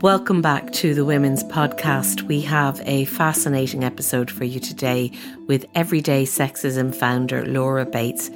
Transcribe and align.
Welcome 0.00 0.42
back 0.42 0.72
to 0.74 0.94
the 0.94 1.04
Women's 1.04 1.42
Podcast. 1.42 2.22
We 2.22 2.40
have 2.42 2.80
a 2.84 3.06
fascinating 3.06 3.82
episode 3.82 4.30
for 4.30 4.44
you 4.44 4.60
today 4.60 5.10
with 5.48 5.66
everyday 5.74 6.22
sexism 6.22 6.94
founder 6.94 7.44
Laura 7.44 7.84
Bates, 7.84 8.30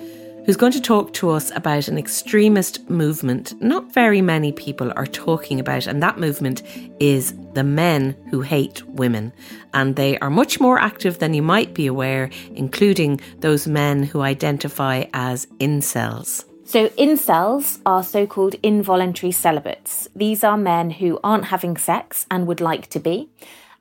who's 0.45 0.57
going 0.57 0.73
to 0.73 0.81
talk 0.81 1.13
to 1.13 1.31
us 1.31 1.53
about 1.55 1.87
an 1.87 1.99
extremist 1.99 2.91
movement 2.91 3.55
not 3.63 3.95
very 3.95 4.21
many 4.21 4.51
people 4.51 4.93
are 4.97 5.07
talking 5.07 5.61
about, 5.61 5.87
and 5.87 6.03
that 6.03 6.19
movement 6.19 6.65
is 6.99 7.33
the 7.53 7.63
men 7.63 8.17
who 8.33 8.41
hate 8.41 8.85
women. 8.89 9.33
And 9.73 9.95
they 9.95 10.19
are 10.19 10.31
much 10.31 10.59
more 10.59 10.81
active 10.81 11.21
than 11.21 11.33
you 11.33 11.43
might 11.43 11.75
be 11.75 11.87
aware, 11.87 12.29
including 12.57 13.21
those 13.39 13.69
men 13.69 14.03
who 14.03 14.23
identify 14.23 15.05
as 15.15 15.47
incels. 15.61 16.45
So, 16.73 16.89
incels 16.97 17.81
are 17.85 18.03
so 18.03 18.27
called 18.27 18.55
involuntary 18.63 19.31
celibates. 19.31 20.09
These 20.17 20.43
are 20.43 20.57
men 20.57 20.89
who 20.89 21.21
aren't 21.23 21.45
having 21.45 21.77
sex 21.77 22.25
and 22.31 22.47
would 22.47 22.63
like 22.63 22.89
to 22.89 22.99
be. 22.99 23.29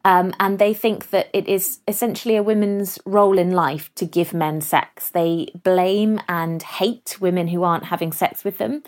Um, 0.03 0.33
and 0.41 0.59
they 0.59 0.73
think 0.73 1.09
that 1.11 1.29
it 1.31 1.47
is 1.47 1.79
essentially 1.87 2.35
a 2.35 2.43
woman's 2.43 2.99
role 3.05 3.37
in 3.37 3.51
life 3.51 3.95
to 3.95 4.05
give 4.05 4.33
men 4.33 4.59
sex. 4.59 5.09
They 5.09 5.53
blame 5.63 6.19
and 6.27 6.61
hate 6.61 7.15
women 7.21 7.47
who 7.47 7.63
aren't 7.63 7.85
having 7.85 8.11
sex 8.11 8.43
with 8.43 8.57
them. 8.57 8.83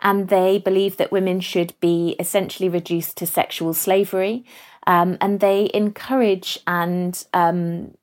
And 0.00 0.28
they 0.28 0.58
believe 0.58 0.96
that 0.98 1.10
women 1.10 1.40
should 1.40 1.74
be 1.80 2.14
essentially 2.20 2.68
reduced 2.68 3.16
to 3.16 3.26
sexual 3.26 3.74
slavery. 3.74 4.44
Um, 4.86 5.18
and 5.20 5.40
they 5.40 5.68
encourage 5.74 6.60
and 6.68 7.26
um, 7.34 7.97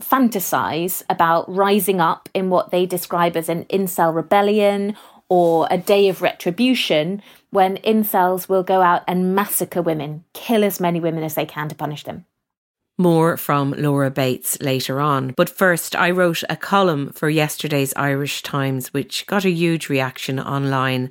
fantasize 0.00 1.02
about 1.08 1.52
rising 1.54 2.00
up 2.00 2.28
in 2.34 2.50
what 2.50 2.70
they 2.70 2.86
describe 2.86 3.36
as 3.36 3.48
an 3.48 3.64
incel 3.66 4.14
rebellion 4.14 4.96
or 5.28 5.68
a 5.70 5.78
day 5.78 6.08
of 6.08 6.22
retribution 6.22 7.22
when 7.50 7.76
incels 7.78 8.48
will 8.48 8.62
go 8.62 8.82
out 8.82 9.02
and 9.06 9.34
massacre 9.34 9.82
women, 9.82 10.24
kill 10.34 10.64
as 10.64 10.80
many 10.80 11.00
women 11.00 11.22
as 11.22 11.34
they 11.34 11.46
can 11.46 11.68
to 11.68 11.74
punish 11.74 12.04
them. 12.04 12.26
More 12.98 13.38
from 13.38 13.72
Laura 13.78 14.10
Bates 14.10 14.60
later 14.60 15.00
on. 15.00 15.32
But 15.36 15.48
first, 15.48 15.96
I 15.96 16.10
wrote 16.10 16.42
a 16.50 16.56
column 16.56 17.12
for 17.12 17.30
yesterday's 17.30 17.94
Irish 17.96 18.42
Times, 18.42 18.92
which 18.92 19.26
got 19.26 19.46
a 19.46 19.50
huge 19.50 19.88
reaction 19.88 20.38
online 20.38 21.10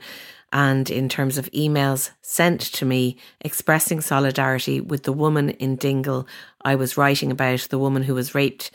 and 0.52 0.90
in 0.90 1.10
terms 1.10 1.38
of 1.38 1.52
emails 1.52 2.12
sent 2.22 2.62
to 2.62 2.86
me 2.86 3.18
expressing 3.42 4.02
solidarity 4.02 4.82
with 4.82 5.04
the 5.04 5.14
woman 5.14 5.50
in 5.52 5.76
Dingle 5.76 6.28
I 6.62 6.76
was 6.76 6.98
writing 6.98 7.32
about, 7.32 7.68
the 7.70 7.80
woman 7.80 8.04
who 8.04 8.16
was 8.16 8.36
raped 8.36 8.72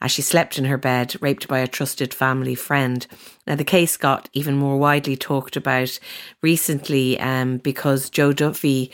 as 0.00 0.10
she 0.10 0.22
slept 0.22 0.58
in 0.58 0.66
her 0.66 0.76
bed, 0.76 1.16
raped 1.20 1.48
by 1.48 1.58
a 1.58 1.66
trusted 1.66 2.12
family 2.12 2.54
friend. 2.54 3.06
Now, 3.46 3.54
the 3.54 3.64
case 3.64 3.96
got 3.96 4.28
even 4.32 4.56
more 4.56 4.78
widely 4.78 5.16
talked 5.16 5.56
about 5.56 5.98
recently 6.42 7.18
um, 7.18 7.58
because 7.58 8.10
Joe 8.10 8.32
Duffy 8.32 8.90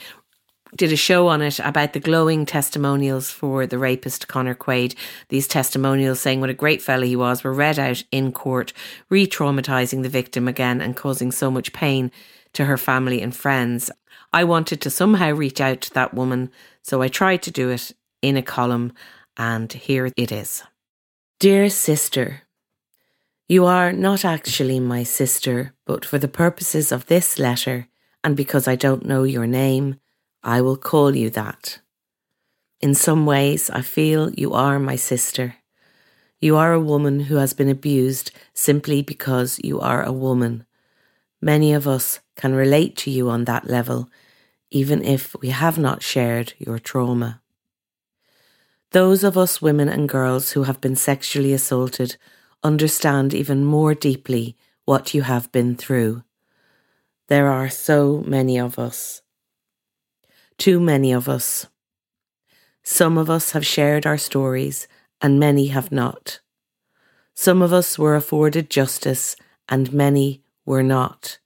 did 0.75 0.93
a 0.93 0.97
show 0.97 1.29
on 1.29 1.43
it 1.43 1.59
about 1.59 1.93
the 1.93 2.01
glowing 2.01 2.47
testimonials 2.47 3.31
for 3.31 3.67
the 3.67 3.79
rapist 3.79 4.29
Conor 4.29 4.55
Quaid. 4.55 4.95
These 5.29 5.47
testimonials 5.47 6.21
saying 6.21 6.41
what 6.41 6.51
a 6.51 6.55
great 6.55 6.81
fella 6.81 7.05
he 7.05 7.17
was 7.17 7.45
were 7.45 7.53
read 7.53 7.79
out 7.79 8.03
in 8.11 8.33
court, 8.33 8.73
re 9.11 9.27
traumatizing 9.27 10.03
the 10.03 10.09
victim 10.09 10.49
again 10.49 10.81
and 10.81 10.97
causing 10.97 11.31
so 11.31 11.51
much 11.51 11.73
pain 11.73 12.11
to 12.55 12.65
her 12.65 12.79
family 12.79 13.21
and 13.21 13.37
friends. 13.37 13.91
I 14.33 14.45
wanted 14.45 14.81
to 14.81 14.91
somehow 14.91 15.33
reach 15.33 15.61
out 15.61 15.83
to 15.83 15.95
that 15.95 16.15
woman, 16.15 16.51
so 16.83 17.03
I 17.03 17.09
tried 17.09 17.43
to 17.43 17.51
do 17.51 17.69
it 17.69 17.93
in 18.23 18.37
a 18.37 18.43
column, 18.43 18.93
and 19.37 19.71
here 19.73 20.11
it 20.17 20.33
is. 20.33 20.63
Dear 21.39 21.69
sister, 21.69 22.43
you 23.49 23.67
are 23.67 23.93
not 23.93 24.25
actually 24.25 24.81
my 24.81 25.03
sister, 25.03 25.75
but 25.85 26.05
for 26.05 26.19
the 26.19 26.29
purposes 26.29 26.93
of 26.93 27.07
this 27.07 27.39
letter, 27.39 27.89
and 28.25 28.37
because 28.37 28.67
I 28.67 28.77
don't 28.77 29.05
know 29.05 29.25
your 29.25 29.47
name, 29.47 29.99
I 30.45 30.61
will 30.61 30.77
call 30.77 31.15
you 31.15 31.31
that. 31.31 31.79
In 32.81 32.95
some 32.95 33.27
ways, 33.27 33.71
I 33.71 33.81
feel 33.81 34.31
you 34.33 34.53
are 34.55 34.81
my 34.81 34.97
sister. 34.97 35.57
You 36.41 36.57
are 36.57 36.73
a 36.73 36.81
woman 36.81 37.21
who 37.21 37.37
has 37.37 37.55
been 37.55 37.69
abused 37.69 38.33
simply 38.53 39.03
because 39.03 39.61
you 39.63 39.79
are 39.79 40.03
a 40.03 40.11
woman. 40.11 40.67
Many 41.41 41.73
of 41.73 41.87
us 41.87 42.19
can 42.35 42.55
relate 42.55 42.97
to 42.99 43.11
you 43.11 43.31
on 43.31 43.45
that 43.45 43.69
level, 43.69 44.11
even 44.73 45.05
if 45.05 45.37
we 45.41 45.51
have 45.51 45.79
not 45.79 46.03
shared 46.03 46.55
your 46.59 46.81
trauma. 46.81 47.41
Those 48.91 49.23
of 49.23 49.39
us 49.39 49.63
women 49.63 49.89
and 49.89 50.09
girls 50.09 50.51
who 50.51 50.65
have 50.65 50.81
been 50.81 50.97
sexually 50.97 51.53
assaulted 51.53 52.17
understand 52.65 53.33
even 53.33 53.65
more 53.65 53.95
deeply 53.95 54.57
what 54.85 55.15
you 55.15 55.23
have 55.23 55.53
been 55.53 55.77
through. 55.77 56.25
There 57.29 57.49
are 57.49 57.71
so 57.71 58.25
many 58.27 58.59
of 58.59 58.77
us 58.79 59.23
too 60.63 60.79
many 60.79 61.11
of 61.11 61.29
us. 61.29 61.67
Some 62.85 63.19
of 63.19 63.29
us 63.29 63.51
have 63.51 63.67
shared 63.67 64.07
our 64.07 64.17
stories, 64.17 64.87
and 65.21 65.41
many 65.41 65.67
have 65.67 65.91
not. 65.91 66.39
Some 67.35 67.63
of 67.63 67.73
us 67.73 67.99
were 67.99 68.15
afforded 68.15 68.71
justice, 68.71 69.35
and 69.69 69.93
many 69.93 70.45
were 70.65 70.85
not. 70.85 71.41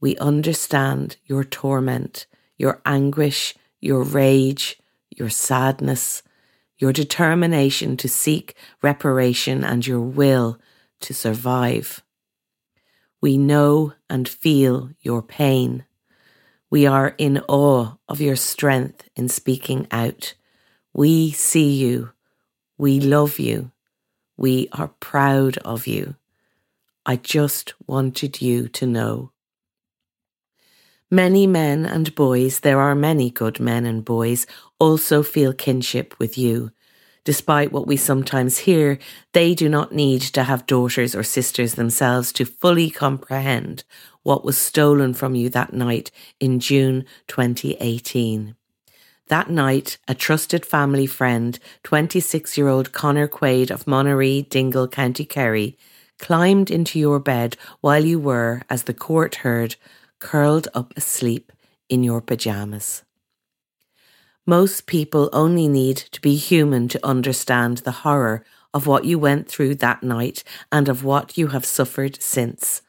We 0.00 0.16
understand 0.18 1.16
your 1.24 1.42
torment, 1.42 2.28
your 2.56 2.80
anguish, 2.86 3.56
your 3.80 4.04
rage, 4.04 4.80
your 5.10 5.28
sadness, 5.28 6.22
your 6.78 6.92
determination 6.92 7.96
to 7.96 8.08
seek 8.08 8.54
reparation, 8.80 9.64
and 9.64 9.84
your 9.84 10.02
will 10.02 10.60
to 11.00 11.12
survive. 11.12 12.00
We 13.20 13.38
know 13.38 13.94
and 14.08 14.28
feel 14.28 14.90
your 15.00 15.20
pain. 15.20 15.84
We 16.76 16.84
are 16.84 17.14
in 17.16 17.40
awe 17.48 17.92
of 18.06 18.20
your 18.20 18.36
strength 18.36 19.08
in 19.16 19.30
speaking 19.30 19.86
out. 19.90 20.34
We 20.92 21.30
see 21.30 21.72
you. 21.72 22.10
We 22.76 23.00
love 23.00 23.38
you. 23.38 23.72
We 24.36 24.68
are 24.72 24.88
proud 25.00 25.56
of 25.64 25.86
you. 25.86 26.16
I 27.06 27.16
just 27.16 27.72
wanted 27.86 28.42
you 28.42 28.68
to 28.68 28.84
know. 28.84 29.32
Many 31.10 31.46
men 31.46 31.86
and 31.86 32.14
boys, 32.14 32.60
there 32.60 32.82
are 32.82 32.94
many 32.94 33.30
good 33.30 33.58
men 33.58 33.86
and 33.86 34.04
boys, 34.04 34.46
also 34.78 35.22
feel 35.22 35.54
kinship 35.54 36.14
with 36.18 36.36
you. 36.36 36.72
Despite 37.26 37.72
what 37.72 37.88
we 37.88 37.96
sometimes 37.96 38.58
hear, 38.58 39.00
they 39.32 39.52
do 39.52 39.68
not 39.68 39.90
need 39.90 40.22
to 40.22 40.44
have 40.44 40.64
daughters 40.64 41.12
or 41.12 41.24
sisters 41.24 41.74
themselves 41.74 42.30
to 42.34 42.44
fully 42.44 42.88
comprehend 42.88 43.82
what 44.22 44.44
was 44.44 44.56
stolen 44.56 45.12
from 45.12 45.34
you 45.34 45.48
that 45.48 45.72
night 45.72 46.12
in 46.38 46.60
June 46.60 47.04
2018. 47.26 48.54
That 49.26 49.50
night, 49.50 49.98
a 50.06 50.14
trusted 50.14 50.64
family 50.64 51.08
friend, 51.08 51.58
26 51.82 52.56
year 52.56 52.68
old 52.68 52.92
Conor 52.92 53.26
Quaid 53.26 53.72
of 53.72 53.88
Monaghree, 53.88 54.42
Dingle, 54.42 54.86
County 54.86 55.24
Kerry, 55.24 55.76
climbed 56.20 56.70
into 56.70 56.96
your 56.96 57.18
bed 57.18 57.56
while 57.80 58.04
you 58.04 58.20
were, 58.20 58.62
as 58.70 58.84
the 58.84 58.94
court 58.94 59.36
heard, 59.36 59.74
curled 60.20 60.68
up 60.74 60.96
asleep 60.96 61.50
in 61.88 62.04
your 62.04 62.20
pyjamas. 62.20 63.02
Most 64.46 64.86
people 64.86 65.28
only 65.32 65.66
need 65.66 65.96
to 65.96 66.20
be 66.20 66.36
human 66.36 66.86
to 66.88 67.04
understand 67.04 67.78
the 67.78 68.06
horror 68.06 68.44
of 68.72 68.86
what 68.86 69.04
you 69.04 69.18
went 69.18 69.48
through 69.48 69.74
that 69.76 70.04
night 70.04 70.44
and 70.70 70.88
of 70.88 71.02
what 71.02 71.36
you 71.36 71.48
have 71.48 71.64
suffered 71.64 72.22
since. 72.22 72.82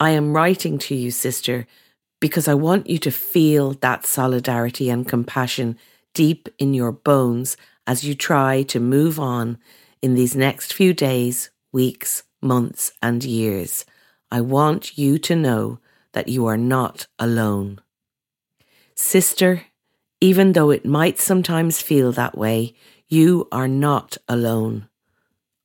I 0.00 0.10
am 0.10 0.32
writing 0.34 0.78
to 0.78 0.94
you, 0.96 1.12
sister, 1.12 1.68
because 2.20 2.48
I 2.48 2.54
want 2.54 2.88
you 2.88 2.98
to 2.98 3.12
feel 3.12 3.74
that 3.74 4.04
solidarity 4.04 4.90
and 4.90 5.06
compassion 5.06 5.78
deep 6.12 6.48
in 6.58 6.74
your 6.74 6.90
bones 6.90 7.56
as 7.86 8.02
you 8.02 8.14
try 8.14 8.62
to 8.64 8.80
move 8.80 9.20
on 9.20 9.58
in 10.02 10.14
these 10.14 10.34
next 10.34 10.72
few 10.72 10.92
days, 10.92 11.50
weeks, 11.72 12.24
months, 12.42 12.92
and 13.00 13.22
years. 13.22 13.84
I 14.30 14.40
want 14.40 14.98
you 14.98 15.18
to 15.18 15.36
know 15.36 15.78
that 16.12 16.28
you 16.28 16.46
are 16.46 16.56
not 16.56 17.06
alone. 17.18 17.80
Sister, 18.96 19.62
even 20.24 20.52
though 20.52 20.70
it 20.70 20.86
might 20.86 21.18
sometimes 21.18 21.82
feel 21.82 22.10
that 22.10 22.38
way, 22.38 22.74
you 23.08 23.46
are 23.52 23.68
not 23.68 24.16
alone. 24.26 24.88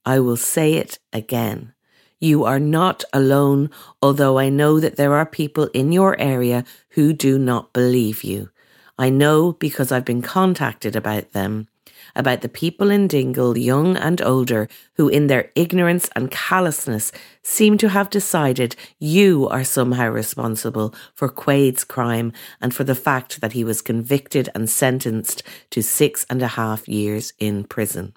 I 0.05 0.19
will 0.19 0.35
say 0.35 0.73
it 0.73 0.99
again. 1.13 1.71
You 2.19 2.43
are 2.43 2.59
not 2.59 3.05
alone, 3.13 3.69
although 4.01 4.37
I 4.37 4.49
know 4.49 4.81
that 4.81 4.97
there 4.97 5.13
are 5.13 5.25
people 5.25 5.67
in 5.73 5.93
your 5.93 6.19
area 6.19 6.65
who 6.89 7.13
do 7.13 7.39
not 7.39 7.71
believe 7.71 8.21
you. 8.25 8.49
I 8.97 9.09
know 9.09 9.53
because 9.53 9.93
I've 9.93 10.03
been 10.03 10.21
contacted 10.21 10.93
about 10.93 11.31
them, 11.31 11.69
about 12.15 12.41
the 12.41 12.49
people 12.49 12.89
in 12.89 13.07
Dingle, 13.07 13.57
young 13.57 13.97
and 13.97 14.21
older, 14.21 14.67
who 14.95 15.07
in 15.09 15.27
their 15.27 15.51
ignorance 15.55 16.09
and 16.15 16.31
callousness 16.31 17.11
seem 17.43 17.77
to 17.77 17.89
have 17.89 18.09
decided 18.09 18.75
you 18.99 19.47
are 19.47 19.63
somehow 19.63 20.09
responsible 20.09 20.93
for 21.13 21.29
Quaid's 21.29 21.83
crime 21.83 22.33
and 22.61 22.73
for 22.73 22.83
the 22.83 22.95
fact 22.95 23.41
that 23.41 23.53
he 23.53 23.63
was 23.63 23.81
convicted 23.81 24.49
and 24.53 24.69
sentenced 24.69 25.43
to 25.71 25.81
six 25.81 26.25
and 26.29 26.41
a 26.41 26.47
half 26.47 26.87
years 26.87 27.33
in 27.39 27.63
prison. 27.63 28.13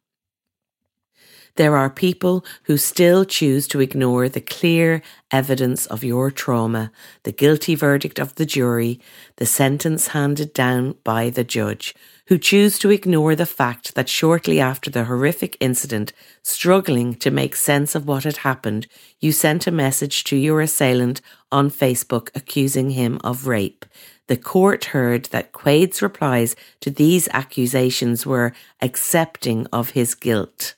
There 1.56 1.76
are 1.76 1.90
people 1.90 2.46
who 2.62 2.78
still 2.78 3.26
choose 3.26 3.68
to 3.68 3.80
ignore 3.80 4.26
the 4.26 4.40
clear 4.40 5.02
evidence 5.30 5.84
of 5.84 6.02
your 6.02 6.30
trauma, 6.30 6.90
the 7.24 7.32
guilty 7.32 7.74
verdict 7.74 8.18
of 8.18 8.34
the 8.36 8.46
jury, 8.46 8.98
the 9.36 9.44
sentence 9.44 10.08
handed 10.08 10.54
down 10.54 10.94
by 11.04 11.28
the 11.28 11.44
judge, 11.44 11.94
who 12.28 12.38
choose 12.38 12.78
to 12.78 12.90
ignore 12.90 13.36
the 13.36 13.44
fact 13.44 13.94
that 13.94 14.08
shortly 14.08 14.60
after 14.60 14.90
the 14.90 15.04
horrific 15.04 15.58
incident, 15.60 16.14
struggling 16.42 17.14
to 17.16 17.30
make 17.30 17.54
sense 17.54 17.94
of 17.94 18.06
what 18.06 18.24
had 18.24 18.38
happened, 18.38 18.86
you 19.20 19.30
sent 19.30 19.66
a 19.66 19.70
message 19.70 20.24
to 20.24 20.36
your 20.36 20.62
assailant 20.62 21.20
on 21.50 21.70
Facebook 21.70 22.30
accusing 22.34 22.90
him 22.90 23.20
of 23.22 23.46
rape. 23.46 23.84
The 24.26 24.38
court 24.38 24.86
heard 24.86 25.26
that 25.26 25.52
Quaid's 25.52 26.00
replies 26.00 26.56
to 26.80 26.90
these 26.90 27.28
accusations 27.28 28.24
were 28.24 28.54
accepting 28.80 29.66
of 29.66 29.90
his 29.90 30.14
guilt. 30.14 30.76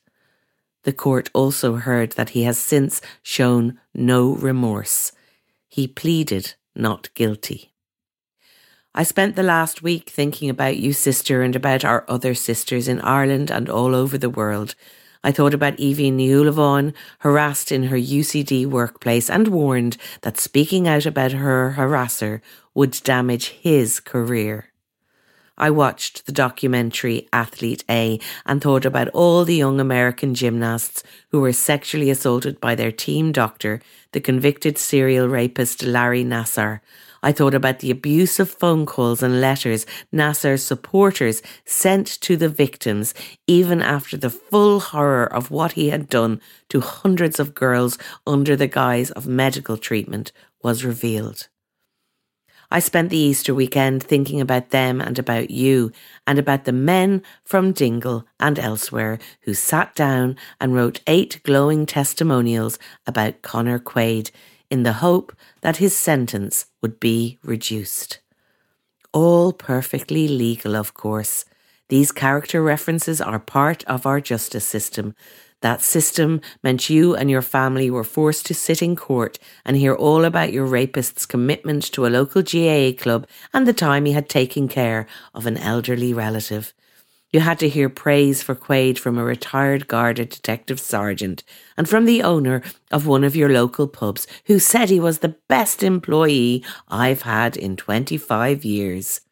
The 0.85 0.93
court 0.93 1.31
also 1.33 1.77
heard 1.77 2.13
that 2.13 2.31
he 2.31 2.45
has 2.45 2.59
since 2.59 3.01
shown 3.23 3.81
no 3.95 4.35
remorse. 4.35 5.13
He 5.69 5.87
pleaded 5.89 6.55
not 6.75 7.13
guilty. 7.15 7.73
I 8.95 9.03
spent 9.03 9.35
the 9.35 9.43
last 9.43 9.83
week 9.83 10.11
thinking 10.11 10.49
about 10.49 10.77
you, 10.77 10.93
sister, 10.93 11.43
and 11.43 11.57
about 11.57 11.85
our 11.85 12.05
other 12.07 12.35
sisters 12.35 12.87
in 12.87 13.01
Ireland 13.01 13.51
and 13.51 13.69
all 13.69 13.95
over 13.95 14.17
the 14.17 14.31
world. 14.31 14.77
I 15.25 15.33
thought 15.33 15.55
about 15.55 15.81
Evie 15.81 16.13
Niulavon, 16.13 16.93
harassed 17.21 17.73
in 17.73 17.85
her 17.85 17.97
UCD 17.97 18.67
workplace, 18.67 19.31
and 19.31 19.49
warned 19.49 19.97
that 20.21 20.39
speaking 20.39 20.87
out 20.87 21.07
about 21.07 21.33
her 21.33 21.75
harasser 21.79 22.43
would 22.75 23.01
damage 23.03 23.49
his 23.49 24.01
career. 24.01 24.74
I 25.57 25.71
watched 25.71 26.27
the 26.27 26.33
documentary 26.33 27.29
Athlete 27.33 27.85
A 27.89 28.19
and 28.45 28.61
thought 28.61 28.85
about 28.85 29.09
all 29.09 29.45
the 29.45 29.55
young 29.55 29.79
American 29.81 30.35
gymnasts 30.35 31.05
who 31.31 31.41
were 31.41 31.53
sexually 31.53 32.11
assaulted 32.11 32.61
by 32.61 32.75
their 32.75 32.91
team 32.91 33.31
doctor, 33.31 33.81
the 34.13 34.21
convicted 34.21 34.79
serial 34.79 35.29
rapist 35.29 35.85
Larry 35.85 36.25
Nassar. 36.25 36.81
I 37.23 37.33
thought 37.33 37.55
about 37.55 37.79
the 37.79 37.91
abusive 37.91 38.51
phone 38.51 38.85
calls 38.85 39.23
and 39.23 39.41
letters 39.41 39.87
Nassar's 40.13 40.63
supporters 40.63 41.41
sent 41.65 42.07
to 42.23 42.37
the 42.37 42.49
victims, 42.49 43.15
even 43.47 43.81
after 43.81 44.17
the 44.17 44.31
full 44.31 44.81
horror 44.81 45.33
of 45.33 45.51
what 45.53 45.73
he 45.73 45.89
had 45.89 46.09
done 46.09 46.41
to 46.69 46.81
hundreds 46.81 47.39
of 47.39 47.55
girls 47.55 47.97
under 48.27 48.57
the 48.57 48.67
guise 48.67 49.11
of 49.13 49.27
medical 49.27 49.77
treatment 49.77 50.33
was 50.63 50.85
revealed. 50.85 51.49
I 52.75 52.81
spent 52.81 53.11
the 53.11 53.17
Easter 53.17 53.55
weekend 53.55 54.03
thinking 54.03 54.41
about 54.41 54.71
them 54.71 55.01
and 55.01 55.17
about 55.17 55.49
you 55.49 55.93
and 56.27 56.41
about 56.41 56.65
the 56.65 56.73
men 56.73 57.23
from 57.45 57.71
Dingle 57.71 58.27
and 58.41 58.59
elsewhere 58.59 59.21
who 59.43 59.55
sat 59.55 59.95
down 59.95 60.37
and 60.61 60.75
wrote 60.75 60.99
eight 61.07 61.41
glowing 61.45 61.87
testimonials 61.87 62.81
about 63.07 63.43
Conor 63.43 63.79
Quaid 63.79 64.33
in 64.71 64.83
the 64.83 64.95
hope 64.95 65.37
that 65.61 65.77
his 65.77 65.97
sentence 65.97 66.67
would 66.83 66.99
be 66.99 67.39
reduced. 67.45 68.19
All 69.13 69.53
perfectly 69.53 70.27
legal, 70.27 70.75
of 70.75 70.95
course. 70.95 71.45
These 71.91 72.11
character 72.11 72.61
references 72.61 73.21
are 73.21 73.39
part 73.39 73.85
of 73.85 74.05
our 74.05 74.21
justice 74.21 74.67
system, 74.67 75.15
that 75.65 75.81
system 75.81 76.43
meant 76.63 76.91
you 76.91 77.17
and 77.17 77.31
your 77.31 77.41
family 77.41 77.91
were 77.91 78.05
forced 78.05 78.45
to 78.45 78.53
sit 78.53 78.83
in 78.83 78.95
court 78.95 79.39
and 79.65 79.79
hear 79.79 79.95
all 79.95 80.27
about 80.27 80.53
your 80.53 80.67
rapist's 80.67 81.25
commitment 81.25 81.85
to 81.85 82.05
a 82.05 82.13
local 82.13 82.43
GAA 82.43 82.93
club 83.03 83.27
and 83.55 83.67
the 83.67 83.73
time 83.73 84.05
he 84.05 84.13
had 84.13 84.29
taken 84.29 84.69
care 84.69 85.07
of 85.35 85.47
an 85.47 85.57
elderly 85.57 86.13
relative. 86.13 86.75
You 87.33 87.41
had 87.41 87.59
to 87.61 87.71
hear 87.71 87.89
praise 87.89 88.43
for 88.43 88.55
Quaid 88.55 88.99
from 88.99 89.17
a 89.17 89.25
retired 89.25 89.89
Garda 89.89 90.27
detective 90.27 90.79
sergeant 90.79 91.43
and 91.79 91.89
from 91.89 92.05
the 92.05 92.23
owner 92.23 92.61
of 92.91 93.07
one 93.07 93.25
of 93.25 93.35
your 93.35 93.49
local 93.49 93.89
pubs 93.89 94.27
who 94.45 94.59
said 94.59 94.91
he 94.91 95.01
was 95.01 95.21
the 95.21 95.37
best 95.49 95.83
employee 95.83 96.63
I've 96.89 97.23
had 97.23 97.57
in 97.57 97.77
25 97.77 98.67
years. 98.67 99.23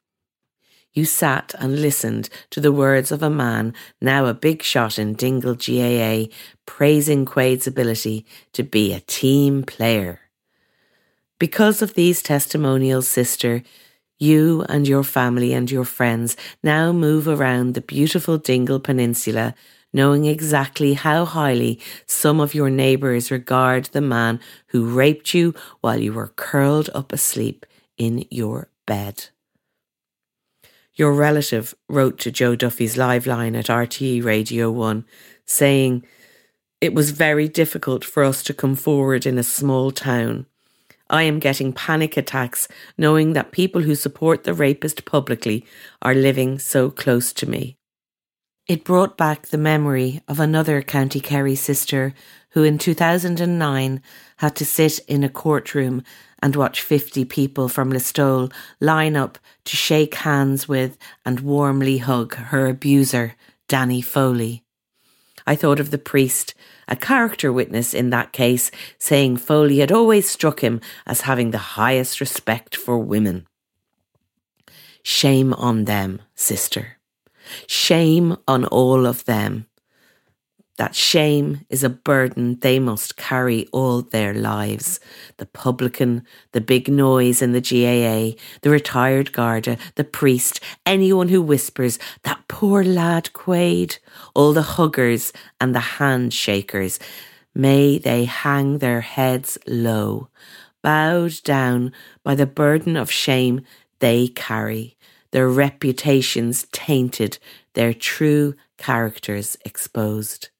You 0.94 1.06
sat 1.06 1.54
and 1.58 1.80
listened 1.80 2.28
to 2.50 2.60
the 2.60 2.72
words 2.72 3.10
of 3.10 3.22
a 3.22 3.30
man, 3.30 3.72
now 4.00 4.26
a 4.26 4.34
big 4.34 4.62
shot 4.62 4.98
in 4.98 5.14
Dingle 5.14 5.54
GAA, 5.54 6.26
praising 6.66 7.24
Quaid's 7.24 7.66
ability 7.66 8.26
to 8.52 8.62
be 8.62 8.92
a 8.92 9.00
team 9.00 9.62
player. 9.62 10.20
Because 11.38 11.80
of 11.80 11.94
these 11.94 12.22
testimonials, 12.22 13.08
sister, 13.08 13.62
you 14.18 14.64
and 14.68 14.86
your 14.86 15.02
family 15.02 15.54
and 15.54 15.70
your 15.70 15.84
friends 15.84 16.36
now 16.62 16.92
move 16.92 17.26
around 17.26 17.72
the 17.72 17.80
beautiful 17.80 18.36
Dingle 18.36 18.78
Peninsula, 18.78 19.54
knowing 19.94 20.26
exactly 20.26 20.92
how 20.92 21.24
highly 21.24 21.80
some 22.06 22.38
of 22.38 22.54
your 22.54 22.70
neighbours 22.70 23.30
regard 23.30 23.86
the 23.86 24.02
man 24.02 24.40
who 24.68 24.94
raped 24.94 25.32
you 25.32 25.54
while 25.80 25.98
you 25.98 26.12
were 26.12 26.28
curled 26.36 26.90
up 26.94 27.12
asleep 27.12 27.64
in 27.96 28.26
your 28.30 28.68
bed. 28.86 29.30
Your 30.94 31.14
relative 31.14 31.74
wrote 31.88 32.18
to 32.18 32.30
Joe 32.30 32.54
Duffy's 32.54 32.96
Liveline 32.96 33.58
at 33.58 33.66
RTE 33.66 34.22
Radio 34.22 34.70
1 34.70 35.06
saying, 35.46 36.04
It 36.82 36.92
was 36.92 37.12
very 37.12 37.48
difficult 37.48 38.04
for 38.04 38.22
us 38.22 38.42
to 38.42 38.52
come 38.52 38.76
forward 38.76 39.24
in 39.24 39.38
a 39.38 39.42
small 39.42 39.90
town. 39.90 40.44
I 41.08 41.22
am 41.22 41.38
getting 41.38 41.72
panic 41.72 42.18
attacks 42.18 42.68
knowing 42.98 43.32
that 43.32 43.52
people 43.52 43.80
who 43.80 43.94
support 43.94 44.44
the 44.44 44.52
rapist 44.52 45.06
publicly 45.06 45.64
are 46.02 46.14
living 46.14 46.58
so 46.58 46.90
close 46.90 47.32
to 47.34 47.48
me. 47.48 47.78
It 48.72 48.84
brought 48.84 49.18
back 49.18 49.48
the 49.48 49.58
memory 49.58 50.22
of 50.26 50.40
another 50.40 50.80
County 50.80 51.20
Kerry 51.20 51.54
sister 51.56 52.14
who 52.52 52.62
in 52.62 52.78
2009 52.78 54.00
had 54.38 54.56
to 54.56 54.64
sit 54.64 54.98
in 55.00 55.22
a 55.22 55.28
courtroom 55.28 56.02
and 56.42 56.56
watch 56.56 56.80
50 56.80 57.26
people 57.26 57.68
from 57.68 57.92
Listowel 57.92 58.50
line 58.80 59.14
up 59.14 59.38
to 59.66 59.76
shake 59.76 60.14
hands 60.14 60.68
with 60.68 60.96
and 61.22 61.40
warmly 61.40 61.98
hug 61.98 62.34
her 62.34 62.66
abuser, 62.66 63.34
Danny 63.68 64.00
Foley. 64.00 64.64
I 65.46 65.54
thought 65.54 65.78
of 65.78 65.90
the 65.90 65.98
priest, 65.98 66.54
a 66.88 66.96
character 66.96 67.52
witness 67.52 67.92
in 67.92 68.08
that 68.08 68.32
case, 68.32 68.70
saying 68.98 69.36
Foley 69.36 69.80
had 69.80 69.92
always 69.92 70.30
struck 70.30 70.60
him 70.60 70.80
as 71.06 71.28
having 71.28 71.50
the 71.50 71.76
highest 71.76 72.22
respect 72.22 72.74
for 72.74 72.96
women. 72.96 73.46
Shame 75.02 75.52
on 75.52 75.84
them, 75.84 76.22
sister. 76.34 76.96
Shame 77.66 78.36
on 78.46 78.64
all 78.66 79.06
of 79.06 79.24
them 79.24 79.66
that 80.82 80.94
shame 80.94 81.60
is 81.68 81.84
a 81.84 81.88
burden 81.88 82.58
they 82.60 82.78
must 82.78 83.16
carry 83.16 83.68
all 83.72 84.02
their 84.02 84.32
lives. 84.32 84.98
The 85.36 85.46
publican, 85.46 86.26
the 86.52 86.60
big 86.60 86.88
noise 86.88 87.42
in 87.42 87.52
the 87.52 87.60
GAA, 87.60 88.36
the 88.62 88.70
retired 88.70 89.32
Garda, 89.32 89.76
the 89.96 90.04
priest, 90.04 90.60
anyone 90.86 91.28
who 91.28 91.42
whispers, 91.42 91.98
that 92.24 92.48
poor 92.48 92.82
lad 92.82 93.30
Quaid, 93.32 93.98
all 94.34 94.52
the 94.52 94.62
huggers 94.62 95.32
and 95.60 95.74
the 95.74 95.98
handshakers. 95.98 96.98
May 97.54 97.98
they 97.98 98.24
hang 98.24 98.78
their 98.78 99.02
heads 99.02 99.58
low, 99.66 100.30
bowed 100.82 101.34
down 101.44 101.92
by 102.24 102.34
the 102.34 102.46
burden 102.46 102.96
of 102.96 103.10
shame 103.10 103.60
they 103.98 104.26
carry, 104.26 104.96
their 105.32 105.48
reputations 105.48 106.66
tainted, 106.72 107.38
their 107.74 107.92
true 107.92 108.54
characters 108.78 109.56
exposed. 109.64 110.50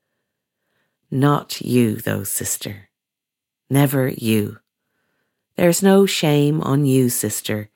Not 1.11 1.61
you, 1.61 1.97
though, 1.97 2.25
sister. 2.25 2.89
Never 3.71 4.09
you. 4.09 4.59
There's 5.57 5.83
no 5.83 6.07
shame 6.07 6.61
on 6.63 6.87
you, 6.87 7.11
sister. 7.11 7.69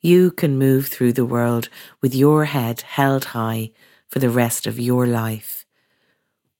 You 0.00 0.30
can 0.30 0.58
move 0.58 0.88
through 0.88 1.12
the 1.12 1.24
world 1.26 1.68
with 2.00 2.14
your 2.14 2.46
head 2.46 2.80
held 2.80 3.26
high 3.26 3.72
for 4.08 4.18
the 4.18 4.30
rest 4.30 4.66
of 4.66 4.80
your 4.80 5.06
life. 5.06 5.64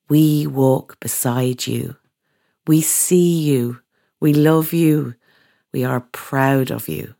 We 0.09 0.47
walk 0.47 1.01
beside 1.01 1.67
you. 1.67 1.97
We 2.67 2.81
see 2.81 3.41
you. 3.41 3.81
We 4.21 4.35
love 4.35 4.73
you. 4.73 5.15
We 5.73 5.85
are 5.85 6.01
proud 6.01 6.71
of 6.71 6.89
you. 6.89 7.16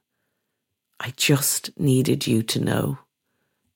I 1.01 1.13
just 1.17 1.71
needed 1.79 2.27
you 2.27 2.43
to 2.45 2.61
know. 2.61 2.99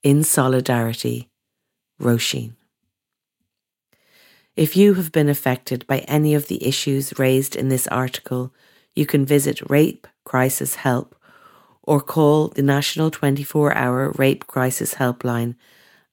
In 0.03 0.25
solidarity, 0.25 1.29
Roisin. 2.01 2.55
If 4.57 4.77
you 4.77 4.95
have 4.95 5.13
been 5.13 5.29
affected 5.29 5.87
by 5.87 5.99
any 6.01 6.35
of 6.35 6.49
the 6.49 6.67
issues 6.67 7.19
raised 7.19 7.57
in 7.57 7.69
this 7.69 7.87
article, 7.89 8.53
you 8.95 9.07
can 9.07 9.25
visit 9.25 9.71
Rape 9.71 10.07
Crisis 10.25 10.77
Help 10.77 11.15
or 11.83 12.01
call 12.01 12.49
the 12.49 12.63
National 12.63 13.11
24 13.11 13.75
Hour 13.75 14.13
Rape 14.13 14.47
Crisis 14.47 14.95
Helpline 14.95 15.55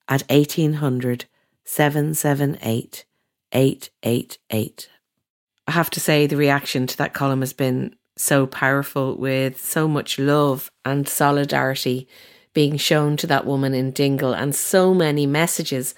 at 0.08 0.24
1800 0.30 1.26
778 1.66 3.06
888. 3.52 4.90
I 5.68 5.72
have 5.72 5.90
to 5.90 6.00
say, 6.00 6.28
the 6.28 6.38
reaction 6.38 6.88
to 6.88 6.98
that 6.98 7.14
column 7.14 7.42
has 7.42 7.54
been 7.54 7.96
so 8.18 8.48
powerful 8.48 9.16
with 9.16 9.60
so 9.64 9.88
much 9.88 10.20
love 10.20 10.72
and 10.84 11.08
solidarity 11.08 12.08
being 12.54 12.78
shown 12.78 13.16
to 13.18 13.28
that 13.28 13.46
woman 13.46 13.74
in 13.74 13.92
Dingle 13.92 14.34
and 14.34 14.56
so 14.56 14.94
many 14.94 15.26
messages 15.26 15.94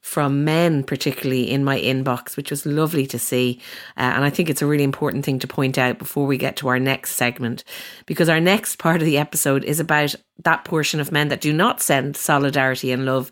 from 0.00 0.44
men, 0.44 0.82
particularly 0.82 1.50
in 1.50 1.64
my 1.64 1.78
inbox, 1.78 2.36
which 2.36 2.50
was 2.50 2.64
lovely 2.64 3.06
to 3.06 3.18
see. 3.18 3.60
Uh, 3.96 4.12
and 4.14 4.24
I 4.24 4.30
think 4.30 4.48
it's 4.48 4.62
a 4.62 4.66
really 4.66 4.84
important 4.84 5.24
thing 5.24 5.38
to 5.40 5.46
point 5.46 5.76
out 5.76 5.98
before 5.98 6.26
we 6.26 6.38
get 6.38 6.56
to 6.56 6.68
our 6.68 6.78
next 6.78 7.16
segment, 7.16 7.64
because 8.06 8.28
our 8.28 8.40
next 8.40 8.76
part 8.76 9.02
of 9.02 9.06
the 9.06 9.18
episode 9.18 9.64
is 9.64 9.80
about 9.80 10.14
that 10.44 10.64
portion 10.64 11.00
of 11.00 11.12
men 11.12 11.28
that 11.28 11.40
do 11.40 11.52
not 11.52 11.82
send 11.82 12.16
solidarity 12.16 12.90
and 12.90 13.04
love 13.04 13.30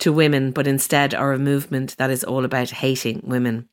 to 0.00 0.12
women, 0.12 0.50
but 0.50 0.66
instead 0.66 1.14
are 1.14 1.32
a 1.32 1.38
movement 1.38 1.96
that 1.98 2.10
is 2.10 2.24
all 2.24 2.44
about 2.44 2.70
hating 2.70 3.20
women. 3.22 3.68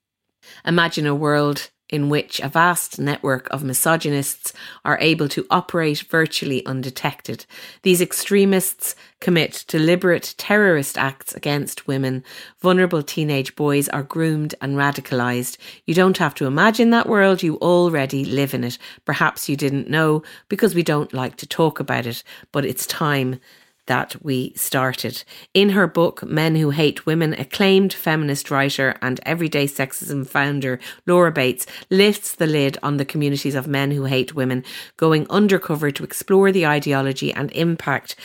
Imagine 0.65 1.07
a 1.07 1.15
world 1.15 1.71
in 1.89 2.10
which 2.10 2.39
a 2.39 2.50
vast 2.50 3.00
network 3.00 3.48
of 3.51 3.63
misogynists 3.63 4.54
are 4.84 4.98
able 5.00 5.30
to 5.30 5.46
operate 5.51 6.01
virtually 6.10 6.65
undetected. 6.65 7.46
These 7.84 8.01
extremists 8.01 8.96
commit 9.20 9.65
deliberate 9.68 10.34
terrorist 10.38 10.98
acts 10.98 11.34
against 11.36 11.88
women. 11.88 12.24
Vulnerable 12.60 13.04
teenage 13.04 13.56
boys 13.56 13.88
are 13.89 14.04
groomed 14.04 14.56
and 14.62 14.75
radicalized. 14.75 15.58
You 15.86 15.94
don't 15.94 16.18
have 16.18 16.36
to 16.36 16.46
imagine 16.46 16.89
that 16.89 17.08
world, 17.08 17.44
you 17.44 17.58
already 17.58 18.25
live 18.25 18.54
in 18.54 18.63
it. 18.63 18.77
Perhaps 19.06 19.48
you 19.48 19.56
didn't 19.56 19.89
know 19.89 20.24
because 20.50 20.74
we 20.74 20.84
don't 20.84 21.13
like 21.13 21.36
to 21.38 21.48
talk 21.48 21.80
about 21.80 22.08
it, 22.08 22.24
but 22.51 22.65
it's 22.65 22.86
time 22.88 23.39
that 23.88 24.15
we 24.24 24.54
started. 24.56 25.24
In 25.54 25.70
her 25.70 25.88
book, 25.88 26.24
Men 26.24 26.56
Who 26.56 26.72
Hate 26.72 27.06
Women, 27.06 27.34
acclaimed 27.34 27.94
feminist 27.94 28.50
writer 28.50 28.96
and 29.01 29.20
everyday 29.25 29.68
sexism 29.68 30.27
founder 30.27 30.80
Laura 31.06 31.32
Bates 31.32 31.65
lifts 31.89 32.36
the 32.36 32.48
lid 32.48 32.77
on 32.82 32.98
the 32.98 33.06
communities 33.06 33.56
of 33.56 33.68
men 33.68 33.92
who 33.92 34.06
hate 34.06 34.36
women, 34.36 34.63
going 34.98 35.27
undercover 35.30 35.92
to 35.92 36.04
explore 36.04 36.51
the 36.51 36.65
ideology 36.65 37.34
and 37.34 37.51
impact 37.51 38.15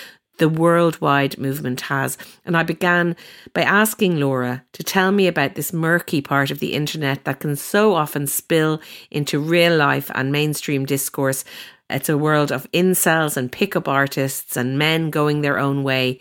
the 0.41 0.49
worldwide 0.49 1.39
movement 1.39 1.83
has. 1.83 2.17
And 2.47 2.57
I 2.57 2.63
began 2.63 3.15
by 3.53 3.61
asking 3.61 4.19
Laura 4.19 4.65
to 4.73 4.83
tell 4.83 5.13
me 5.13 5.29
about 5.29 5.55
this 5.55 5.73
murky 5.73 6.23
part 6.23 6.51
of 6.51 6.61
the 6.61 6.73
internet 6.73 7.25
that 7.25 7.41
can 7.41 7.55
so 7.57 7.95
often 7.95 8.27
spill 8.27 8.81
into 9.11 9.39
real 9.39 9.77
life 9.77 10.11
and 10.15 10.33
mainstream 10.33 10.87
discourse 10.87 11.45
it's 11.91 12.09
a 12.09 12.19
world 12.19 12.53
of 12.53 12.71
incels 12.73 13.37
and 13.37 13.51
pickup 13.51 13.89
artists 13.89 14.57
and 14.57 14.79
men 14.79 15.11
going 15.11 15.41
their 15.41 15.59
own 15.59 15.83
way. 15.83 16.21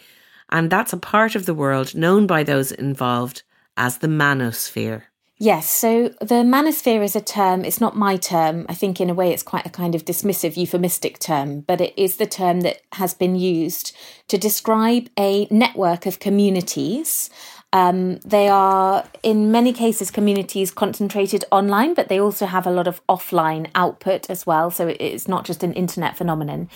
And 0.50 0.70
that's 0.70 0.94
a 0.94 0.98
part 0.98 1.36
of 1.36 1.46
the 1.46 1.54
world 1.54 1.96
known 1.96 2.28
by 2.28 2.44
those 2.44 2.72
involved 2.72 3.44
as 3.78 4.00
the 4.00 4.08
manosphere. 4.08 5.04
Yes, 5.42 5.70
so 5.70 6.10
the 6.20 6.44
manosphere 6.44 7.02
is 7.02 7.16
a 7.16 7.22
term, 7.22 7.64
it's 7.64 7.80
not 7.80 7.96
my 7.96 8.18
term. 8.18 8.66
I 8.68 8.74
think, 8.74 9.00
in 9.00 9.10
a 9.10 9.14
way, 9.14 9.32
it's 9.32 9.42
quite 9.42 9.66
a 9.66 9.70
kind 9.70 9.96
of 9.96 10.04
dismissive, 10.04 10.58
euphemistic 10.58 11.18
term, 11.18 11.62
but 11.62 11.80
it 11.80 11.94
is 11.96 12.18
the 12.18 12.26
term 12.26 12.60
that 12.62 12.82
has 12.94 13.14
been 13.14 13.38
used 13.38 13.96
to 14.28 14.38
describe 14.38 15.10
a 15.18 15.48
network 15.50 16.06
of 16.06 16.20
communities 16.20 17.30
um, 17.72 18.18
they 18.18 18.48
are, 18.48 19.06
in 19.22 19.52
many 19.52 19.74
cases, 19.74 20.10
communities 20.10 20.72
concentrated 20.72 21.46
online, 21.52 21.94
but 21.94 22.08
they 22.08 22.20
also 22.20 22.46
have 22.48 22.66
a 22.66 22.72
lot 22.72 22.88
of 22.88 23.06
offline 23.08 23.70
output 23.76 24.30
as 24.30 24.46
well. 24.48 24.72
So 24.72 24.88
it's 25.00 25.28
not 25.28 25.46
just 25.46 25.64
an 25.64 25.74
internet 25.74 26.18
phenomenon. 26.18 26.70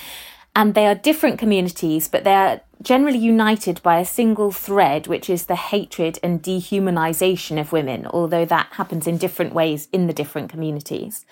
And 0.55 0.75
they 0.75 0.85
are 0.85 0.93
different 0.93 1.39
communities, 1.39 2.07
but 2.07 2.23
they 2.23 2.35
are 2.35 2.61
generally 2.83 3.17
united 3.17 3.81
by 3.81 3.97
a 3.97 4.05
single 4.05 4.51
thread, 4.51 5.07
which 5.07 5.29
is 5.29 5.47
the 5.47 5.55
hatred 5.55 6.19
and 6.21 6.43
dehumanization 6.43 7.59
of 7.59 7.71
women, 7.71 8.05
although 8.05 8.45
that 8.45 8.67
happens 8.73 9.07
in 9.07 9.17
different 9.17 9.55
ways 9.55 9.87
in 9.91 10.05
the 10.05 10.13
different 10.13 10.49
communities. 10.49 11.25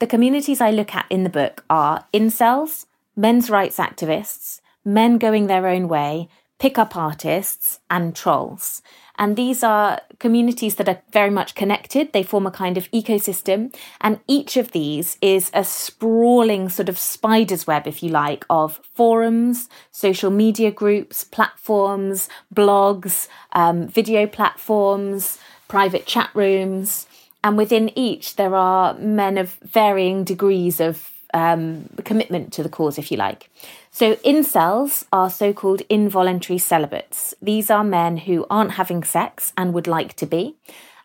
The 0.00 0.08
communities 0.08 0.60
I 0.60 0.72
look 0.72 0.92
at 0.92 1.06
in 1.08 1.22
the 1.22 1.30
book 1.30 1.62
are 1.70 2.04
incels, 2.12 2.86
men's 3.14 3.48
rights 3.48 3.76
activists, 3.76 4.60
men 4.84 5.18
going 5.18 5.46
their 5.46 5.68
own 5.68 5.86
way, 5.86 6.28
pickup 6.58 6.96
artists, 6.96 7.78
and 7.88 8.16
trolls. 8.16 8.82
And 9.16 9.36
these 9.36 9.62
are 9.62 10.00
communities 10.18 10.74
that 10.76 10.88
are 10.88 11.00
very 11.12 11.30
much 11.30 11.54
connected. 11.54 12.12
They 12.12 12.22
form 12.22 12.46
a 12.46 12.50
kind 12.50 12.76
of 12.76 12.90
ecosystem. 12.90 13.74
And 14.00 14.20
each 14.26 14.56
of 14.56 14.72
these 14.72 15.16
is 15.20 15.50
a 15.54 15.64
sprawling 15.64 16.68
sort 16.68 16.88
of 16.88 16.98
spider's 16.98 17.66
web, 17.66 17.86
if 17.86 18.02
you 18.02 18.10
like, 18.10 18.44
of 18.50 18.80
forums, 18.94 19.68
social 19.92 20.30
media 20.30 20.70
groups, 20.70 21.24
platforms, 21.24 22.28
blogs, 22.52 23.28
um, 23.52 23.86
video 23.86 24.26
platforms, 24.26 25.38
private 25.68 26.06
chat 26.06 26.30
rooms. 26.34 27.06
And 27.42 27.56
within 27.56 27.96
each, 27.96 28.36
there 28.36 28.54
are 28.54 28.94
men 28.94 29.38
of 29.38 29.54
varying 29.62 30.24
degrees 30.24 30.80
of 30.80 31.13
um, 31.34 31.90
commitment 32.04 32.52
to 32.54 32.62
the 32.62 32.68
cause, 32.70 32.96
if 32.96 33.10
you 33.10 33.18
like. 33.18 33.50
So, 33.90 34.14
incels 34.16 35.04
are 35.12 35.28
so 35.28 35.52
called 35.52 35.82
involuntary 35.90 36.58
celibates. 36.58 37.34
These 37.42 37.70
are 37.70 37.84
men 37.84 38.16
who 38.16 38.46
aren't 38.48 38.72
having 38.72 39.04
sex 39.04 39.52
and 39.56 39.74
would 39.74 39.86
like 39.86 40.14
to 40.14 40.26
be. 40.26 40.56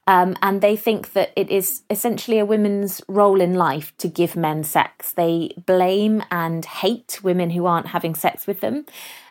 Um, 0.07 0.35
and 0.41 0.61
they 0.61 0.75
think 0.75 1.13
that 1.13 1.31
it 1.35 1.51
is 1.51 1.83
essentially 1.89 2.39
a 2.39 2.45
woman's 2.45 2.99
role 3.07 3.39
in 3.39 3.53
life 3.53 3.95
to 3.97 4.07
give 4.07 4.35
men 4.35 4.63
sex. 4.63 5.11
They 5.11 5.53
blame 5.67 6.23
and 6.31 6.65
hate 6.65 7.19
women 7.21 7.51
who 7.51 7.67
aren't 7.67 7.89
having 7.89 8.15
sex 8.15 8.47
with 8.47 8.59
them. 8.59 8.87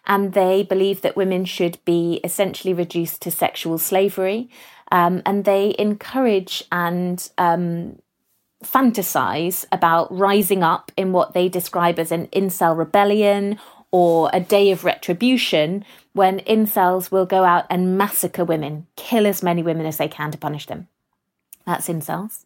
And 0.06 0.34
they 0.34 0.62
believe 0.62 1.00
that 1.00 1.16
women 1.16 1.46
should 1.46 1.84
be 1.84 2.20
essentially 2.22 2.72
reduced 2.72 3.22
to 3.22 3.32
sexual 3.32 3.78
slavery. 3.78 4.50
Um, 4.92 5.20
and 5.26 5.44
they 5.44 5.74
encourage 5.80 6.62
and 6.70 7.28
um, 7.38 7.98
fantasize 8.64 9.64
about 9.70 10.14
rising 10.16 10.62
up 10.62 10.90
in 10.96 11.12
what 11.12 11.32
they 11.32 11.48
describe 11.48 11.98
as 11.98 12.10
an 12.10 12.26
incel 12.28 12.76
rebellion 12.76 13.58
or 13.90 14.30
a 14.32 14.40
day 14.40 14.70
of 14.70 14.84
retribution 14.84 15.84
when 16.12 16.40
incels 16.40 17.10
will 17.10 17.26
go 17.26 17.44
out 17.44 17.64
and 17.70 17.96
massacre 17.96 18.44
women, 18.44 18.86
kill 18.96 19.26
as 19.26 19.42
many 19.42 19.62
women 19.62 19.86
as 19.86 19.96
they 19.96 20.08
can 20.08 20.30
to 20.30 20.38
punish 20.38 20.66
them. 20.66 20.88
That's 21.64 21.88
incels. 21.88 22.44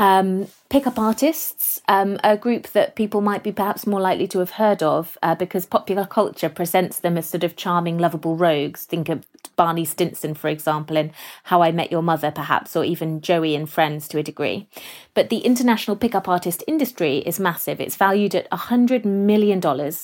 Um, 0.00 0.46
pickup 0.68 0.98
artists, 0.98 1.80
um, 1.88 2.20
a 2.22 2.36
group 2.36 2.68
that 2.68 2.94
people 2.94 3.20
might 3.20 3.42
be 3.42 3.50
perhaps 3.50 3.86
more 3.86 4.00
likely 4.00 4.28
to 4.28 4.38
have 4.38 4.52
heard 4.52 4.80
of 4.80 5.18
uh, 5.22 5.34
because 5.34 5.66
popular 5.66 6.06
culture 6.06 6.48
presents 6.48 7.00
them 7.00 7.18
as 7.18 7.28
sort 7.28 7.42
of 7.42 7.56
charming, 7.56 7.98
lovable 7.98 8.36
rogues. 8.36 8.84
Think 8.84 9.08
of 9.08 9.26
Barney 9.56 9.84
Stinson, 9.84 10.34
for 10.34 10.48
example, 10.48 10.96
in 10.96 11.12
How 11.44 11.62
I 11.62 11.72
Met 11.72 11.90
Your 11.90 12.02
Mother, 12.02 12.30
perhaps, 12.30 12.76
or 12.76 12.84
even 12.84 13.20
Joey 13.20 13.54
and 13.54 13.68
Friends 13.68 14.06
to 14.08 14.18
a 14.18 14.22
degree. 14.22 14.68
But 15.14 15.30
the 15.30 15.38
international 15.38 15.96
pickup 15.96 16.28
artist 16.28 16.62
industry 16.68 17.18
is 17.18 17.40
massive. 17.40 17.80
It's 17.80 17.96
valued 17.96 18.36
at 18.36 18.48
$100 18.50 19.04
million. 19.04 19.60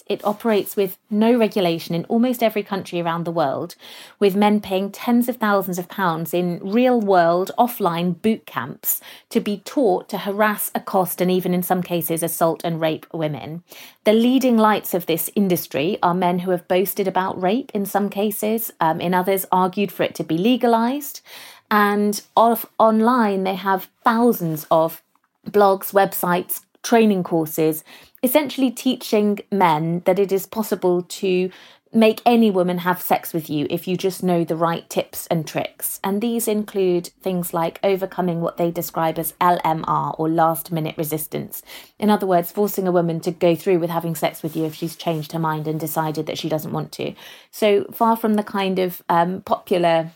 It 0.07 0.25
operates 0.25 0.76
with 0.76 0.99
no 1.09 1.37
regulation 1.38 1.95
in 1.95 2.05
almost 2.07 2.43
every 2.43 2.64
country 2.64 3.00
around 3.00 3.25
the 3.25 3.31
world, 3.31 3.76
with 4.19 4.35
men 4.35 4.61
paying 4.61 4.91
tens 4.91 5.29
of 5.29 5.37
thousands 5.37 5.79
of 5.79 5.88
pounds 5.88 6.35
in 6.35 6.59
real 6.62 7.00
world, 7.00 7.53
offline 7.57 8.21
boot 8.21 8.47
camps 8.47 9.00
to 9.31 9.41
be 9.41 9.59
taught 9.59 10.09
to 10.09 10.19
harass, 10.19 10.73
accost, 10.75 11.21
and 11.21 11.31
even 11.31 11.55
in 11.55 11.62
some 11.62 11.83
cases 11.83 12.23
assault 12.23 12.62
and 12.64 12.81
rape 12.81 13.07
women. 13.12 13.62
The 14.05 14.12
leading 14.12 14.59
lights 14.59 14.95
of 14.95 15.07
this 15.07 15.31
industry 15.35 15.99
are 16.03 16.12
men 16.12 16.41
who 16.41 16.50
have 16.50 16.69
boasted 16.69 17.09
about 17.09 17.41
rape 17.41 17.71
in 17.73 17.87
some 17.87 18.11
cases, 18.11 18.73
um, 18.81 19.00
in 19.00 19.14
others, 19.25 19.47
argued 19.50 19.90
for 19.90 20.02
it 20.02 20.14
to 20.16 20.25
be 20.25 20.37
legalized. 20.37 21.23
And 21.71 22.21
off, 22.37 22.66
online, 22.78 23.45
they 23.45 23.54
have 23.54 23.88
thousands 24.04 24.66
of 24.71 25.02
blogs, 25.49 25.93
websites, 25.93 26.61
training 26.83 27.23
courses, 27.23 27.83
essentially 28.23 28.71
teaching 28.71 29.40
men 29.50 30.02
that 30.04 30.19
it 30.19 30.31
is 30.31 30.47
possible 30.47 31.02
to 31.21 31.50
make 31.95 32.21
any 32.27 32.51
woman 32.51 32.79
have 32.79 33.01
sex 33.01 33.33
with 33.33 33.49
you 33.49 33.67
if 33.71 33.87
you 33.87 33.97
just 33.97 34.23
know 34.23 34.45
the 34.45 34.57
right 34.57 34.89
tips 34.91 35.27
and 35.29 35.47
tricks. 35.47 36.01
And 36.03 36.21
these 36.21 36.49
include 36.49 37.07
things 37.23 37.55
like 37.55 37.79
overcoming 37.83 38.41
what 38.41 38.57
they 38.57 38.71
describe 38.71 39.19
as 39.19 39.33
LMR 39.41 40.15
or 40.19 40.29
last 40.29 40.73
minute 40.73 40.97
resistance. 40.99 41.63
In 41.99 42.11
other 42.11 42.27
words, 42.27 42.51
forcing 42.51 42.89
a 42.89 42.93
woman 42.93 43.21
to 43.21 43.31
go 43.31 43.55
through 43.55 43.79
with 43.79 43.91
having 43.91 44.15
sex 44.15 44.43
with 44.43 44.57
you 44.57 44.65
if 44.65 44.75
she's 44.75 44.97
changed 44.97 45.33
her 45.33 45.39
mind 45.39 45.69
and 45.69 45.79
decided 45.79 46.27
that 46.27 46.39
she 46.39 46.49
doesn't 46.49 46.73
want 46.73 46.91
to. 46.93 47.15
So 47.51 47.85
far 47.93 48.17
from 48.17 48.35
the 48.35 48.43
kind 48.43 48.79
of 48.79 49.03
um, 49.09 49.43
popular 49.43 50.11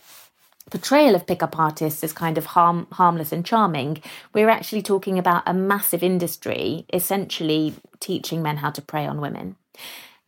portrayal 0.71 1.15
of 1.15 1.27
pickup 1.27 1.59
artists 1.59 2.05
as 2.05 2.13
kind 2.13 2.37
of 2.37 2.47
harm, 2.47 2.87
harmless 2.93 3.33
and 3.33 3.45
charming, 3.45 4.03
we're 4.35 4.51
actually 4.51 4.83
talking 4.83 5.19
about 5.19 5.43
a 5.47 5.55
massive 5.55 6.03
industry 6.03 6.85
essentially 6.93 7.75
teaching 8.01 8.43
men 8.43 8.59
how 8.59 8.71
to 8.71 8.83
prey 8.83 9.07
on 9.07 9.21
women. 9.21 9.57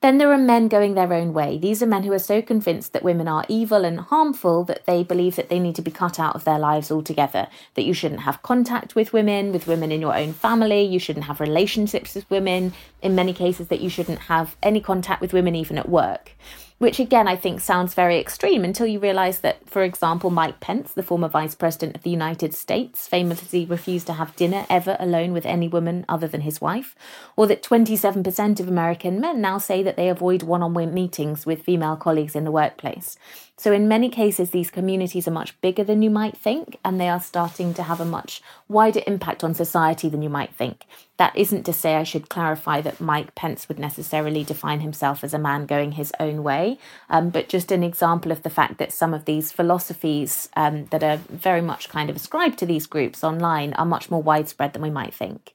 Then 0.02 0.16
there 0.16 0.32
are 0.32 0.38
men 0.38 0.68
going 0.68 0.94
their 0.94 1.12
own 1.12 1.34
way. 1.34 1.58
These 1.58 1.82
are 1.82 1.86
men 1.86 2.04
who 2.04 2.12
are 2.12 2.18
so 2.18 2.40
convinced 2.40 2.94
that 2.94 3.02
women 3.02 3.28
are 3.28 3.44
evil 3.48 3.84
and 3.84 4.00
harmful 4.00 4.64
that 4.64 4.86
they 4.86 5.02
believe 5.02 5.36
that 5.36 5.50
they 5.50 5.58
need 5.58 5.74
to 5.74 5.82
be 5.82 5.90
cut 5.90 6.18
out 6.18 6.34
of 6.34 6.44
their 6.44 6.58
lives 6.58 6.90
altogether, 6.90 7.48
that 7.74 7.84
you 7.84 7.92
shouldn't 7.92 8.22
have 8.22 8.42
contact 8.42 8.94
with 8.94 9.12
women, 9.12 9.52
with 9.52 9.66
women 9.66 9.92
in 9.92 10.00
your 10.00 10.16
own 10.16 10.32
family, 10.32 10.82
you 10.82 10.98
shouldn't 10.98 11.26
have 11.26 11.38
relationships 11.38 12.14
with 12.14 12.30
women, 12.30 12.72
in 13.02 13.14
many 13.14 13.34
cases, 13.34 13.68
that 13.68 13.80
you 13.80 13.90
shouldn't 13.90 14.20
have 14.20 14.56
any 14.62 14.80
contact 14.80 15.20
with 15.20 15.34
women 15.34 15.54
even 15.54 15.76
at 15.76 15.88
work 15.88 16.32
which 16.80 16.98
again 16.98 17.28
I 17.28 17.36
think 17.36 17.60
sounds 17.60 17.92
very 17.92 18.18
extreme 18.18 18.64
until 18.64 18.86
you 18.86 18.98
realise 18.98 19.40
that, 19.40 19.68
for 19.68 19.82
example, 19.82 20.30
Mike 20.30 20.60
Pence, 20.60 20.94
the 20.94 21.02
former 21.02 21.28
Vice 21.28 21.54
President 21.54 21.94
of 21.94 22.02
the 22.02 22.10
United 22.10 22.54
States, 22.54 23.06
famously 23.06 23.66
refused 23.66 24.06
to 24.06 24.14
have 24.14 24.34
dinner 24.34 24.64
ever 24.70 24.96
alone 24.98 25.34
with 25.34 25.44
any 25.44 25.68
woman 25.68 26.06
other 26.08 26.26
than 26.26 26.40
his 26.40 26.58
wife, 26.58 26.96
or 27.36 27.46
that 27.46 27.62
27% 27.62 28.60
of 28.60 28.66
American 28.66 29.20
men 29.20 29.42
now 29.42 29.58
say 29.58 29.82
that 29.82 29.96
they 29.96 30.08
avoid 30.08 30.42
one 30.42 30.62
on 30.62 30.72
one 30.72 30.94
meetings 30.94 31.44
with 31.44 31.64
female 31.64 31.96
colleagues 31.96 32.34
in 32.34 32.44
the 32.44 32.50
workplace. 32.50 33.18
So, 33.60 33.72
in 33.72 33.88
many 33.88 34.08
cases, 34.08 34.52
these 34.52 34.70
communities 34.70 35.28
are 35.28 35.32
much 35.32 35.60
bigger 35.60 35.84
than 35.84 36.00
you 36.00 36.08
might 36.08 36.34
think, 36.34 36.78
and 36.82 36.98
they 36.98 37.10
are 37.10 37.20
starting 37.20 37.74
to 37.74 37.82
have 37.82 38.00
a 38.00 38.06
much 38.06 38.40
wider 38.68 39.02
impact 39.06 39.44
on 39.44 39.52
society 39.52 40.08
than 40.08 40.22
you 40.22 40.30
might 40.30 40.54
think. 40.54 40.86
That 41.18 41.36
isn't 41.36 41.64
to 41.64 41.74
say 41.74 41.96
I 41.96 42.02
should 42.04 42.30
clarify 42.30 42.80
that 42.80 43.02
Mike 43.02 43.34
Pence 43.34 43.68
would 43.68 43.78
necessarily 43.78 44.44
define 44.44 44.80
himself 44.80 45.22
as 45.22 45.34
a 45.34 45.38
man 45.38 45.66
going 45.66 45.92
his 45.92 46.10
own 46.18 46.42
way, 46.42 46.78
um, 47.10 47.28
but 47.28 47.50
just 47.50 47.70
an 47.70 47.82
example 47.82 48.32
of 48.32 48.44
the 48.44 48.48
fact 48.48 48.78
that 48.78 48.94
some 48.94 49.12
of 49.12 49.26
these 49.26 49.52
philosophies 49.52 50.48
um, 50.56 50.86
that 50.86 51.02
are 51.02 51.18
very 51.18 51.60
much 51.60 51.90
kind 51.90 52.08
of 52.08 52.16
ascribed 52.16 52.58
to 52.60 52.64
these 52.64 52.86
groups 52.86 53.22
online 53.22 53.74
are 53.74 53.84
much 53.84 54.10
more 54.10 54.22
widespread 54.22 54.72
than 54.72 54.80
we 54.80 54.88
might 54.88 55.12
think. 55.12 55.54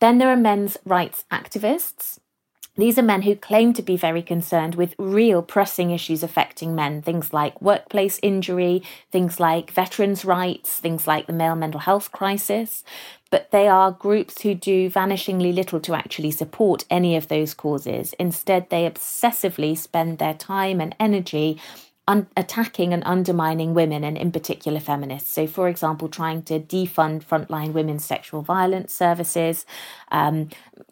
Then 0.00 0.16
there 0.16 0.30
are 0.30 0.36
men's 0.36 0.78
rights 0.86 1.26
activists. 1.30 2.20
These 2.76 2.98
are 2.98 3.02
men 3.02 3.22
who 3.22 3.36
claim 3.36 3.72
to 3.74 3.82
be 3.82 3.96
very 3.96 4.22
concerned 4.22 4.74
with 4.74 4.96
real 4.98 5.42
pressing 5.42 5.92
issues 5.92 6.24
affecting 6.24 6.74
men, 6.74 7.02
things 7.02 7.32
like 7.32 7.62
workplace 7.62 8.18
injury, 8.20 8.82
things 9.12 9.38
like 9.38 9.70
veterans' 9.70 10.24
rights, 10.24 10.78
things 10.78 11.06
like 11.06 11.28
the 11.28 11.32
male 11.32 11.54
mental 11.54 11.80
health 11.80 12.10
crisis. 12.10 12.82
But 13.30 13.52
they 13.52 13.68
are 13.68 13.92
groups 13.92 14.42
who 14.42 14.56
do 14.56 14.90
vanishingly 14.90 15.54
little 15.54 15.78
to 15.80 15.94
actually 15.94 16.32
support 16.32 16.84
any 16.90 17.14
of 17.14 17.28
those 17.28 17.54
causes. 17.54 18.12
Instead, 18.18 18.70
they 18.70 18.90
obsessively 18.90 19.78
spend 19.78 20.18
their 20.18 20.34
time 20.34 20.80
and 20.80 20.96
energy 20.98 21.60
un- 22.06 22.26
attacking 22.36 22.92
and 22.92 23.02
undermining 23.04 23.74
women 23.74 24.04
and 24.04 24.16
in 24.16 24.30
particular 24.32 24.80
feminists. 24.80 25.32
So, 25.32 25.46
for 25.46 25.68
example, 25.68 26.08
trying 26.08 26.42
to 26.44 26.60
defund 26.60 27.24
frontline 27.24 27.72
women's 27.72 28.04
sexual 28.04 28.42
violence 28.42 28.92
services, 28.92 29.64
um, 30.10 30.50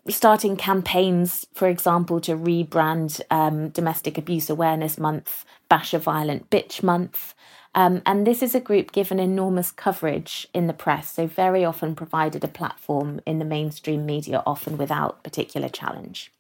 starting 0.08 0.56
campaigns, 0.56 1.46
for 1.52 1.68
example, 1.68 2.20
to 2.20 2.36
rebrand 2.36 3.20
um, 3.30 3.68
Domestic 3.70 4.16
Abuse 4.18 4.48
Awareness 4.48 4.98
Month, 4.98 5.44
Bash 5.68 5.94
a 5.94 5.98
Violent 5.98 6.50
Bitch 6.50 6.82
Month. 6.82 7.34
Um, 7.74 8.02
and 8.04 8.26
this 8.26 8.42
is 8.42 8.54
a 8.54 8.60
group 8.60 8.92
given 8.92 9.18
enormous 9.18 9.70
coverage 9.70 10.46
in 10.52 10.66
the 10.66 10.74
press, 10.74 11.10
so 11.10 11.26
very 11.26 11.64
often 11.64 11.94
provided 11.94 12.44
a 12.44 12.48
platform 12.48 13.20
in 13.24 13.38
the 13.38 13.46
mainstream 13.46 14.04
media, 14.04 14.42
often 14.46 14.76
without 14.76 15.24
particular 15.24 15.70
challenge. 15.70 16.30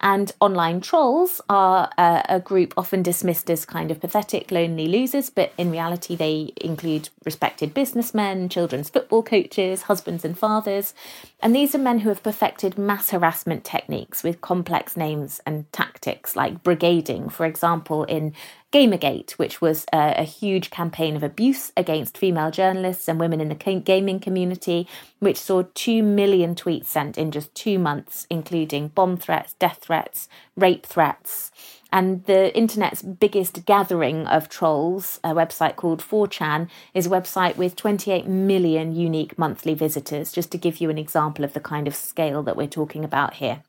And 0.00 0.30
online 0.40 0.82
trolls 0.82 1.40
are 1.48 1.90
uh, 1.96 2.22
a 2.28 2.38
group 2.38 2.74
often 2.76 3.02
dismissed 3.02 3.50
as 3.50 3.64
kind 3.64 3.90
of 3.90 4.00
pathetic, 4.00 4.50
lonely 4.50 4.88
losers, 4.88 5.30
but 5.30 5.52
in 5.56 5.70
reality, 5.70 6.14
they 6.14 6.52
include 6.60 7.08
respected 7.24 7.72
businessmen, 7.72 8.50
children's 8.50 8.90
football 8.90 9.22
coaches, 9.22 9.82
husbands 9.82 10.24
and 10.24 10.38
fathers. 10.38 10.92
And 11.40 11.56
these 11.56 11.74
are 11.74 11.78
men 11.78 12.00
who 12.00 12.10
have 12.10 12.22
perfected 12.22 12.76
mass 12.76 13.10
harassment 13.10 13.64
techniques 13.64 14.22
with 14.22 14.42
complex 14.42 14.98
names 14.98 15.40
and 15.46 15.70
tactics, 15.72 16.36
like 16.36 16.62
brigading, 16.62 17.32
for 17.32 17.46
example, 17.46 18.04
in 18.04 18.34
Gamergate, 18.76 19.30
which 19.38 19.62
was 19.62 19.86
a, 19.90 20.16
a, 20.18 20.22
huge 20.22 20.68
campaign 20.68 21.16
of 21.16 21.22
abuse 21.22 21.72
against 21.78 22.18
female 22.18 22.50
journalists 22.50 23.08
and 23.08 23.18
women 23.18 23.40
in 23.40 23.48
the 23.48 23.80
gaming 23.80 24.20
community, 24.20 24.86
which 25.18 25.38
saw 25.38 25.62
2 25.72 26.02
million 26.02 26.54
tweets 26.54 26.84
sent 26.84 27.16
in 27.16 27.30
just 27.30 27.54
two 27.54 27.78
months, 27.78 28.26
including 28.28 28.88
bomb 28.88 29.16
threats, 29.16 29.54
death 29.54 29.78
threats, 29.80 30.28
rape 30.56 30.84
threats. 30.84 31.50
And 31.90 32.26
the 32.26 32.54
internet's 32.54 33.00
biggest 33.00 33.64
gathering 33.64 34.26
of 34.26 34.50
trolls, 34.50 35.20
a 35.24 35.30
website 35.30 35.76
called 35.76 36.02
4chan, 36.02 36.68
is 36.92 37.06
a 37.06 37.10
website 37.10 37.56
with 37.56 37.76
28 37.76 38.26
million 38.26 38.94
unique 38.94 39.38
monthly 39.38 39.72
visitors, 39.72 40.32
just 40.32 40.50
to 40.50 40.58
give 40.58 40.82
you 40.82 40.90
an 40.90 40.98
example 40.98 41.46
of 41.46 41.54
the 41.54 41.60
kind 41.60 41.88
of 41.88 41.96
scale 41.96 42.42
that 42.42 42.58
we're 42.58 42.66
talking 42.66 43.06
about 43.06 43.34
here. 43.34 43.62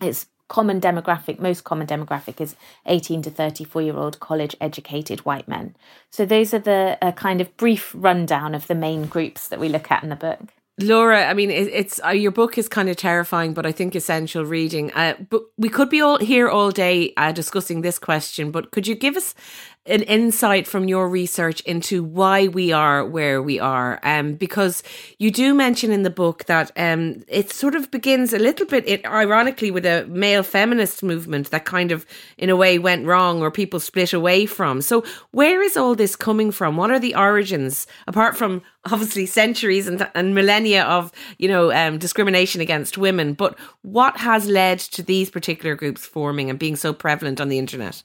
It's 0.00 0.26
common 0.48 0.80
demographic, 0.80 1.38
most 1.38 1.64
common 1.64 1.86
demographic 1.86 2.40
is 2.40 2.56
18 2.86 3.22
to 3.22 3.30
34 3.30 3.82
year 3.82 3.96
old 3.96 4.20
college 4.20 4.56
educated 4.60 5.20
white 5.20 5.48
men. 5.48 5.74
So 6.10 6.24
those 6.24 6.54
are 6.54 6.58
the 6.58 6.98
uh, 7.00 7.12
kind 7.12 7.40
of 7.40 7.56
brief 7.56 7.92
rundown 7.94 8.54
of 8.54 8.66
the 8.66 8.74
main 8.74 9.06
groups 9.06 9.48
that 9.48 9.60
we 9.60 9.68
look 9.68 9.90
at 9.90 10.02
in 10.02 10.10
the 10.10 10.16
book. 10.16 10.40
Laura, 10.80 11.26
I 11.26 11.34
mean, 11.34 11.52
it's 11.52 12.00
uh, 12.04 12.08
your 12.08 12.32
book 12.32 12.58
is 12.58 12.68
kind 12.68 12.88
of 12.88 12.96
terrifying, 12.96 13.54
but 13.54 13.64
I 13.64 13.70
think 13.70 13.94
essential 13.94 14.44
reading. 14.44 14.92
Uh, 14.92 15.14
but 15.30 15.42
we 15.56 15.68
could 15.68 15.88
be 15.88 16.00
all 16.00 16.18
here 16.18 16.48
all 16.48 16.72
day 16.72 17.12
uh, 17.16 17.30
discussing 17.30 17.82
this 17.82 18.00
question. 18.00 18.50
But 18.50 18.72
could 18.72 18.88
you 18.88 18.96
give 18.96 19.16
us 19.16 19.36
an 19.86 20.02
insight 20.02 20.66
from 20.66 20.88
your 20.88 21.08
research 21.08 21.60
into 21.62 22.02
why 22.02 22.48
we 22.48 22.72
are 22.72 23.04
where 23.04 23.42
we 23.42 23.60
are. 23.60 24.00
Um, 24.02 24.34
because 24.34 24.82
you 25.18 25.30
do 25.30 25.52
mention 25.52 25.92
in 25.92 26.04
the 26.04 26.10
book 26.10 26.44
that 26.46 26.72
um, 26.76 27.22
it 27.28 27.52
sort 27.52 27.74
of 27.74 27.90
begins 27.90 28.32
a 28.32 28.38
little 28.38 28.66
bit, 28.66 28.88
it, 28.88 29.04
ironically, 29.04 29.70
with 29.70 29.84
a 29.84 30.06
male 30.06 30.42
feminist 30.42 31.02
movement 31.02 31.50
that 31.50 31.66
kind 31.66 31.92
of, 31.92 32.06
in 32.38 32.48
a 32.48 32.56
way, 32.56 32.78
went 32.78 33.06
wrong 33.06 33.42
or 33.42 33.50
people 33.50 33.78
split 33.78 34.14
away 34.14 34.46
from. 34.46 34.80
So, 34.80 35.04
where 35.32 35.62
is 35.62 35.76
all 35.76 35.94
this 35.94 36.16
coming 36.16 36.50
from? 36.50 36.78
What 36.78 36.90
are 36.90 36.98
the 36.98 37.14
origins, 37.14 37.86
apart 38.06 38.38
from 38.38 38.62
obviously 38.86 39.26
centuries 39.26 39.86
and, 39.86 40.08
and 40.14 40.34
millennia 40.34 40.84
of, 40.84 41.12
you 41.38 41.48
know, 41.48 41.72
um, 41.72 41.98
discrimination 41.98 42.62
against 42.62 42.96
women? 42.96 43.34
But 43.34 43.58
what 43.82 44.16
has 44.16 44.46
led 44.46 44.78
to 44.78 45.02
these 45.02 45.28
particular 45.28 45.74
groups 45.74 46.06
forming 46.06 46.48
and 46.48 46.58
being 46.58 46.76
so 46.76 46.94
prevalent 46.94 47.38
on 47.38 47.50
the 47.50 47.58
internet? 47.58 48.02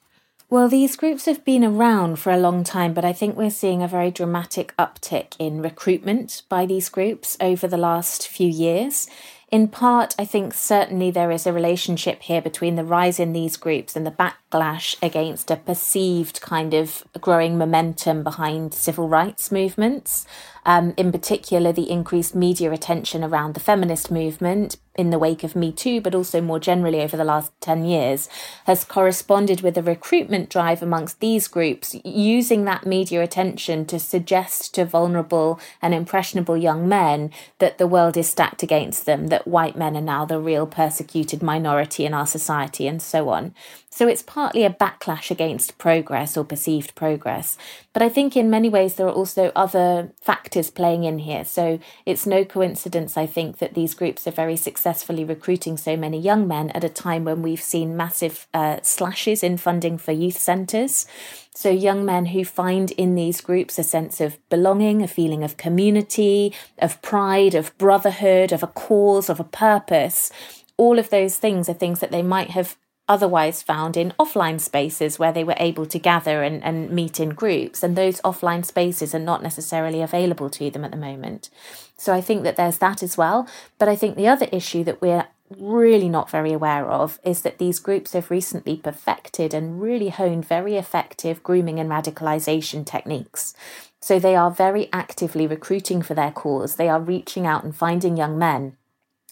Well, 0.52 0.68
these 0.68 0.96
groups 0.96 1.26
have 1.26 1.46
been 1.46 1.64
around 1.64 2.18
for 2.18 2.32
a 2.32 2.38
long 2.38 2.64
time, 2.64 2.96
but 2.96 3.06
I 3.06 3.14
think 3.14 3.38
we're 3.38 3.52
seeing 3.52 3.84
a 3.84 3.88
very 3.88 4.10
dramatic 4.10 4.74
uptick 4.80 5.36
in 5.38 5.62
recruitment 5.62 6.42
by 6.50 6.66
these 6.66 6.90
groups 6.90 7.38
over 7.40 7.68
the 7.68 7.78
last 7.78 8.28
few 8.28 8.48
years. 8.48 9.08
In 9.52 9.68
part, 9.68 10.16
I 10.18 10.26
think 10.26 10.56
certainly 10.56 11.12
there 11.12 11.30
is 11.30 11.46
a 11.46 11.54
relationship 11.54 12.24
here 12.24 12.42
between 12.42 12.78
the 12.78 12.84
rise 12.84 13.20
in 13.20 13.32
these 13.32 13.58
groups 13.58 13.96
and 13.96 14.08
the 14.08 14.12
backlash 14.12 14.96
against 15.04 15.52
a 15.52 15.56
perceived 15.56 16.42
kind 16.42 16.74
of 16.74 17.04
growing 17.22 17.56
momentum 17.56 18.24
behind 18.24 18.74
civil 18.74 19.08
rights 19.08 19.52
movements. 19.52 20.26
Um, 20.70 20.94
in 20.98 21.12
particular, 21.12 21.72
the 21.72 21.90
increased 21.90 22.36
media 22.36 22.72
attention 22.72 23.24
around 23.24 23.56
the 23.56 23.60
feminist 23.60 24.12
movement 24.12 24.78
in 24.94 25.10
the 25.10 25.18
wake 25.18 25.44
of 25.44 25.56
Me 25.56 25.72
Too, 25.72 26.00
but 26.00 26.14
also 26.14 26.42
more 26.42 26.60
generally 26.60 27.02
over 27.02 27.18
the 27.18 27.24
last 27.24 27.52
10 27.62 27.86
years, 27.86 28.30
has 28.66 28.84
corresponded 28.84 29.62
with 29.62 29.80
a 29.80 29.82
recruitment 29.82 30.48
drive 30.48 30.84
amongst 30.84 31.22
these 31.22 31.48
groups, 31.48 31.96
using 32.06 32.66
that 32.66 32.86
media 32.86 33.24
attention 33.24 33.84
to 33.88 33.98
suggest 33.98 34.76
to 34.76 34.86
vulnerable 34.86 35.60
and 35.82 35.96
impressionable 35.96 36.56
young 36.56 36.88
men 36.88 37.32
that 37.58 37.80
the 37.80 37.88
world 37.88 38.16
is 38.16 38.30
stacked 38.30 38.62
against 38.62 39.08
them, 39.08 39.28
that 39.28 39.48
white 39.48 39.76
men 39.76 39.98
are 39.98 40.02
now 40.02 40.24
the 40.24 40.40
real 40.40 40.68
persecuted 40.68 41.42
minority 41.42 42.06
in 42.06 42.14
our 42.14 42.28
society, 42.28 42.86
and 42.86 43.02
so 43.02 43.30
on. 43.30 43.56
So 43.92 44.08
it's 44.08 44.22
partly 44.22 44.64
a 44.64 44.70
backlash 44.70 45.32
against 45.32 45.78
progress 45.80 46.38
or 46.38 46.46
perceived 46.46 46.94
progress. 46.94 47.58
But 47.92 48.04
I 48.04 48.10
think 48.10 48.38
in 48.38 48.50
many 48.50 48.70
ways 48.70 48.94
there 48.94 49.08
are 49.08 49.12
also 49.12 49.52
other 49.56 50.12
factors 50.22 50.70
playing 50.70 51.06
in 51.06 51.20
here. 51.20 51.44
So 51.44 51.80
it's 52.06 52.28
no 52.28 52.46
coincidence, 52.46 53.18
I 53.18 53.26
think, 53.26 53.58
that 53.58 53.74
these 53.74 53.96
groups 53.96 54.28
are 54.28 54.32
very 54.32 54.56
successfully 54.56 55.26
recruiting 55.26 55.76
so 55.76 55.98
many 55.98 56.20
young 56.20 56.48
men 56.48 56.70
at 56.72 56.84
a 56.84 56.90
time 56.90 57.26
when 57.26 57.42
we've 57.42 57.62
seen 57.62 57.98
massive 57.98 58.48
uh, 58.54 58.80
slashes 58.84 59.44
in 59.44 59.58
funding 59.58 59.98
for 59.98 60.12
youth 60.12 60.38
centres. 60.38 61.08
So, 61.56 61.70
young 61.70 62.06
men 62.06 62.28
who 62.28 62.46
find 62.46 62.92
in 62.92 63.16
these 63.16 63.42
groups 63.42 63.80
a 63.80 63.84
sense 63.84 64.22
of 64.22 64.38
belonging, 64.50 65.02
a 65.02 65.08
feeling 65.08 65.44
of 65.44 65.58
community, 65.58 66.54
of 66.78 67.02
pride, 67.02 67.56
of 67.56 67.78
brotherhood, 67.78 68.52
of 68.52 68.64
a 68.64 68.68
cause, 68.68 69.30
of 69.30 69.40
a 69.40 69.44
purpose. 69.44 70.32
All 70.78 71.00
of 71.00 71.10
those 71.10 71.38
things 71.38 71.68
are 71.68 71.74
things 71.74 72.00
that 72.00 72.12
they 72.12 72.22
might 72.22 72.52
have 72.52 72.78
otherwise 73.10 73.64
found 73.64 73.98
in 73.98 74.14
offline 74.20 74.62
spaces 74.62 75.18
where 75.18 75.34
they 75.34 75.44
were 75.44 75.56
able 75.58 75.88
to 75.88 76.00
gather 76.00 76.44
and, 76.44 76.64
and 76.64 76.92
meet 76.92 77.20
in 77.20 77.30
groups. 77.30 77.84
And 77.84 77.98
those 77.98 78.22
offline 78.22 78.64
spaces 78.64 79.16
are 79.16 79.20
not 79.20 79.42
necessarily 79.42 80.02
available 80.02 80.50
to 80.52 80.70
them 80.70 80.86
at 80.86 80.92
the 80.92 80.98
moment. 80.98 81.50
So 81.98 82.14
I 82.14 82.22
think 82.22 82.44
that 82.44 82.56
there's 82.56 82.78
that 82.78 83.02
as 83.02 83.18
well. 83.18 83.48
But 83.80 83.90
I 83.90 83.96
think 83.96 84.16
the 84.16 84.28
other 84.28 84.48
issue 84.52 84.84
that 84.84 85.02
we're 85.02 85.26
really 85.58 86.08
not 86.08 86.30
very 86.30 86.54
aware 86.54 86.88
of 86.88 87.20
is 87.24 87.42
that 87.42 87.58
these 87.58 87.80
groups 87.80 88.14
have 88.14 88.30
recently 88.30 88.78
perfected 88.78 89.54
and 89.54 89.82
really 89.82 90.10
honed 90.10 90.46
very 90.46 90.76
effective 90.76 91.42
grooming 91.42 91.80
and 91.80 91.90
radicalization 91.90 92.86
techniques. 92.86 93.56
So 94.00 94.20
they 94.20 94.36
are 94.36 94.52
very 94.52 94.88
actively 94.94 95.48
recruiting 95.48 96.04
for 96.04 96.14
their 96.14 96.32
cause. 96.32 96.76
They 96.76 96.88
are 96.88 97.02
reaching 97.02 97.48
out 97.48 97.64
and 97.64 97.76
finding 97.76 98.16
young 98.16 98.38
men 98.38 98.78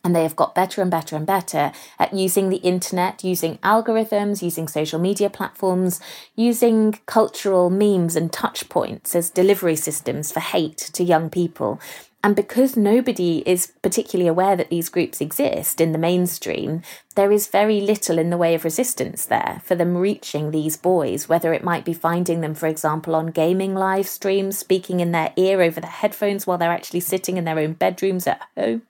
And 0.04 0.16
they 0.16 0.24
have 0.24 0.36
got 0.36 0.56
better 0.56 0.82
and 0.82 0.92
better 0.92 1.16
and 1.16 1.26
better 1.26 1.72
at 2.00 2.14
using 2.14 2.50
the 2.50 2.58
internet, 2.58 3.24
using 3.24 3.58
algorithms, 3.58 4.42
using 4.42 4.68
social 4.68 5.00
media 5.00 5.30
platforms, 5.30 6.00
using 6.36 7.00
cultural 7.08 7.70
memes 7.70 8.16
and 8.16 8.32
touch 8.32 8.70
points 8.70 9.16
as 9.16 9.30
delivery 9.30 9.76
systems 9.76 10.32
for 10.32 10.40
hate 10.40 10.78
to 10.78 11.04
young 11.04 11.30
people. 11.30 11.80
And 12.24 12.36
because 12.36 12.76
nobody 12.76 13.44
is 13.46 13.74
particularly 13.82 14.28
aware 14.28 14.56
that 14.56 14.70
these 14.70 14.90
groups 14.90 15.22
exist 15.22 15.80
in 15.80 15.92
the 15.92 15.98
mainstream, 15.98 16.82
there 17.16 17.32
is 17.32 17.48
very 17.48 17.80
little 17.80 18.18
in 18.18 18.32
the 18.32 18.38
way 18.38 18.56
of 18.56 18.64
resistance 18.64 19.26
there 19.26 19.62
for 19.64 19.76
them 19.76 19.96
reaching 19.96 20.52
these 20.52 20.78
boys, 20.78 21.30
whether 21.30 21.54
it 21.54 21.64
might 21.64 21.86
be 21.86 21.94
finding 21.94 22.42
them, 22.42 22.56
for 22.56 22.68
example, 22.68 23.16
on 23.16 23.28
gaming 23.28 23.76
live 23.76 24.08
streams, 24.08 24.58
speaking 24.58 25.00
in 25.00 25.12
their 25.12 25.32
ear 25.38 25.62
over 25.62 25.80
the 25.80 25.88
headphones 25.88 26.48
while 26.48 26.58
they're 26.58 26.72
actually 26.72 27.00
sitting 27.02 27.38
in 27.38 27.46
their 27.46 27.60
own 27.60 27.74
bedrooms 27.74 28.26
at 28.26 28.42
home, 28.58 28.82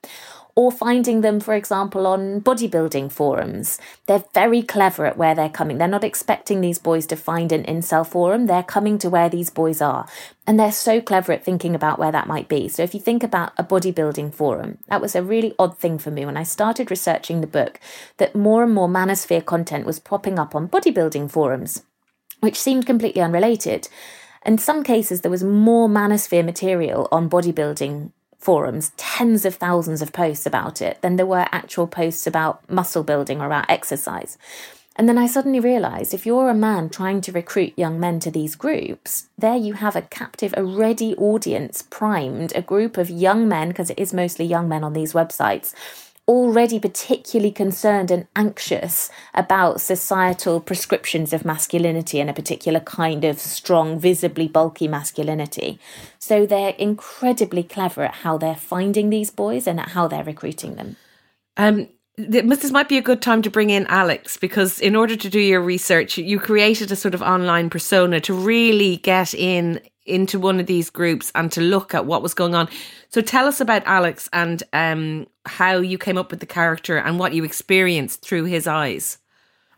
or 0.58 0.72
finding 0.72 1.20
them, 1.20 1.38
for 1.38 1.54
example, 1.54 2.04
on 2.04 2.40
bodybuilding 2.40 3.12
forums. 3.12 3.78
They're 4.08 4.24
very 4.34 4.60
clever 4.60 5.06
at 5.06 5.16
where 5.16 5.32
they're 5.32 5.48
coming. 5.48 5.78
They're 5.78 5.86
not 5.86 6.02
expecting 6.02 6.60
these 6.60 6.80
boys 6.80 7.06
to 7.06 7.16
find 7.16 7.52
an 7.52 7.62
incel 7.62 8.04
forum. 8.04 8.46
They're 8.46 8.64
coming 8.64 8.98
to 8.98 9.08
where 9.08 9.28
these 9.28 9.50
boys 9.50 9.80
are. 9.80 10.08
And 10.48 10.58
they're 10.58 10.72
so 10.72 11.00
clever 11.00 11.30
at 11.30 11.44
thinking 11.44 11.76
about 11.76 12.00
where 12.00 12.10
that 12.10 12.26
might 12.26 12.48
be. 12.48 12.66
So 12.66 12.82
if 12.82 12.92
you 12.92 12.98
think 12.98 13.22
about 13.22 13.52
a 13.56 13.62
bodybuilding 13.62 14.34
forum, 14.34 14.78
that 14.88 15.00
was 15.00 15.14
a 15.14 15.22
really 15.22 15.54
odd 15.60 15.78
thing 15.78 15.96
for 15.96 16.10
me 16.10 16.26
when 16.26 16.36
I 16.36 16.42
started 16.42 16.90
researching 16.90 17.40
the 17.40 17.46
book, 17.46 17.78
that 18.16 18.34
more 18.34 18.64
and 18.64 18.74
more 18.74 18.88
manosphere 18.88 19.46
content 19.46 19.86
was 19.86 20.00
popping 20.00 20.40
up 20.40 20.56
on 20.56 20.66
bodybuilding 20.66 21.30
forums, 21.30 21.84
which 22.40 22.60
seemed 22.60 22.84
completely 22.84 23.22
unrelated. 23.22 23.88
In 24.44 24.58
some 24.58 24.82
cases, 24.82 25.20
there 25.20 25.30
was 25.30 25.44
more 25.44 25.88
manosphere 25.88 26.44
material 26.44 27.06
on 27.12 27.30
bodybuilding 27.30 28.10
forums, 28.38 28.92
tens 28.96 29.44
of 29.44 29.56
thousands 29.56 30.00
of 30.00 30.12
posts 30.12 30.46
about 30.46 30.80
it 30.80 31.00
than 31.02 31.16
there 31.16 31.26
were 31.26 31.46
actual 31.52 31.86
posts 31.86 32.26
about 32.26 32.68
muscle 32.70 33.02
building 33.02 33.40
or 33.40 33.46
about 33.46 33.68
exercise. 33.68 34.38
And 34.98 35.08
then 35.08 35.18
I 35.18 35.28
suddenly 35.28 35.60
realised 35.60 36.12
if 36.12 36.26
you're 36.26 36.48
a 36.48 36.54
man 36.54 36.88
trying 36.88 37.20
to 37.20 37.32
recruit 37.32 37.72
young 37.76 38.00
men 38.00 38.18
to 38.18 38.32
these 38.32 38.56
groups, 38.56 39.28
there 39.38 39.56
you 39.56 39.74
have 39.74 39.94
a 39.94 40.02
captive, 40.02 40.52
a 40.56 40.64
ready 40.64 41.14
audience 41.14 41.82
primed, 41.82 42.52
a 42.56 42.62
group 42.62 42.96
of 42.96 43.08
young 43.08 43.46
men, 43.46 43.68
because 43.68 43.90
it 43.90 43.98
is 43.98 44.12
mostly 44.12 44.44
young 44.44 44.68
men 44.68 44.82
on 44.82 44.94
these 44.94 45.12
websites, 45.12 45.72
already 46.28 46.78
particularly 46.78 47.50
concerned 47.50 48.10
and 48.10 48.28
anxious 48.36 49.10
about 49.34 49.80
societal 49.80 50.60
prescriptions 50.60 51.32
of 51.32 51.44
masculinity 51.44 52.20
and 52.20 52.28
a 52.28 52.34
particular 52.34 52.80
kind 52.80 53.24
of 53.24 53.38
strong, 53.38 53.98
visibly 53.98 54.46
bulky 54.46 54.86
masculinity. 54.86 55.80
So 56.18 56.44
they're 56.44 56.74
incredibly 56.78 57.62
clever 57.62 58.04
at 58.04 58.16
how 58.16 58.36
they're 58.36 58.54
finding 58.54 59.08
these 59.08 59.30
boys 59.30 59.66
and 59.66 59.80
at 59.80 59.88
how 59.88 60.06
they're 60.06 60.22
recruiting 60.22 60.76
them. 60.76 60.96
Um, 61.56 61.88
this 62.18 62.72
might 62.72 62.88
be 62.88 62.98
a 62.98 63.02
good 63.02 63.22
time 63.22 63.42
to 63.42 63.50
bring 63.50 63.70
in 63.70 63.86
Alex 63.86 64.36
because 64.36 64.80
in 64.80 64.96
order 64.96 65.16
to 65.16 65.28
do 65.30 65.40
your 65.40 65.62
research, 65.62 66.18
you 66.18 66.38
created 66.38 66.92
a 66.92 66.96
sort 66.96 67.14
of 67.14 67.22
online 67.22 67.70
persona 67.70 68.20
to 68.20 68.34
really 68.34 68.96
get 68.98 69.34
in 69.34 69.80
into 70.04 70.38
one 70.40 70.58
of 70.58 70.66
these 70.66 70.90
groups 70.90 71.30
and 71.34 71.52
to 71.52 71.60
look 71.60 71.94
at 71.94 72.06
what 72.06 72.22
was 72.22 72.34
going 72.34 72.54
on. 72.54 72.68
So 73.10 73.20
tell 73.20 73.46
us 73.46 73.60
about 73.60 73.82
Alex 73.86 74.28
and 74.32 74.62
um, 74.72 75.26
how 75.48 75.78
you 75.78 75.98
came 75.98 76.16
up 76.16 76.30
with 76.30 76.40
the 76.40 76.46
character 76.46 76.96
and 76.96 77.18
what 77.18 77.34
you 77.34 77.44
experienced 77.44 78.22
through 78.22 78.44
his 78.44 78.66
eyes. 78.66 79.18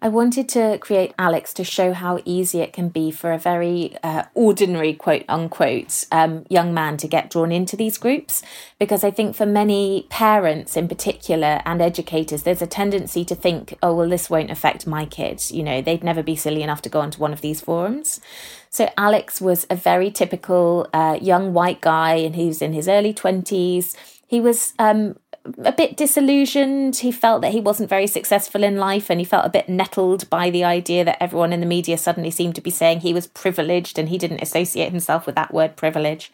I 0.03 0.09
wanted 0.09 0.49
to 0.51 0.79
create 0.79 1.13
Alex 1.19 1.53
to 1.55 1.65
show 1.65 1.93
how 1.93 2.21
easy 2.25 2.61
it 2.61 2.73
can 2.73 2.89
be 2.89 3.11
for 3.11 3.33
a 3.33 3.39
very 3.39 3.97
uh, 4.03 4.25
ordinary, 4.33 4.95
quote 4.95 5.27
unquote, 5.29 6.07
um, 6.11 6.47
young 6.49 6.73
man 6.73 6.97
to 6.99 7.09
get 7.09 7.29
drawn 7.29 7.53
into 7.53 7.77
these 7.77 7.99
groups. 7.99 8.43
Because 8.79 9.05
I 9.05 9.11
think 9.11 9.37
for 9.37 9.45
many 9.45 10.07
parents 10.09 10.75
in 10.75 10.89
particular 10.89 11.61
and 11.67 11.83
educators, 11.83 12.45
there's 12.45 12.63
a 12.63 12.67
tendency 12.67 13.27
to 13.27 13.35
think, 13.35 13.77
oh, 13.83 13.95
well, 13.95 14.09
this 14.09 14.31
won't 14.31 14.51
affect 14.51 14.87
my 14.87 15.05
kids. 15.05 15.53
You 15.53 15.63
know, 15.63 15.83
they'd 15.83 16.05
never 16.05 16.23
be 16.23 16.37
silly 16.37 16.63
enough 16.63 16.81
to 16.83 16.89
go 16.89 17.01
onto 17.01 17.21
one 17.21 17.35
of 17.35 17.43
these 17.43 17.61
forums. 17.61 18.23
So 18.71 18.89
Alex 18.97 19.39
was 19.39 19.67
a 19.69 19.77
very 19.77 20.11
typical 20.11 20.89
uh, 20.95 21.19
young 21.21 21.53
white 21.53 21.83
guy, 21.83 22.15
and 22.15 22.35
he 22.37 22.47
was 22.47 22.63
in 22.63 22.73
his 22.73 22.89
early 22.89 23.13
20s. 23.13 23.95
He 24.27 24.41
was 24.41 24.73
um, 24.79 25.17
a 25.65 25.73
bit 25.73 25.97
disillusioned. 25.97 26.97
He 26.97 27.13
felt 27.13 27.43
that 27.43 27.53
he 27.53 27.61
wasn't 27.61 27.89
very 27.89 28.07
successful 28.07 28.63
in 28.63 28.77
life 28.77 29.11
and 29.11 29.21
he 29.21 29.25
felt 29.25 29.47
a 29.47 29.51
bit 29.51 29.69
nettled 29.69 30.29
by 30.31 30.51
the 30.51 30.65
idea 30.65 31.05
that 31.05 31.23
everyone 31.23 31.53
in 31.53 31.61
the 31.61 31.67
media 31.67 31.97
suddenly 31.97 32.31
seemed 32.31 32.55
to 32.57 32.61
be 32.61 32.71
saying 32.71 33.01
he 33.01 33.15
was 33.15 33.27
privileged 33.27 33.99
and 33.99 34.09
he 34.09 34.19
didn't 34.19 34.43
associate 34.43 34.91
himself 34.91 35.27
with 35.27 35.35
that 35.35 35.55
word 35.55 35.77
privilege. 35.77 36.31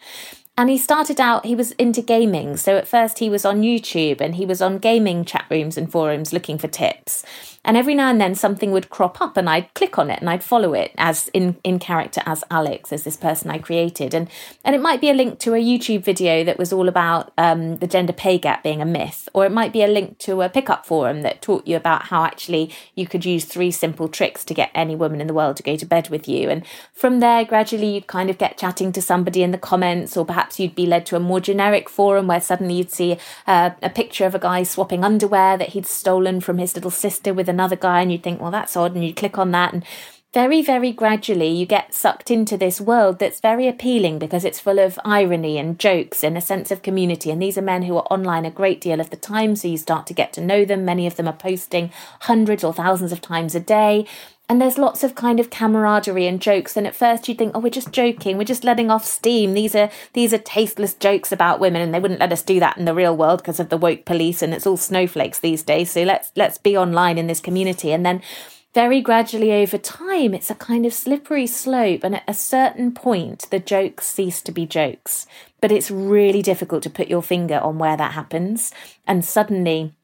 And 0.59 0.71
he 0.71 0.77
started 0.79 1.21
out, 1.21 1.45
he 1.45 1.53
was 1.53 1.73
into 1.73 2.01
gaming. 2.01 2.57
So 2.57 2.77
at 2.77 2.87
first 2.87 3.19
he 3.19 3.29
was 3.29 3.45
on 3.45 3.61
YouTube 3.61 4.19
and 4.19 4.35
he 4.35 4.45
was 4.45 4.59
on 4.59 4.79
gaming 4.79 5.23
chat 5.23 5.45
rooms 5.51 5.77
and 5.77 5.91
forums 5.91 6.33
looking 6.33 6.57
for 6.57 6.67
tips. 6.67 7.23
And 7.67 7.75
every 7.75 7.93
now 7.93 8.09
and 8.09 8.19
then 8.19 8.33
something 8.33 8.71
would 8.71 8.89
crop 8.89 9.21
up 9.21 9.35
and 9.35 9.49
I'd 9.49 9.73
click 9.73 9.99
on 9.99 10.09
it 10.09 10.21
and 10.21 10.29
I'd 10.29 10.43
follow 10.43 10.73
it 10.73 10.91
as 10.97 11.27
in, 11.33 11.57
in 11.65 11.79
character 11.79 12.21
as 12.25 12.43
Alex, 12.49 12.93
as 12.93 13.03
this 13.03 13.17
person 13.17 13.51
I 13.51 13.57
created. 13.57 14.13
And 14.13 14.29
and 14.63 14.73
it 14.73 14.81
might 14.81 15.01
be 15.01 15.09
a 15.09 15.13
link 15.13 15.37
to 15.39 15.53
a 15.53 15.61
YouTube 15.61 16.03
video 16.03 16.45
that 16.45 16.57
was 16.57 16.71
all 16.71 16.87
about 16.87 17.33
um, 17.37 17.75
the 17.77 17.87
gender 17.87 18.13
pay 18.13 18.37
gap 18.37 18.63
being 18.63 18.81
a 18.81 18.85
myth, 18.85 19.27
or 19.33 19.45
it 19.45 19.51
might 19.51 19.73
be 19.73 19.83
a 19.83 19.87
link 19.87 20.17
to 20.19 20.41
a 20.41 20.49
pickup 20.49 20.85
forum 20.85 21.23
that 21.23 21.41
taught 21.41 21.67
you 21.67 21.75
about 21.75 22.03
how 22.03 22.23
actually 22.23 22.73
you 22.95 23.05
could 23.05 23.25
use 23.25 23.43
three 23.43 23.71
simple 23.71 24.07
tricks 24.07 24.45
to 24.45 24.53
get 24.53 24.71
any 24.73 24.95
woman 24.95 25.19
in 25.19 25.27
the 25.27 25.33
world 25.33 25.57
to 25.57 25.63
go 25.63 25.75
to 25.75 25.85
bed 25.85 26.09
with 26.09 26.27
you. 26.27 26.49
And 26.49 26.65
from 26.93 27.19
there, 27.19 27.43
gradually 27.43 27.95
you'd 27.95 28.07
kind 28.07 28.29
of 28.29 28.37
get 28.37 28.57
chatting 28.57 28.93
to 28.93 29.01
somebody 29.01 29.43
in 29.43 29.51
the 29.51 29.57
comments, 29.57 30.15
or 30.15 30.25
perhaps 30.25 30.57
you'd 30.57 30.73
be 30.73 30.85
led 30.85 31.05
to 31.07 31.17
a 31.17 31.19
more 31.19 31.41
generic 31.41 31.89
forum 31.89 32.27
where 32.27 32.39
suddenly 32.39 32.75
you'd 32.75 32.91
see 32.91 33.17
uh, 33.45 33.71
a 33.83 33.89
picture 33.89 34.25
of 34.25 34.35
a 34.35 34.39
guy 34.39 34.63
swapping 34.63 35.03
underwear 35.03 35.57
that 35.57 35.69
he'd 35.69 35.85
stolen 35.85 36.39
from 36.39 36.59
his 36.59 36.73
little 36.73 36.91
sister 36.91 37.33
with 37.33 37.49
another 37.57 37.75
guy 37.75 38.01
and 38.01 38.11
you'd 38.11 38.23
think, 38.23 38.39
well, 38.39 38.51
that's 38.51 38.77
odd. 38.77 38.93
And 38.93 39.03
you 39.03 39.13
click 39.13 39.39
on 39.39 39.51
that 39.51 39.73
and 39.73 39.83
very, 40.33 40.61
very 40.61 40.91
gradually 40.91 41.47
you 41.47 41.65
get 41.65 41.95
sucked 41.95 42.29
into 42.29 42.57
this 42.57 42.79
world 42.79 43.17
that's 43.17 43.39
very 43.39 43.67
appealing 43.67 44.19
because 44.19 44.45
it's 44.45 44.59
full 44.59 44.77
of 44.77 44.99
irony 45.03 45.57
and 45.57 45.79
jokes 45.79 46.23
and 46.23 46.37
a 46.37 46.41
sense 46.41 46.69
of 46.69 46.83
community. 46.83 47.31
And 47.31 47.41
these 47.41 47.57
are 47.57 47.63
men 47.63 47.81
who 47.81 47.97
are 47.97 48.05
online 48.11 48.45
a 48.45 48.51
great 48.51 48.79
deal 48.79 48.99
of 48.99 49.09
the 49.09 49.15
time. 49.15 49.55
So 49.55 49.67
you 49.67 49.77
start 49.77 50.05
to 50.07 50.13
get 50.13 50.33
to 50.33 50.41
know 50.41 50.63
them. 50.63 50.85
Many 50.85 51.07
of 51.07 51.15
them 51.15 51.27
are 51.27 51.33
posting 51.33 51.91
hundreds 52.21 52.63
or 52.63 52.71
thousands 52.71 53.11
of 53.11 53.19
times 53.19 53.55
a 53.55 53.59
day. 53.59 54.05
And 54.49 54.61
there's 54.61 54.77
lots 54.77 55.03
of 55.03 55.13
kind 55.13 55.41
of 55.41 55.49
camaraderie 55.49 56.25
and 56.25 56.41
jokes. 56.41 56.77
And 56.77 56.87
at 56.87 56.95
first 56.95 57.27
you'd 57.27 57.37
think, 57.37 57.51
oh, 57.53 57.59
we're 57.59 57.69
just 57.69 57.91
joking. 57.91 58.37
We're 58.37 58.45
just 58.45 58.63
letting 58.63 58.89
off 58.89 59.03
steam. 59.03 59.53
These 59.53 59.75
are 59.75 59.89
these 60.13 60.33
are 60.33 60.37
tasteless 60.37 60.93
jokes 60.93 61.33
about 61.33 61.59
women, 61.59 61.81
and 61.81 61.93
they 61.93 61.99
wouldn't 61.99 62.21
let 62.21 62.31
us 62.31 62.41
do 62.41 62.59
that 62.61 62.77
in 62.77 62.85
the 62.85 62.93
real 62.93 63.15
world 63.15 63.39
because 63.39 63.59
of 63.59 63.69
the 63.69 63.77
woke 63.77 64.05
police, 64.05 64.41
and 64.41 64.53
it's 64.53 64.65
all 64.65 64.77
snowflakes 64.77 65.39
these 65.39 65.63
days. 65.63 65.91
So 65.91 66.03
let's 66.03 66.31
let's 66.35 66.57
be 66.57 66.77
online 66.77 67.17
in 67.17 67.27
this 67.27 67.41
community. 67.41 67.91
And 67.91 68.05
then 68.05 68.21
very 68.73 69.01
gradually 69.01 69.51
over 69.53 69.77
time, 69.77 70.33
it's 70.33 70.51
a 70.51 70.55
kind 70.55 70.85
of 70.85 70.93
slippery 70.93 71.47
slope. 71.47 72.03
And 72.03 72.15
at 72.15 72.23
a 72.27 72.33
certain 72.33 72.93
point, 72.93 73.47
the 73.49 73.59
jokes 73.59 74.05
cease 74.05 74.41
to 74.43 74.51
be 74.51 74.65
jokes. 74.65 75.25
But 75.59 75.71
it's 75.71 75.89
really 75.89 76.43
difficult 76.43 76.83
to 76.83 76.89
put 76.89 77.07
your 77.07 77.23
finger 77.23 77.57
on 77.57 77.79
where 77.79 77.97
that 77.97 78.11
happens. 78.11 78.71
And 79.07 79.25
suddenly 79.25 79.95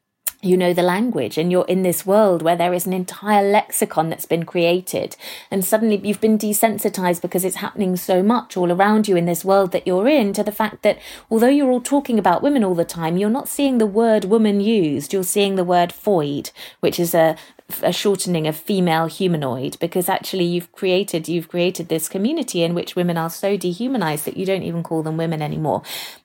you 0.44 0.58
know 0.58 0.74
the 0.74 0.84
language 0.84 1.38
and 1.38 1.52
you're 1.52 1.66
in 1.66 1.84
this 1.84 2.06
world 2.06 2.42
where 2.42 2.56
there 2.56 2.74
is 2.74 2.86
an 2.86 2.94
entire 2.94 3.42
lexicon 3.42 4.10
that's 4.10 4.26
been 4.26 4.46
created 4.46 5.16
and 5.50 5.64
suddenly 5.64 5.96
you've 6.04 6.22
been 6.22 6.38
desensitized 6.38 7.22
because 7.22 7.46
it's 7.46 7.58
happening 7.58 7.96
so 7.96 8.22
much 8.22 8.58
all 8.58 8.72
around 8.72 9.08
you 9.08 9.16
in 9.16 9.26
this 9.26 9.46
world 9.46 9.72
that 9.72 9.88
you're 9.88 10.08
in 10.08 10.34
to 10.34 10.44
the 10.44 10.52
fact 10.52 10.84
that 10.84 11.00
although 11.32 11.48
you're 11.48 11.72
all 11.72 11.82
talking 11.82 12.20
about 12.20 12.44
women 12.44 12.64
all 12.64 12.76
the 12.76 12.84
time 12.84 13.18
you're 13.18 13.30
not 13.30 13.48
seeing 13.48 13.78
the 13.78 13.86
word 13.86 14.26
woman 14.26 14.60
used. 14.60 15.14
You're 15.14 15.24
seeing 15.24 15.56
the 15.56 15.64
word 15.64 15.94
foid 15.94 16.52
which 16.82 17.00
is 17.00 17.16
a 17.16 17.38
a 17.82 17.92
shortening 17.92 18.46
of 18.46 18.56
female 18.56 19.06
humanoid 19.06 19.78
because 19.80 20.10
actually 20.10 20.44
you've 20.44 20.72
created 20.72 21.28
you've 21.28 21.48
created 21.48 21.88
this 21.88 22.10
community 22.10 22.62
in 22.62 22.74
which 22.74 22.96
women 22.96 23.18
are 23.18 23.30
so 23.30 23.58
dehumanized 23.58 24.26
that 24.26 24.38
you 24.38 24.46
don't 24.46 24.64
even 24.64 24.84
call 24.84 25.02
them 25.02 25.18
women 25.18 25.42
anymore. 25.42 25.82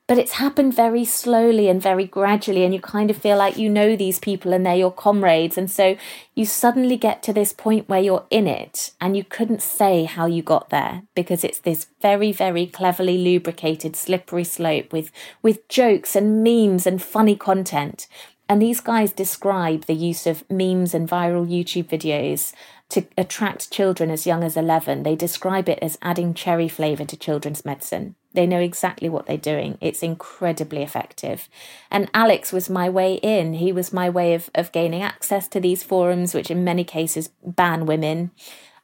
But 0.07 0.19
it's 0.19 0.33
happened 0.33 0.75
very 0.75 1.05
slowly 1.05 1.69
and 1.69 1.83
very 1.83 2.07
gradually 2.07 2.65
and 2.65 2.73
you 2.73 2.81
kind 2.81 3.11
of 3.11 3.17
feel 3.17 3.37
like 3.37 3.59
you 3.59 3.69
know 3.69 3.95
these 3.95 4.19
people 4.19 4.53
and 4.53 4.65
they're 4.65 4.75
your 4.75 4.93
comrades 4.93 5.57
and 5.57 5.71
so 5.71 5.97
you 6.35 6.45
suddenly 6.45 6.97
get 6.97 7.23
to 7.25 7.33
this 7.33 7.53
point 7.53 7.89
where 7.89 8.01
you're 8.01 8.27
in 8.31 8.47
it 8.47 8.93
and 9.01 9.17
you 9.17 9.25
couldn't 9.25 9.63
say 9.63 10.05
how 10.05 10.27
you 10.27 10.43
got 10.43 10.71
there 10.71 11.03
because 11.15 11.45
it's 11.45 11.61
this 11.61 11.87
very 12.01 12.33
very 12.33 12.67
cleverly 12.67 13.19
lubricated 13.19 13.97
slippery 13.97 14.45
slope 14.45 14.93
with 14.93 15.11
with 15.43 15.69
jokes 15.69 16.17
and 16.17 16.43
memes 16.43 16.87
and 16.87 17.03
funny 17.03 17.37
content 17.37 18.09
and 18.49 18.63
these 18.63 18.81
guys 18.81 19.13
describe 19.13 19.85
the 19.85 19.95
use 19.95 20.27
of 20.27 20.49
memes 20.51 20.95
and 20.95 21.09
viral 21.09 21.47
YouTube 21.47 21.89
videos 21.89 22.53
to 22.89 23.07
attract 23.19 23.71
children 23.71 24.11
as 24.11 24.27
young 24.27 24.43
as 24.43 24.57
11. 24.57 25.03
They 25.03 25.15
describe 25.15 25.69
it 25.69 25.79
as 25.83 25.99
adding 26.01 26.33
cherry 26.33 26.69
flavour 26.69 27.05
to 27.05 27.17
children's 27.17 27.65
medicine. 27.65 28.15
They 28.33 28.47
know 28.47 28.61
exactly 28.61 29.09
what 29.09 29.27
they're 29.27 29.37
doing. 29.37 29.77
It's 29.81 30.03
incredibly 30.03 30.83
effective. 30.83 31.49
And 31.91 32.11
Alex 32.15 32.53
was 32.53 32.71
my 32.71 32.89
way 32.89 33.15
in. 33.15 33.55
He 33.55 33.73
was 33.73 33.93
my 33.93 34.09
way 34.09 34.33
of, 34.33 34.49
of 34.55 34.73
gaining 34.73 35.03
access 35.03 35.49
to 35.49 35.61
these 35.61 35.83
forums, 35.83 36.33
which 36.33 36.51
in 36.51 36.65
many 36.65 36.85
cases 36.85 37.31
ban 37.45 37.85
women. 37.85 38.31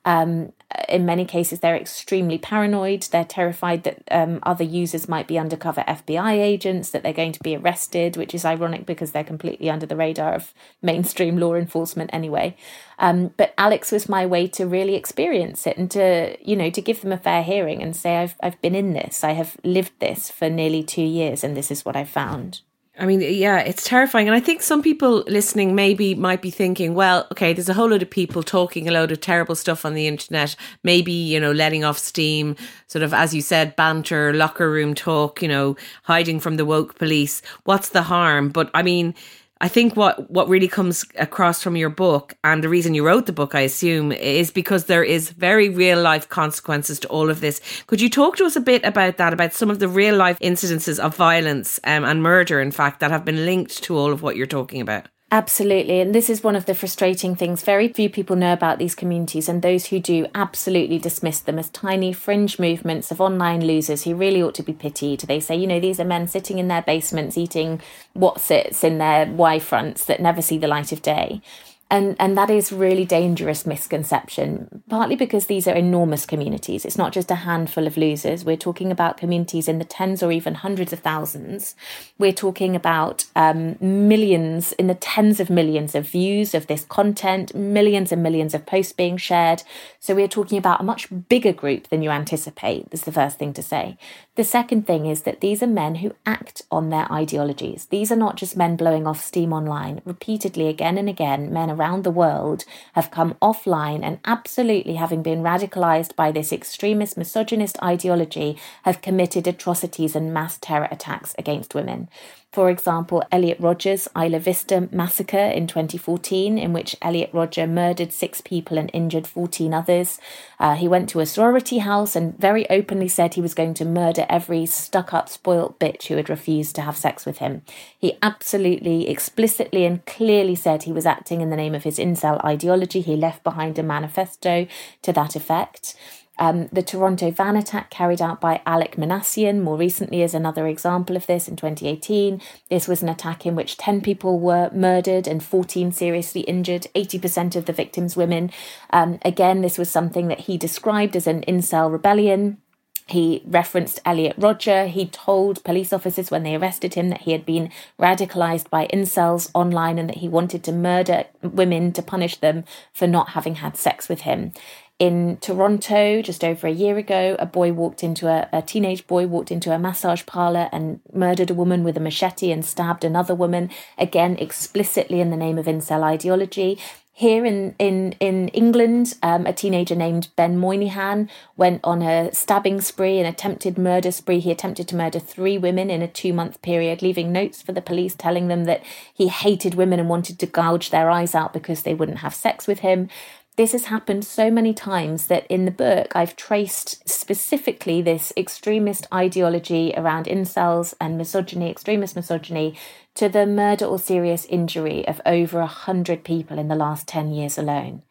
Um, 0.05 0.53
in 0.89 1.07
many 1.07 1.25
cases, 1.25 1.61
they're 1.61 1.77
extremely 1.77 2.39
paranoid. 2.39 3.03
They're 3.05 3.25
terrified 3.25 3.85
that 3.85 4.03
um, 4.11 4.41
other 4.43 4.65
users 4.65 5.09
might 5.09 5.27
be 5.27 5.39
undercover 5.39 5.83
FBI 5.83 6.33
agents, 6.33 6.91
that 6.91 7.03
they're 7.03 7.13
going 7.13 7.33
to 7.33 7.43
be 7.43 7.57
arrested, 7.57 8.17
which 8.17 8.35
is 8.35 8.45
ironic 8.45 8.87
because 8.87 9.13
they're 9.13 9.25
completely 9.25 9.71
under 9.71 9.87
the 9.87 9.97
radar 9.97 10.35
of 10.35 10.53
mainstream 10.83 11.39
law 11.39 11.55
enforcement 11.55 12.11
anyway. 12.13 12.57
Um, 12.99 13.33
but 13.37 13.55
Alex 13.59 13.93
was 13.93 14.09
my 14.09 14.27
way 14.27 14.47
to 14.49 14.67
really 14.67 14.95
experience 14.95 15.67
it 15.67 15.77
and 15.77 15.91
to, 15.93 16.37
you 16.41 16.57
know, 16.57 16.71
to 16.71 16.81
give 16.81 17.01
them 17.01 17.13
a 17.13 17.19
fair 17.19 17.43
hearing 17.43 17.83
and 17.83 17.95
say, 17.95 18.17
I've, 18.19 18.37
I've 18.43 18.61
been 18.61 18.75
in 18.75 18.93
this, 18.93 19.25
I 19.25 19.33
have 19.33 19.57
lived 19.65 19.93
this 20.01 20.31
for 20.31 20.49
nearly 20.49 20.83
two 20.83 21.03
years, 21.03 21.45
and 21.45 21.57
this 21.57 21.71
is 21.71 21.85
what 21.85 21.97
I 21.97 22.05
found. 22.05 22.61
I 22.97 23.07
mean, 23.07 23.21
yeah, 23.21 23.59
it's 23.59 23.83
terrifying. 23.83 24.29
And 24.29 24.37
I 24.37 24.41
think 24.41 24.63
some 24.63 24.81
people 24.81 25.25
listening 25.27 25.75
maybe 25.75 26.15
might 26.15 26.41
be 26.41 26.51
thinking, 26.51 26.95
well, 26.95 27.27
okay, 27.33 27.53
there's 27.53 27.69
a 27.69 27.75
whole 27.75 27.89
load 27.89 28.03
of 28.03 28.11
people 28.11 28.45
talking 28.45 28.89
a 28.89 28.93
load 28.93 29.11
of 29.11 29.21
terrible 29.21 29.57
stuff 29.57 29.85
on 29.85 29.95
the 29.95 30.07
internet, 30.07 30.55
maybe, 30.85 31.13
you 31.13 31.41
know, 31.41 31.51
letting 31.51 31.85
off 31.85 31.99
steam, 31.99 32.55
sort 32.87 33.03
of, 33.03 33.13
as 33.13 33.35
you 33.35 33.43
said, 33.43 33.75
banter, 33.75 34.33
locker 34.33 34.71
room 34.71 34.95
talk, 34.95 35.43
you 35.43 35.49
know, 35.49 35.77
hiding 36.05 36.39
from 36.39 36.57
the 36.57 36.65
woke 36.65 36.97
police. 36.97 37.43
What's 37.65 37.89
the 37.89 38.03
harm? 38.03 38.51
But 38.51 38.71
I 38.75 38.85
mean, 38.85 39.15
I 39.61 39.69
think 39.69 39.97
what 39.97 40.31
what 40.31 40.49
really 40.49 40.69
comes 40.69 41.05
across 41.17 41.63
from 41.63 41.77
your 41.77 41.89
book 41.89 42.35
and 42.43 42.63
the 42.63 42.69
reason 42.69 42.93
you 42.95 43.07
wrote 43.07 43.27
the 43.27 43.33
book 43.33 43.55
I 43.55 43.61
assume 43.61 44.11
is 44.11 44.51
because 44.51 44.87
there 44.87 45.05
is 45.05 45.31
very 45.31 45.69
real 45.69 46.03
life 46.03 46.29
consequences 46.29 46.99
to 47.01 47.09
all 47.09 47.31
of 47.31 47.41
this. 47.41 47.61
Could 47.87 48.01
you 48.01 48.11
talk 48.11 48.37
to 48.37 48.45
us 48.45 48.57
a 48.57 48.61
bit 48.61 48.85
about 48.85 49.17
that 49.17 49.33
about 49.33 49.55
some 49.55 49.71
of 49.71 49.79
the 49.79 49.89
real 49.89 50.17
life 50.17 50.39
incidences 50.41 50.99
of 50.99 51.17
violence 51.17 51.79
um, 51.85 52.05
and 52.05 52.23
murder 52.23 52.61
in 52.61 52.73
fact 52.73 53.01
that 53.01 53.13
have 53.13 53.25
been 53.25 53.47
linked 53.47 53.83
to 53.85 53.97
all 53.97 54.13
of 54.13 54.23
what 54.23 54.37
you're 54.37 54.47
talking 54.47 54.81
about? 54.81 55.09
Absolutely. 55.35 55.99
And 55.99 56.15
this 56.15 56.31
is 56.31 56.45
one 56.45 56.55
of 56.55 56.67
the 56.67 56.77
frustrating 56.77 57.35
things. 57.35 57.65
Very 57.65 57.89
few 57.89 58.09
people 58.09 58.37
know 58.37 58.53
about 58.53 58.79
these 58.79 58.95
communities, 58.95 59.49
and 59.49 59.63
those 59.63 59.87
who 59.87 59.99
do 59.99 60.29
absolutely 60.33 61.01
dismiss 61.01 61.41
them 61.41 61.59
as 61.59 61.69
tiny 61.71 62.13
fringe 62.13 62.61
movements 62.61 63.11
of 63.11 63.21
online 63.21 63.67
losers 63.67 64.05
who 64.05 64.15
really 64.15 64.41
ought 64.41 64.55
to 64.55 64.63
be 64.63 64.73
pitied. 64.73 65.23
They 65.23 65.41
say, 65.41 65.57
you 65.57 65.67
know, 65.67 65.81
these 65.81 65.99
are 65.99 66.05
men 66.05 66.29
sitting 66.29 66.61
in 66.61 66.69
their 66.69 66.83
basements 66.83 67.37
eating 67.37 67.81
what's 68.13 68.49
its 68.49 68.85
in 68.85 68.99
their 68.99 69.27
Y 69.27 69.59
fronts 69.59 70.05
that 70.05 70.23
never 70.23 70.41
see 70.41 70.57
the 70.57 70.69
light 70.69 70.93
of 70.93 71.03
day. 71.03 71.43
And, 71.91 72.17
and 72.19 72.37
that 72.37 72.51
is 72.51 72.73
really 72.73 73.05
dangerous 73.05 73.67
misconception, 73.67 74.83
partly 74.89 75.17
because 75.17 75.47
these 75.47 75.69
are 75.69 75.75
enormous 75.75 76.27
communities. 76.27 76.85
It's 76.85 76.99
not 76.99 77.13
just 77.13 77.31
a 77.31 77.37
handful 77.37 77.87
of 77.87 77.97
losers. 77.97 78.45
We're 78.45 78.57
talking 78.57 78.91
about 78.91 79.19
communities 79.19 79.69
in 79.69 79.79
the 79.79 79.85
tens 79.85 80.23
or 80.23 80.33
even 80.33 80.55
hundreds 80.55 80.93
of 80.93 81.01
thousands. 81.01 81.77
We're 82.19 82.33
talking 82.33 82.75
about 82.75 83.27
um, 83.37 83.77
millions, 83.81 84.73
in 84.73 84.87
the 84.87 84.95
tens 84.95 85.41
of 85.41 85.51
millions 85.51 85.95
of 85.95 86.09
views 86.09 86.55
of 86.55 86.67
this 86.67 86.85
content, 86.87 87.55
millions 87.55 88.11
and 88.11 88.23
millions 88.23 88.55
of 88.55 88.67
posts 88.67 88.93
being 88.93 89.19
shared. 89.19 89.63
So 90.01 90.15
we're 90.15 90.27
talking 90.27 90.59
about 90.59 90.81
a 90.81 90.85
much 90.85 91.09
bigger 91.29 91.53
group 91.53 91.89
than 91.89 92.03
you 92.03 92.11
anticipate, 92.11 92.89
is 92.93 93.03
the 93.03 93.13
first 93.13 93.39
thing 93.39 93.53
to 93.53 93.63
say. 93.63 93.99
The 94.37 94.45
second 94.45 94.87
thing 94.87 95.07
is 95.07 95.23
that 95.23 95.41
these 95.41 95.63
are 95.63 95.69
men 95.69 95.97
who 95.97 96.15
act 96.27 96.63
on 96.71 96.91
their 96.91 97.11
ideologies. 97.13 97.87
These 97.87 98.11
are 98.11 98.17
not 98.17 98.37
just 98.37 98.57
men 98.57 98.75
blowing 98.75 99.07
off 99.07 99.21
steam 99.21 99.53
online. 99.53 100.01
Repeatedly, 100.05 100.67
again 100.67 100.99
and 100.99 101.09
again, 101.09 101.53
men 101.53 101.74
around 101.75 102.05
the 102.05 102.11
world 102.11 102.65
have 102.95 103.11
come 103.11 103.35
offline 103.43 104.03
and 104.03 104.19
absolutely 104.25 104.95
having 104.95 105.23
been 105.23 105.43
radicalized 105.43 106.15
by 106.17 106.31
this 106.31 106.53
extremist 106.53 107.17
misogynist 107.17 107.77
ideology 107.83 108.57
have 108.85 109.03
committed 109.03 109.47
atrocities 109.47 110.17
and 110.17 110.33
mass 110.33 110.59
terror 110.59 110.89
attacks 110.91 111.35
against 111.39 111.75
women. 111.75 112.09
For 112.55 112.71
example, 112.71 113.25
Elliot 113.33 113.59
Rodger's 113.59 114.07
Isla 114.17 114.39
Vista 114.39 114.89
massacre 114.93 115.37
in 115.37 115.67
2014, 115.67 116.57
in 116.57 116.73
which 116.73 116.95
Elliot 117.03 117.31
Rodger 117.33 117.67
murdered 117.67 118.13
six 118.13 118.41
people 118.41 118.79
and 118.79 118.93
injured 118.93 119.27
14 119.27 119.75
others. 119.75 120.21
Uh, 120.61 120.77
he 120.77 120.87
went 120.87 121.09
to 121.09 121.19
a 121.19 121.27
sorority 121.27 121.79
house 121.79 122.15
and 122.15 122.39
very 122.39 122.71
openly 122.71 123.09
said 123.09 123.35
he 123.35 123.41
was 123.41 123.55
going 123.55 123.75
to 123.75 123.85
murder 123.85 124.25
every 124.29 124.67
stuck 124.67 125.13
up, 125.13 125.29
spoilt 125.29 125.81
bitch 125.81 126.07
who 126.07 126.15
had 126.15 126.31
refused 126.31 126.77
to 126.77 126.83
have 126.83 126.97
sex 126.97 127.27
with 127.27 127.39
him. 127.39 127.63
He 127.99 128.19
absolutely, 128.23 129.09
explicitly, 129.09 129.85
and 129.85 130.07
clearly 130.07 130.55
said 130.55 130.85
he 130.85 130.93
was 130.93 131.07
acting 131.07 131.41
in 131.41 131.51
the 131.51 131.57
name 131.57 131.75
of 131.75 131.83
his 131.83 131.99
incel 131.99 132.43
ideology. 132.45 133.01
He 133.01 133.17
left 133.17 133.43
behind 133.43 133.81
a 133.81 133.83
manifesto 133.83 134.69
to 135.03 135.13
that 135.13 135.35
effect. 135.35 135.97
Um, 136.39 136.69
the 136.73 136.83
Toronto 136.83 137.31
van 137.31 137.57
attack 137.57 137.91
carried 137.91 138.21
out 138.21 138.41
by 138.41 138.61
Alek 138.67 138.97
Minassian 138.97 139.63
more 139.63 139.77
recently 139.77 140.23
is 140.23 140.35
another 140.35 140.67
example 140.67 141.17
of 141.17 141.27
this 141.27 141.49
in 141.49 141.57
2018. 141.57 142.41
This 142.69 142.89
was 142.89 143.03
an 143.03 143.09
attack 143.09 143.47
in 143.47 143.55
which 143.55 143.77
10 143.77 144.01
people 144.01 144.41
were 144.41 144.71
murdered 144.73 145.29
and 145.29 145.43
14 145.43 145.93
seriously 145.93 146.41
injured, 146.43 146.89
80% 146.95 147.57
of 147.57 147.67
the 147.67 147.73
victims 147.73 148.17
women. 148.17 148.51
Um, 148.91 149.19
again, 149.23 149.63
this 149.63 149.79
was 149.79 149.91
something 149.91 150.29
that 150.29 150.41
he 150.41 150.59
described 150.59 151.15
as 151.15 151.27
an 151.27 151.43
incel 151.43 151.91
rebellion. 151.91 152.59
He 153.07 153.43
referenced 153.45 154.01
Elliot 154.07 154.35
Rodger. 154.39 154.87
He 154.87 155.07
told 155.07 155.63
police 155.63 155.93
officers 155.93 156.31
when 156.31 156.43
they 156.43 156.57
arrested 156.57 156.95
him 156.95 157.11
that 157.11 157.23
he 157.23 157.33
had 157.33 157.45
been 157.45 157.71
radicalized 158.01 158.71
by 158.71 158.87
incels 158.87 159.51
online 159.53 159.99
and 159.99 160.09
that 160.09 160.19
he 160.19 160.29
wanted 160.29 160.65
to 160.65 160.73
murder 160.73 161.25
women 161.43 161.93
to 161.93 162.03
punish 162.03 162.37
them 162.37 162.65
for 162.95 163.07
not 163.07 163.31
having 163.31 163.57
had 163.57 163.77
sex 163.77 164.09
with 164.09 164.23
him. 164.23 164.53
In 165.01 165.39
Toronto, 165.39 166.23
just 166.23 166.45
over 166.45 166.69
a 166.69 166.73
year 166.73 166.97
ago, 166.99 167.35
a 167.41 167.47
boy 167.47 167.73
walked 167.73 168.05
into 168.05 168.29
a, 168.29 168.49
a 168.53 168.63
teenage 168.63 169.09
boy 169.09 169.27
walked 169.27 169.51
into 169.51 169.75
a 169.75 169.79
massage 169.79 170.25
parlor 170.25 170.69
and 170.71 171.01
murdered 171.13 171.51
a 171.51 171.55
woman 171.55 171.83
with 171.83 171.97
a 171.97 172.01
machete 172.01 172.53
and 172.53 172.65
stabbed 172.65 173.03
another 173.03 173.35
woman, 173.35 173.71
again, 173.99 174.37
explicitly 174.37 175.21
in 175.21 175.31
the 175.31 175.37
name 175.37 175.59
of 175.59 175.67
incel 175.67 176.05
ideology. 176.05 176.79
Here 177.17 177.45
in 177.45 177.75
in 177.79 178.15
in 178.21 178.49
England, 178.49 179.15
um, 179.23 179.47
a 179.47 179.53
teenager 179.53 179.95
named 179.97 180.29
Ben 180.37 180.59
Moynihan 180.59 181.29
went 181.57 181.81
on 181.85 182.03
a 182.03 182.33
stabbing 182.33 182.81
spree, 182.81 183.19
an 183.19 183.27
attempted 183.27 183.79
murder 183.79 184.11
spree. 184.11 184.41
He 184.41 184.51
attempted 184.51 184.89
to 184.89 184.97
murder 184.97 185.21
three 185.21 185.59
women 185.59 185.91
in 185.91 186.03
a 186.03 186.09
two 186.09 186.33
month 186.33 186.61
period, 186.63 187.03
leaving 187.03 187.33
notes 187.33 187.63
for 187.63 187.73
the 187.73 187.81
police 187.81 188.15
telling 188.17 188.49
them 188.49 188.65
that 188.65 188.83
he 189.13 189.29
hated 189.29 189.75
women 189.75 190.01
and 190.01 190.09
wanted 190.09 190.41
to 190.41 190.47
gouge 190.47 190.91
their 190.91 191.11
eyes 191.11 191.35
out 191.37 191.53
because 191.53 191.83
they 191.83 191.95
wouldn't 191.95 192.19
have 192.19 192.35
sex 192.35 192.67
with 192.67 192.81
him 192.81 193.09
this 193.57 193.73
has 193.73 193.85
happened 193.85 194.25
so 194.25 194.51
many 194.51 194.75
times 194.75 195.29
that 195.29 195.47
in 195.47 195.65
the 195.65 195.71
book 195.71 196.15
I've 196.17 196.35
traced 196.35 197.09
specifically 197.09 198.03
this 198.03 198.33
extremist 198.37 199.07
ideology 199.15 199.95
around 199.97 200.27
incels 200.27 200.95
and 201.01 201.17
misogyny, 201.17 201.71
extremist 201.71 202.17
misogyny, 202.17 202.77
to 203.15 203.29
the 203.29 203.47
murder 203.47 203.85
or 203.85 203.99
serious 203.99 204.45
injury 204.47 205.07
of 205.07 205.21
over 205.25 205.61
a 205.61 205.67
hundred 205.67 206.25
people 206.25 206.59
in 206.59 206.67
the 206.67 206.75
last 206.75 207.07
10 207.07 207.31
years 207.31 207.57
alone. 207.57 208.03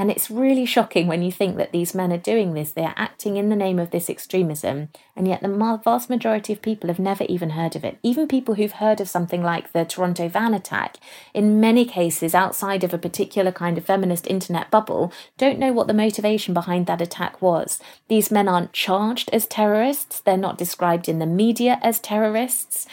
And 0.00 0.10
it's 0.10 0.30
really 0.30 0.64
shocking 0.64 1.08
when 1.08 1.20
you 1.20 1.30
think 1.30 1.58
that 1.58 1.72
these 1.72 1.94
men 1.94 2.10
are 2.10 2.16
doing 2.16 2.54
this. 2.54 2.72
They 2.72 2.86
are 2.86 2.94
acting 2.96 3.36
in 3.36 3.50
the 3.50 3.54
name 3.54 3.78
of 3.78 3.90
this 3.90 4.08
extremism, 4.08 4.88
and 5.14 5.28
yet 5.28 5.42
the 5.42 5.80
vast 5.84 6.08
majority 6.08 6.54
of 6.54 6.62
people 6.62 6.88
have 6.88 6.98
never 6.98 7.24
even 7.24 7.50
heard 7.50 7.76
of 7.76 7.84
it. 7.84 7.98
Even 8.02 8.26
people 8.26 8.54
who've 8.54 8.72
heard 8.72 9.02
of 9.02 9.10
something 9.10 9.42
like 9.42 9.72
the 9.72 9.84
Toronto 9.84 10.26
van 10.26 10.54
attack, 10.54 10.96
in 11.34 11.60
many 11.60 11.84
cases 11.84 12.34
outside 12.34 12.82
of 12.82 12.94
a 12.94 12.98
particular 12.98 13.52
kind 13.52 13.76
of 13.76 13.84
feminist 13.84 14.26
internet 14.26 14.70
bubble, 14.70 15.12
don't 15.36 15.58
know 15.58 15.70
what 15.70 15.86
the 15.86 15.92
motivation 15.92 16.54
behind 16.54 16.86
that 16.86 17.02
attack 17.02 17.42
was. 17.42 17.78
These 18.08 18.30
men 18.30 18.48
aren't 18.48 18.72
charged 18.72 19.28
as 19.34 19.46
terrorists, 19.46 20.20
they're 20.20 20.38
not 20.38 20.56
described 20.56 21.10
in 21.10 21.18
the 21.18 21.26
media 21.26 21.78
as 21.82 22.00
terrorists. 22.00 22.86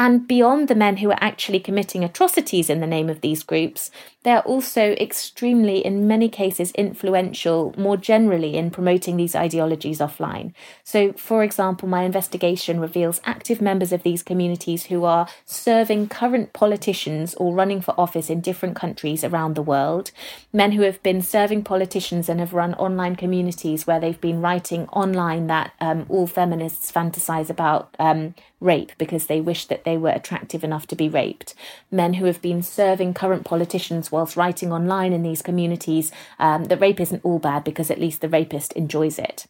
And 0.00 0.26
beyond 0.26 0.68
the 0.68 0.74
men 0.74 0.96
who 0.96 1.10
are 1.10 1.18
actually 1.20 1.60
committing 1.60 2.02
atrocities 2.02 2.70
in 2.70 2.80
the 2.80 2.86
name 2.86 3.10
of 3.10 3.20
these 3.20 3.42
groups, 3.42 3.90
they 4.22 4.30
are 4.30 4.40
also 4.40 4.92
extremely, 4.92 5.84
in 5.84 6.06
many 6.06 6.30
cases, 6.30 6.70
influential 6.72 7.74
more 7.76 7.98
generally 7.98 8.56
in 8.56 8.70
promoting 8.70 9.18
these 9.18 9.36
ideologies 9.36 9.98
offline. 9.98 10.54
So, 10.84 11.12
for 11.12 11.42
example, 11.42 11.86
my 11.86 12.04
investigation 12.04 12.80
reveals 12.80 13.20
active 13.24 13.60
members 13.60 13.92
of 13.92 14.02
these 14.02 14.22
communities 14.22 14.84
who 14.86 15.04
are 15.04 15.28
serving 15.44 16.08
current 16.08 16.54
politicians 16.54 17.34
or 17.34 17.54
running 17.54 17.82
for 17.82 17.98
office 18.00 18.30
in 18.30 18.40
different 18.40 18.76
countries 18.76 19.22
around 19.22 19.54
the 19.54 19.62
world, 19.62 20.12
men 20.50 20.72
who 20.72 20.82
have 20.82 21.02
been 21.02 21.20
serving 21.20 21.64
politicians 21.64 22.30
and 22.30 22.40
have 22.40 22.54
run 22.54 22.72
online 22.74 23.16
communities 23.16 23.86
where 23.86 24.00
they've 24.00 24.20
been 24.20 24.40
writing 24.40 24.88
online 24.88 25.46
that 25.48 25.72
um, 25.78 26.06
all 26.08 26.26
feminists 26.26 26.90
fantasize 26.90 27.50
about 27.50 27.94
um, 27.98 28.34
rape 28.60 28.92
because 28.98 29.26
they 29.26 29.40
wish 29.40 29.66
that 29.66 29.84
they 29.84 29.89
were 29.96 30.10
attractive 30.10 30.64
enough 30.64 30.86
to 30.88 30.96
be 30.96 31.08
raped, 31.08 31.54
men 31.90 32.14
who 32.14 32.26
have 32.26 32.42
been 32.42 32.62
serving 32.62 33.14
current 33.14 33.44
politicians 33.44 34.10
whilst 34.10 34.36
writing 34.36 34.72
online 34.72 35.12
in 35.12 35.22
these 35.22 35.42
communities 35.42 36.12
um, 36.38 36.64
that 36.64 36.80
rape 36.80 37.00
isn't 37.00 37.24
all 37.24 37.38
bad 37.38 37.64
because 37.64 37.90
at 37.90 38.00
least 38.00 38.20
the 38.20 38.28
rapist 38.28 38.72
enjoys 38.72 39.18
it. 39.18 39.46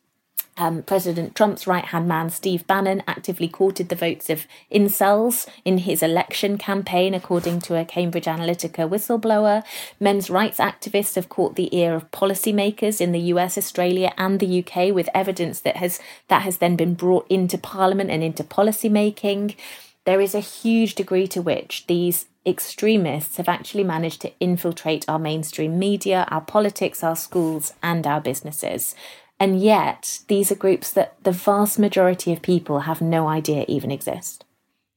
Um, 0.60 0.82
President 0.82 1.34
Trump's 1.34 1.66
right 1.66 1.86
hand 1.86 2.06
man, 2.06 2.28
Steve 2.28 2.66
Bannon, 2.66 3.02
actively 3.06 3.48
courted 3.48 3.88
the 3.88 3.94
votes 3.94 4.28
of 4.28 4.46
incels 4.70 5.48
in 5.64 5.78
his 5.78 6.02
election 6.02 6.58
campaign, 6.58 7.14
according 7.14 7.60
to 7.62 7.76
a 7.76 7.84
Cambridge 7.86 8.26
Analytica 8.26 8.86
whistleblower. 8.86 9.64
Men's 9.98 10.28
rights 10.28 10.58
activists 10.58 11.14
have 11.14 11.30
caught 11.30 11.56
the 11.56 11.74
ear 11.74 11.94
of 11.94 12.10
policymakers 12.10 13.00
in 13.00 13.12
the 13.12 13.32
US, 13.32 13.56
Australia, 13.56 14.12
and 14.18 14.38
the 14.38 14.62
UK 14.62 14.94
with 14.94 15.08
evidence 15.14 15.60
that 15.60 15.76
has, 15.76 15.98
that 16.28 16.42
has 16.42 16.58
then 16.58 16.76
been 16.76 16.92
brought 16.92 17.26
into 17.30 17.56
Parliament 17.56 18.10
and 18.10 18.22
into 18.22 18.44
policy 18.44 18.90
making 18.90 19.54
there 20.04 20.20
is 20.20 20.34
a 20.34 20.40
huge 20.40 20.94
degree 20.94 21.26
to 21.28 21.42
which 21.42 21.86
these 21.86 22.26
extremists 22.46 23.36
have 23.36 23.48
actually 23.48 23.84
managed 23.84 24.20
to 24.22 24.32
infiltrate 24.40 25.04
our 25.08 25.18
mainstream 25.18 25.78
media, 25.78 26.26
our 26.30 26.40
politics, 26.40 27.04
our 27.04 27.16
schools, 27.16 27.74
and 27.82 28.06
our 28.06 28.20
businesses. 28.20 28.94
And 29.38 29.60
yet, 29.60 30.20
these 30.28 30.50
are 30.50 30.56
groups 30.56 30.90
that 30.92 31.22
the 31.22 31.32
vast 31.32 31.78
majority 31.78 32.32
of 32.32 32.42
people 32.42 32.80
have 32.80 33.00
no 33.00 33.28
idea 33.28 33.64
even 33.68 33.90
exist. 33.90 34.44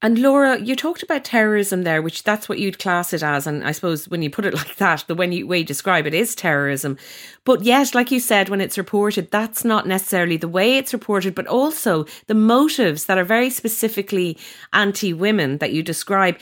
And 0.03 0.19
Laura, 0.19 0.59
you 0.59 0.75
talked 0.75 1.01
about 1.01 1.23
terrorism 1.23 1.83
there, 1.83 2.01
which 2.01 2.23
that's 2.23 2.49
what 2.49 2.59
you'd 2.59 2.77
class 2.77 3.13
it 3.13 3.23
as. 3.23 3.47
And 3.47 3.63
I 3.63 3.71
suppose 3.71 4.09
when 4.09 4.21
you 4.21 4.29
put 4.29 4.45
it 4.45 4.53
like 4.61 4.75
that, 4.75 5.05
the 5.07 5.15
way 5.15 5.31
you, 5.31 5.47
way 5.47 5.59
you 5.59 5.63
describe 5.63 6.05
it 6.05 6.13
is 6.13 6.35
terrorism. 6.35 6.97
But 7.45 7.63
yet, 7.63 7.95
like 7.95 8.11
you 8.11 8.19
said, 8.19 8.49
when 8.49 8.59
it's 8.59 8.77
reported, 8.77 9.31
that's 9.31 9.63
not 9.63 9.87
necessarily 9.87 10.35
the 10.35 10.49
way 10.49 10.77
it's 10.77 10.91
reported, 10.91 11.33
but 11.33 11.47
also 11.47 12.05
the 12.27 12.33
motives 12.33 13.05
that 13.05 13.17
are 13.17 13.23
very 13.23 13.49
specifically 13.49 14.37
anti 14.73 15.13
women 15.13 15.59
that 15.59 15.71
you 15.71 15.81
describe 15.81 16.37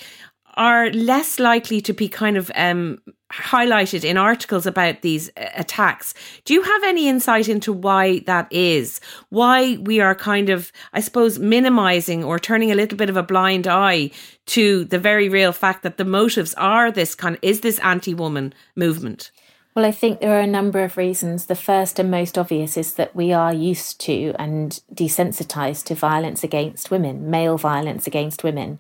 are 0.62 0.92
less 0.92 1.40
likely 1.40 1.82
to 1.82 1.92
be 1.92 2.08
kind 2.08 2.38
of 2.38 2.52
um, 2.54 3.02
highlighted 3.34 4.04
in 4.04 4.16
articles 4.16 4.68
about 4.68 5.02
these 5.02 5.28
uh, 5.30 5.48
attacks. 5.56 6.14
Do 6.46 6.54
you 6.54 6.62
have 6.62 6.84
any 6.84 7.10
insight 7.10 7.50
into 7.50 7.74
why 7.74 8.20
that 8.28 8.48
is? 8.52 9.02
Why 9.30 9.78
we 9.78 10.00
are 10.00 10.14
kind 10.14 10.50
of, 10.52 10.72
I 10.94 11.00
suppose, 11.00 11.40
minimizing 11.40 12.24
or 12.24 12.38
turning 12.38 12.72
a 12.72 12.76
little 12.76 12.96
bit 12.96 13.10
of 13.10 13.18
a 13.18 13.24
blind 13.24 13.66
eye 13.66 14.12
to 14.48 14.86
the 14.86 15.00
very 15.00 15.30
real 15.30 15.52
fact 15.52 15.82
that 15.82 15.98
the 15.98 16.06
motives 16.06 16.54
are 16.54 16.92
this 16.92 17.16
kind 17.16 17.38
of, 17.38 17.44
is 17.44 17.62
this 17.62 17.80
anti 17.80 18.14
woman 18.14 18.54
movement? 18.76 19.32
Well, 19.74 19.86
I 19.86 19.92
think 19.92 20.20
there 20.20 20.38
are 20.38 20.42
a 20.42 20.48
number 20.48 20.84
of 20.84 20.96
reasons. 20.96 21.48
The 21.48 21.56
first 21.56 21.98
and 21.98 22.12
most 22.12 22.38
obvious 22.38 22.78
is 22.78 22.94
that 22.96 23.16
we 23.16 23.34
are 23.34 23.54
used 23.54 24.00
to 24.02 24.36
and 24.38 24.80
desensitized 24.94 25.86
to 25.86 25.96
violence 25.96 26.44
against 26.44 26.92
women, 26.92 27.32
male 27.32 27.58
violence 27.58 28.06
against 28.06 28.44
women. 28.44 28.80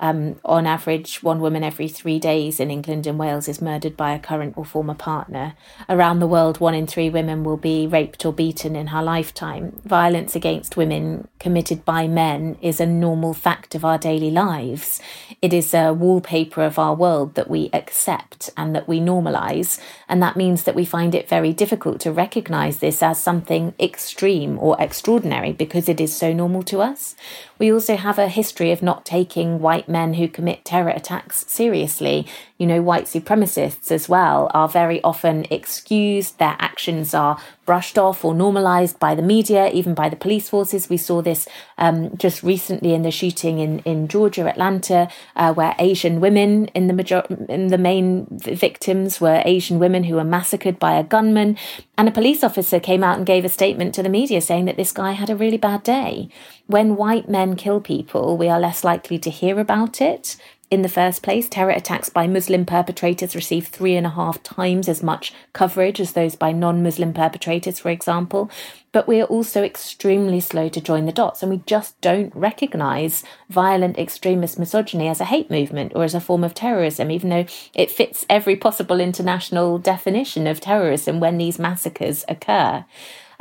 Um, 0.00 0.40
on 0.46 0.66
average, 0.66 1.22
one 1.22 1.40
woman 1.40 1.62
every 1.62 1.86
three 1.86 2.18
days 2.18 2.58
in 2.58 2.70
England 2.70 3.06
and 3.06 3.18
Wales 3.18 3.48
is 3.48 3.60
murdered 3.60 3.98
by 3.98 4.12
a 4.12 4.18
current 4.18 4.54
or 4.56 4.64
former 4.64 4.94
partner. 4.94 5.54
Around 5.90 6.20
the 6.20 6.26
world, 6.26 6.58
one 6.58 6.74
in 6.74 6.86
three 6.86 7.10
women 7.10 7.44
will 7.44 7.58
be 7.58 7.86
raped 7.86 8.24
or 8.24 8.32
beaten 8.32 8.74
in 8.74 8.88
her 8.88 9.02
lifetime. 9.02 9.78
Violence 9.84 10.34
against 10.34 10.76
women 10.76 11.28
committed 11.38 11.84
by 11.84 12.08
men 12.08 12.56
is 12.62 12.80
a 12.80 12.86
normal 12.86 13.34
fact 13.34 13.74
of 13.74 13.84
our 13.84 13.98
daily 13.98 14.30
lives. 14.30 15.02
It 15.42 15.52
is 15.52 15.74
a 15.74 15.92
wallpaper 15.92 16.62
of 16.62 16.78
our 16.78 16.94
world 16.94 17.34
that 17.34 17.50
we 17.50 17.68
accept 17.74 18.48
and 18.56 18.74
that 18.74 18.88
we 18.88 19.00
normalise. 19.00 19.78
And 20.08 20.22
that 20.22 20.36
means 20.36 20.62
that 20.62 20.74
we 20.74 20.86
find 20.86 21.14
it 21.14 21.28
very 21.28 21.52
difficult 21.52 22.00
to 22.00 22.12
recognise 22.12 22.78
this 22.78 23.02
as 23.02 23.22
something 23.22 23.74
extreme 23.78 24.58
or 24.58 24.80
extraordinary 24.80 25.52
because 25.52 25.90
it 25.90 26.00
is 26.00 26.16
so 26.16 26.32
normal 26.32 26.62
to 26.64 26.80
us. 26.80 27.14
We 27.58 27.70
also 27.70 27.96
have 27.96 28.18
a 28.18 28.28
history 28.28 28.72
of 28.72 28.82
not 28.82 29.04
taking 29.04 29.60
white 29.60 29.89
men 29.90 30.14
who 30.14 30.28
commit 30.28 30.64
terror 30.64 30.90
attacks 30.90 31.44
seriously. 31.48 32.26
You 32.60 32.66
know, 32.66 32.82
white 32.82 33.06
supremacists 33.06 33.90
as 33.90 34.06
well 34.06 34.50
are 34.52 34.68
very 34.68 35.02
often 35.02 35.46
excused, 35.48 36.38
their 36.38 36.56
actions 36.58 37.14
are 37.14 37.38
brushed 37.64 37.96
off 37.96 38.22
or 38.22 38.34
normalized 38.34 38.98
by 38.98 39.14
the 39.14 39.22
media, 39.22 39.70
even 39.70 39.94
by 39.94 40.10
the 40.10 40.16
police 40.16 40.50
forces. 40.50 40.90
We 40.90 40.98
saw 40.98 41.22
this 41.22 41.48
um, 41.78 42.14
just 42.18 42.42
recently 42.42 42.92
in 42.92 43.00
the 43.00 43.10
shooting 43.10 43.60
in, 43.60 43.78
in 43.80 44.08
Georgia, 44.08 44.46
Atlanta, 44.46 45.08
uh, 45.36 45.54
where 45.54 45.74
Asian 45.78 46.20
women 46.20 46.66
in 46.74 46.86
the 46.86 46.92
major- 46.92 47.24
in 47.48 47.68
the 47.68 47.78
main 47.78 48.26
victims 48.30 49.22
were 49.22 49.40
Asian 49.46 49.78
women 49.78 50.04
who 50.04 50.16
were 50.16 50.24
massacred 50.24 50.78
by 50.78 50.98
a 50.98 51.02
gunman. 51.02 51.56
And 51.96 52.08
a 52.08 52.12
police 52.12 52.44
officer 52.44 52.78
came 52.78 53.02
out 53.02 53.16
and 53.16 53.24
gave 53.24 53.46
a 53.46 53.48
statement 53.48 53.94
to 53.94 54.02
the 54.02 54.10
media 54.10 54.42
saying 54.42 54.66
that 54.66 54.76
this 54.76 54.92
guy 54.92 55.12
had 55.12 55.30
a 55.30 55.36
really 55.36 55.56
bad 55.56 55.82
day. 55.82 56.28
When 56.66 56.96
white 56.96 57.26
men 57.26 57.56
kill 57.56 57.80
people, 57.80 58.36
we 58.36 58.50
are 58.50 58.60
less 58.60 58.84
likely 58.84 59.18
to 59.20 59.30
hear 59.30 59.58
about 59.58 60.02
it 60.02 60.36
in 60.70 60.82
the 60.82 60.88
first 60.88 61.22
place. 61.22 61.48
Terror 61.48 61.72
attacks 61.72 62.08
by 62.08 62.26
Muslim 62.26 62.64
perpetrators 62.64 63.34
receive 63.34 63.66
three 63.66 63.96
and 63.96 64.06
a 64.06 64.10
half 64.10 64.42
times 64.42 64.88
as 64.88 65.02
much 65.02 65.32
coverage 65.52 66.00
as 66.00 66.12
those 66.12 66.36
by 66.36 66.52
non 66.52 66.82
Muslim 66.82 67.12
perpetrators, 67.12 67.80
for 67.80 67.90
example. 67.90 68.50
But 68.92 69.06
we 69.06 69.20
are 69.20 69.26
also 69.26 69.62
extremely 69.62 70.40
slow 70.40 70.68
to 70.68 70.80
join 70.80 71.06
the 71.06 71.12
dots, 71.12 71.42
and 71.42 71.50
we 71.50 71.62
just 71.66 72.00
don't 72.00 72.34
recognize 72.34 73.22
violent 73.48 73.98
extremist 73.98 74.58
misogyny 74.58 75.08
as 75.08 75.20
a 75.20 75.26
hate 75.26 75.50
movement 75.50 75.92
or 75.94 76.04
as 76.04 76.14
a 76.14 76.20
form 76.20 76.42
of 76.42 76.54
terrorism, 76.54 77.10
even 77.10 77.30
though 77.30 77.46
it 77.74 77.90
fits 77.90 78.26
every 78.28 78.56
possible 78.56 79.00
international 79.00 79.78
definition 79.78 80.46
of 80.46 80.60
terrorism 80.60 81.20
when 81.20 81.38
these 81.38 81.58
massacres 81.58 82.24
occur. 82.28 82.84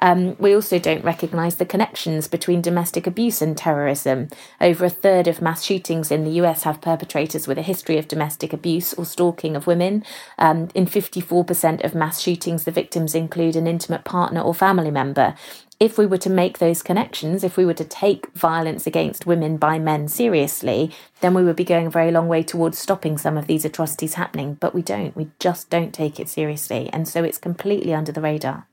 Um, 0.02 0.36
we 0.38 0.54
also 0.54 0.80
don't 0.80 1.04
recognise 1.04 1.56
the 1.56 1.66
connections 1.66 2.28
between 2.28 2.62
domestic 2.62 3.06
abuse 3.08 3.42
and 3.42 3.58
terrorism. 3.58 4.30
Over 4.60 4.86
a 4.86 4.90
third 4.90 5.28
of 5.28 5.42
mass 5.42 5.64
shootings 5.64 6.12
in 6.12 6.24
the 6.24 6.32
US 6.42 6.64
have 6.64 6.82
perpetrators 6.82 7.48
with 7.48 7.58
a 7.58 7.64
history 7.64 7.98
of 7.98 8.08
domestic 8.08 8.54
abuse 8.54 8.94
or 8.94 9.06
stalking 9.06 9.56
of 9.56 9.68
women. 9.68 10.04
Um, 10.38 10.70
in 10.74 10.86
54% 10.86 11.84
of 11.84 11.96
mass 11.96 12.22
shootings, 12.22 12.64
the 12.64 12.72
victims 12.72 13.16
include 13.16 13.56
an 13.56 13.68
intimate 13.68 14.04
partner 14.04 14.42
or 14.42 14.54
family 14.54 14.92
member 14.92 15.36
if 15.80 15.98
we 15.98 16.06
were 16.06 16.18
to 16.18 16.30
make 16.30 16.60
those 16.60 16.84
connections, 16.84 17.44
if 17.44 17.56
we 17.56 17.66
were 17.66 17.74
to 17.74 17.86
take 17.86 18.32
violence 18.34 18.86
against 18.86 19.26
women 19.26 19.56
by 19.56 19.80
men 19.80 20.10
seriously, 20.10 20.92
then 21.22 21.34
we 21.34 21.44
would 21.44 21.56
be 21.56 21.64
going 21.64 21.88
a 21.88 21.90
very 21.92 22.12
long 22.12 22.28
way 22.28 22.44
towards 22.44 22.78
stopping 22.78 23.18
some 23.18 23.38
of 23.38 23.48
these 23.48 23.64
atrocities 23.64 24.16
happening. 24.16 24.56
But 24.56 24.76
we 24.76 24.82
don't. 24.82 25.16
We 25.16 25.30
just 25.40 25.70
don't 25.70 25.94
take 25.94 26.20
it 26.20 26.28
seriously. 26.28 26.90
And 26.92 27.08
so 27.08 27.24
it's 27.24 27.38
completely 27.38 27.94
under 27.94 28.12
the 28.12 28.22
radar. 28.22 28.69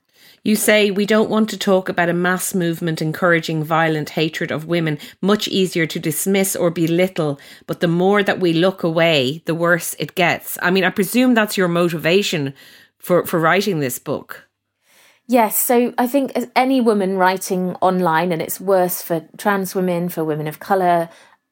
You 0.46 0.54
say 0.54 0.92
we 0.92 1.06
don't 1.06 1.28
want 1.28 1.50
to 1.50 1.58
talk 1.58 1.88
about 1.88 2.08
a 2.08 2.12
mass 2.12 2.54
movement 2.54 3.02
encouraging 3.02 3.64
violent 3.64 4.10
hatred 4.10 4.52
of 4.52 4.66
women, 4.66 5.00
much 5.20 5.48
easier 5.48 5.86
to 5.86 5.98
dismiss 5.98 6.54
or 6.54 6.70
belittle, 6.70 7.40
but 7.66 7.80
the 7.80 7.88
more 7.88 8.22
that 8.22 8.38
we 8.38 8.52
look 8.52 8.84
away, 8.84 9.42
the 9.46 9.56
worse 9.56 9.96
it 9.98 10.14
gets. 10.14 10.56
I 10.62 10.70
mean, 10.70 10.84
I 10.84 10.90
presume 10.90 11.34
that's 11.34 11.56
your 11.56 11.66
motivation 11.66 12.54
for, 12.96 13.26
for 13.26 13.40
writing 13.40 13.80
this 13.80 13.98
book. 13.98 14.46
Yes, 15.26 15.58
so 15.58 15.92
I 15.98 16.06
think 16.06 16.30
as 16.36 16.48
any 16.54 16.80
woman 16.80 17.18
writing 17.18 17.74
online, 17.80 18.30
and 18.30 18.40
it's 18.40 18.60
worse 18.60 19.02
for 19.02 19.26
trans 19.36 19.74
women, 19.74 20.08
for 20.08 20.22
women 20.22 20.46
of 20.46 20.60
colour, 20.60 21.08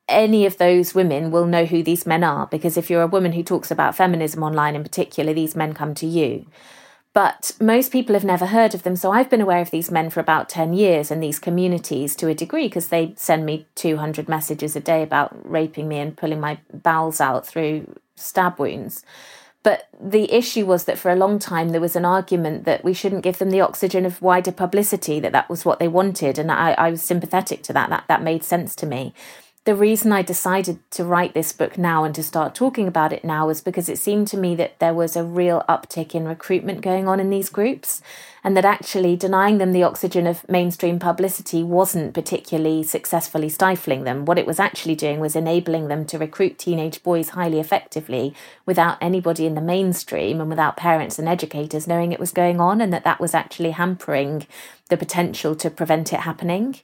any 0.09 0.46
of 0.46 0.59
those 0.59 0.94
women 0.94 1.33
will 1.33 1.46
know 1.46 1.64
who 1.64 1.83
these 1.83 2.07
men 2.07 2.22
are 2.22 2.46
because 2.46 2.76
if 2.76 2.90
you're 2.90 3.02
a 3.02 3.09
woman 3.09 3.33
who 3.33 3.42
talks 3.42 3.72
about 3.72 3.96
feminism 3.96 4.44
online 4.44 4.76
in 4.76 4.85
particular, 4.85 5.35
these 5.35 5.57
men 5.57 5.74
come 5.74 5.94
to 5.94 6.07
you 6.07 6.46
but 7.14 7.53
most 7.61 7.92
people 7.92 8.14
have 8.14 8.24
never 8.24 8.46
heard 8.46 8.74
of 8.74 8.83
them. 8.83 8.96
So 8.96 9.12
I've 9.12 9.31
been 9.31 9.40
aware 9.40 9.61
of 9.61 9.70
these 9.70 9.90
men 9.90 10.11
for 10.11 10.18
about 10.18 10.48
10 10.48 10.72
years 10.72 11.12
and 11.12 11.22
these 11.22 11.38
communities 11.38 12.16
to 12.16 12.29
a 12.29 12.35
degree 12.35 12.66
because 12.66 12.88
they 12.88 13.14
send 13.16 13.46
me 13.46 13.66
200 13.77 14.29
messages 14.29 14.74
a 14.74 14.81
day 14.81 15.03
about 15.03 15.33
raping 15.48 15.87
me 15.87 15.98
and 15.98 16.16
pulling 16.16 16.40
my 16.40 16.59
bowels 16.72 17.20
out 17.20 17.46
through 17.46 17.94
stab 18.16 18.59
wounds. 18.59 19.05
But 19.62 19.88
the 19.98 20.31
issue 20.31 20.66
was 20.66 20.85
that 20.85 20.98
for 20.98 21.11
a 21.11 21.16
long 21.16 21.38
time 21.38 21.70
there 21.70 21.81
was 21.81 21.96
an 21.96 22.05
argument 22.05 22.64
that 22.64 22.85
we 22.85 22.92
shouldn't 22.92 23.22
give 23.22 23.38
them 23.38 23.50
the 23.50 23.61
oxygen 23.61 24.05
of 24.05 24.20
wider 24.20 24.53
publicity, 24.53 25.20
that 25.20 25.33
that 25.33 25.48
was 25.48 25.64
what 25.64 25.79
they 25.79 25.88
wanted. 25.88 26.37
And 26.37 26.50
I, 26.50 26.72
I 26.72 26.90
was 26.90 27.00
sympathetic 27.00 27.62
to 27.62 27.72
that. 27.72 27.90
That, 27.90 28.05
that 28.09 28.22
made 28.22 28.42
sense 28.42 28.74
to 28.77 28.87
me 28.87 29.14
the 29.64 29.74
reason 29.74 30.12
I 30.12 30.20
decided 30.20 30.79
to 30.90 31.05
write 31.05 31.33
this 31.33 31.50
book 31.53 31.79
now 31.79 32.05
and 32.05 32.14
to 32.16 32.22
start 32.22 32.55
talking 32.55 32.87
about 32.87 33.14
it 33.14 33.24
now 33.24 33.46
was 33.46 33.62
because 33.62 33.88
it 33.88 33.98
seemed 33.98 34.29
to 34.29 34.37
me 34.37 34.55
that 34.57 34.79
there 34.79 34.92
was 34.92 35.16
a 35.16 35.24
real 35.24 35.64
uptick 35.66 36.14
in 36.14 36.29
recruitment 36.29 36.83
going 36.83 37.09
on 37.09 37.18
in 37.18 37.31
these 37.31 37.48
groups, 37.48 38.03
and 38.42 38.55
that 38.55 38.66
actually 38.66 39.16
denying 39.16 39.57
them 39.57 39.72
the 39.72 39.83
oxygen 39.83 40.27
of 40.27 40.46
mainstream 40.50 40.98
publicity 40.98 41.62
wasn't 41.62 42.12
particularly 42.12 42.83
successfully 42.83 43.48
stifling 43.48 44.05
them. 44.05 44.27
What 44.27 44.38
it 44.38 44.46
was 44.46 44.61
actually 44.61 44.96
doing 44.96 45.18
was 45.18 45.35
enabling 45.35 45.88
them 45.88 46.05
to 46.07 46.18
recruit 46.18 46.59
teenage 46.59 47.03
boys 47.03 47.31
highly 47.31 47.59
effectively 47.59 48.35
without 48.66 48.98
anybody 49.00 49.46
in 49.46 49.55
the 49.55 49.62
mainstream 49.62 50.42
and 50.42 50.50
without 50.50 50.77
parents 50.77 51.18
and 51.18 51.27
educators 51.27 51.87
knowing 51.87 52.12
it 52.12 52.20
was 52.20 52.33
going 52.33 52.61
on, 52.61 52.83
and 52.83 52.92
that 52.92 53.05
that 53.05 53.18
was 53.18 53.33
actually 53.33 53.70
hampering 53.70 54.46
the 54.90 54.98
potential 54.98 55.55
to 55.55 55.70
prevent 55.70 56.12
it 56.12 56.20
happening 56.20 56.77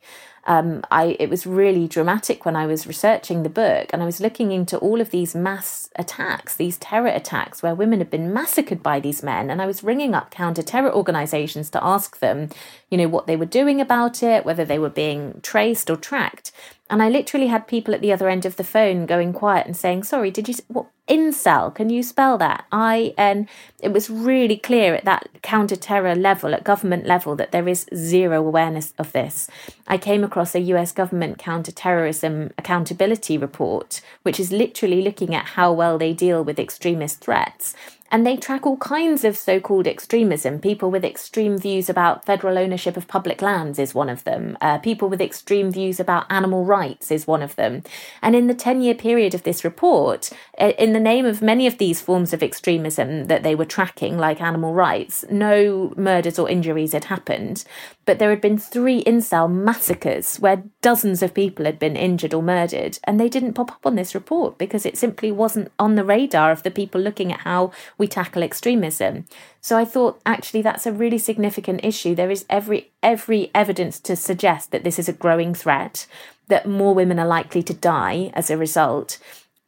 um, 0.46 0.82
I 0.90 1.16
it 1.18 1.28
was 1.28 1.46
really 1.46 1.86
dramatic 1.86 2.44
when 2.44 2.56
I 2.56 2.66
was 2.66 2.86
researching 2.86 3.42
the 3.42 3.48
book 3.48 3.90
and 3.92 4.02
I 4.02 4.06
was 4.06 4.20
looking 4.20 4.52
into 4.52 4.78
all 4.78 5.00
of 5.00 5.10
these 5.10 5.34
mass 5.34 5.90
attacks, 5.96 6.56
these 6.56 6.78
terror 6.78 7.08
attacks 7.08 7.62
where 7.62 7.74
women 7.74 7.98
had 7.98 8.10
been 8.10 8.32
massacred 8.32 8.82
by 8.82 9.00
these 9.00 9.22
men, 9.22 9.50
and 9.50 9.60
I 9.60 9.66
was 9.66 9.84
ringing 9.84 10.14
up 10.14 10.30
counter 10.30 10.62
terror 10.62 10.92
organisations 10.92 11.70
to 11.70 11.84
ask 11.84 12.18
them, 12.18 12.48
you 12.90 12.98
know, 12.98 13.08
what 13.08 13.26
they 13.26 13.36
were 13.36 13.46
doing 13.46 13.80
about 13.80 14.22
it, 14.22 14.44
whether 14.44 14.64
they 14.64 14.78
were 14.78 14.90
being 14.90 15.40
traced 15.42 15.90
or 15.90 15.96
tracked, 15.96 16.52
and 16.90 17.02
I 17.02 17.08
literally 17.08 17.46
had 17.46 17.66
people 17.66 17.94
at 17.94 18.00
the 18.00 18.12
other 18.12 18.28
end 18.28 18.44
of 18.44 18.56
the 18.56 18.64
phone 18.64 19.06
going 19.06 19.32
quiet 19.32 19.66
and 19.66 19.76
saying, 19.76 20.02
"Sorry, 20.02 20.30
did 20.30 20.48
you 20.48 20.54
what 20.68 20.86
incel? 21.08 21.74
Can 21.74 21.88
you 21.88 22.02
spell 22.02 22.36
that?" 22.38 22.64
I 22.72 23.14
and 23.16 23.48
it 23.80 23.92
was 23.92 24.10
really 24.10 24.56
clear 24.56 24.94
at 24.94 25.04
that 25.04 25.28
counter-terror 25.42 26.16
level, 26.16 26.54
at 26.54 26.64
government 26.64 27.06
level, 27.06 27.36
that 27.36 27.52
there 27.52 27.68
is 27.68 27.86
zero 27.94 28.38
awareness 28.46 28.92
of 28.98 29.12
this. 29.12 29.48
I 29.86 29.96
came 29.96 30.24
across 30.24 30.54
a 30.54 30.60
U.S. 30.72 30.92
government 30.92 31.38
counter-terrorism 31.38 32.50
accountability 32.58 33.38
report, 33.38 34.00
which 34.22 34.40
is 34.40 34.52
literally 34.52 35.00
looking 35.00 35.34
at 35.34 35.50
how 35.56 35.72
well 35.72 35.96
they 35.96 36.12
deal 36.12 36.42
with 36.44 36.58
extremist 36.58 37.20
threats 37.20 37.74
And 38.10 38.26
they 38.26 38.36
track 38.36 38.66
all 38.66 38.76
kinds 38.78 39.24
of 39.24 39.36
so 39.36 39.60
called 39.60 39.86
extremism. 39.86 40.58
People 40.58 40.90
with 40.90 41.04
extreme 41.04 41.56
views 41.56 41.88
about 41.88 42.24
federal 42.24 42.58
ownership 42.58 42.96
of 42.96 43.06
public 43.06 43.40
lands 43.40 43.78
is 43.78 43.94
one 43.94 44.08
of 44.08 44.24
them. 44.24 44.58
Uh, 44.60 44.78
people 44.78 45.08
with 45.08 45.20
extreme 45.20 45.70
views 45.70 46.00
about 46.00 46.26
animal 46.28 46.64
rights 46.64 47.10
is 47.10 47.26
one 47.26 47.42
of 47.42 47.54
them. 47.56 47.82
And 48.20 48.34
in 48.34 48.48
the 48.48 48.54
10 48.54 48.80
year 48.80 48.94
period 48.94 49.34
of 49.34 49.44
this 49.44 49.64
report, 49.64 50.30
uh, 50.60 50.72
in 50.78 50.92
the 50.92 51.00
name 51.00 51.24
of 51.24 51.40
many 51.40 51.66
of 51.68 51.78
these 51.78 52.00
forms 52.00 52.32
of 52.32 52.42
extremism 52.42 53.26
that 53.26 53.44
they 53.44 53.54
were 53.54 53.64
tracking, 53.64 54.18
like 54.18 54.40
animal 54.40 54.74
rights, 54.74 55.24
no 55.30 55.94
murders 55.96 56.38
or 56.38 56.48
injuries 56.48 56.92
had 56.92 57.04
happened. 57.04 57.64
But 58.10 58.18
there 58.18 58.30
had 58.30 58.40
been 58.40 58.58
three 58.58 59.04
incel 59.04 59.48
massacres 59.48 60.38
where 60.40 60.64
dozens 60.82 61.22
of 61.22 61.32
people 61.32 61.64
had 61.64 61.78
been 61.78 61.94
injured 61.94 62.34
or 62.34 62.42
murdered, 62.42 62.98
and 63.04 63.20
they 63.20 63.28
didn't 63.28 63.52
pop 63.52 63.70
up 63.70 63.86
on 63.86 63.94
this 63.94 64.16
report 64.16 64.58
because 64.58 64.84
it 64.84 64.98
simply 64.98 65.30
wasn't 65.30 65.70
on 65.78 65.94
the 65.94 66.02
radar 66.02 66.50
of 66.50 66.64
the 66.64 66.72
people 66.72 67.00
looking 67.00 67.32
at 67.32 67.42
how 67.42 67.70
we 67.98 68.08
tackle 68.08 68.42
extremism. 68.42 69.26
So 69.60 69.78
I 69.78 69.84
thought 69.84 70.20
actually 70.26 70.60
that's 70.60 70.86
a 70.86 70.92
really 70.92 71.18
significant 71.18 71.84
issue. 71.84 72.16
There 72.16 72.32
is 72.32 72.46
every 72.50 72.90
every 73.00 73.48
evidence 73.54 74.00
to 74.00 74.16
suggest 74.16 74.72
that 74.72 74.82
this 74.82 74.98
is 74.98 75.08
a 75.08 75.12
growing 75.12 75.54
threat, 75.54 76.08
that 76.48 76.66
more 76.66 76.96
women 76.96 77.20
are 77.20 77.28
likely 77.28 77.62
to 77.62 77.72
die 77.72 78.32
as 78.34 78.50
a 78.50 78.56
result, 78.56 79.20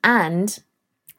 and 0.03 0.59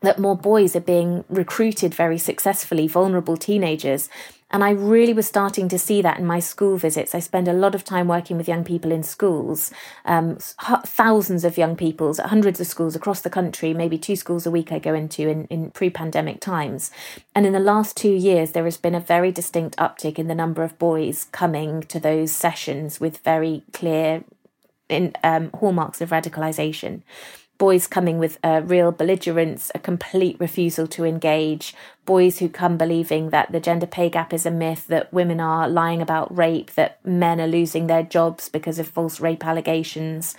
that 0.02 0.20
more 0.20 0.36
boys 0.36 0.76
are 0.76 0.82
being 0.82 1.24
recruited 1.30 1.96
very 1.96 2.18
successfully, 2.18 2.86
vulnerable 2.86 3.38
teenagers. 3.38 4.10
And 4.54 4.64
I 4.64 4.70
really 4.70 5.14
was 5.14 5.26
starting 5.26 5.68
to 5.70 5.80
see 5.80 6.04
that 6.04 6.20
in 6.20 6.28
my 6.28 6.40
school 6.40 6.78
visits. 6.78 7.16
I 7.16 7.20
spend 7.20 7.48
a 7.48 7.54
lot 7.54 7.74
of 7.74 7.84
time 7.84 8.08
working 8.08 8.38
with 8.38 8.48
young 8.48 8.64
people 8.64 8.92
in 8.92 9.02
schools, 9.02 9.72
um, 10.06 10.38
thousands 10.86 11.44
of 11.44 11.58
young 11.58 11.76
people 11.76 12.14
hundreds 12.24 12.60
of 12.60 12.68
schools 12.68 12.96
across 12.96 13.22
the 13.22 13.30
country, 13.32 13.74
maybe 13.74 13.98
two 13.98 14.16
schools 14.16 14.46
a 14.46 14.52
week 14.52 14.72
I 14.72 14.78
go 14.78 14.94
into 14.94 15.28
in, 15.28 15.46
in 15.46 15.72
pre 15.72 15.90
pandemic 15.90 16.40
times. 16.40 16.92
And 17.34 17.48
in 17.48 17.54
the 17.54 17.60
last 17.60 17.98
two 17.98 18.12
years, 18.12 18.52
there 18.52 18.66
has 18.66 18.78
been 18.78 18.94
a 18.94 19.00
very 19.00 19.32
distinct 19.32 19.76
uptick 19.78 20.20
in 20.20 20.28
the 20.28 20.36
number 20.36 20.62
of 20.62 20.78
boys 20.78 21.24
coming 21.32 21.82
to 21.84 22.00
those 22.00 22.32
sessions 22.32 23.00
with 23.00 23.18
very 23.20 23.64
clear 23.74 24.24
in, 24.88 25.14
um, 25.24 25.50
hallmarks 25.60 26.02
of 26.02 26.12
radicalization 26.12 27.02
boys 27.64 27.88
coming 27.88 28.20
with 28.20 28.38
a 28.44 28.62
real 28.62 28.92
belligerence, 28.92 29.72
a 29.74 29.80
complete 29.80 30.36
refusal 30.38 30.86
to 30.86 31.06
engage, 31.06 31.74
boys 32.04 32.40
who 32.40 32.50
come 32.50 32.76
believing 32.78 33.30
that 33.30 33.50
the 33.54 33.60
gender 33.62 33.88
pay 33.88 34.10
gap 34.10 34.34
is 34.34 34.46
a 34.46 34.52
myth, 34.52 34.86
that 34.88 35.14
women 35.14 35.40
are 35.40 35.70
lying 35.70 36.02
about 36.02 36.36
rape, 36.38 36.72
that 36.72 37.00
men 37.06 37.40
are 37.40 37.48
losing 37.48 37.88
their 37.88 38.04
jobs 38.04 38.50
because 38.50 38.80
of 38.80 38.88
false 38.90 39.22
rape 39.22 39.46
allegations. 39.46 40.36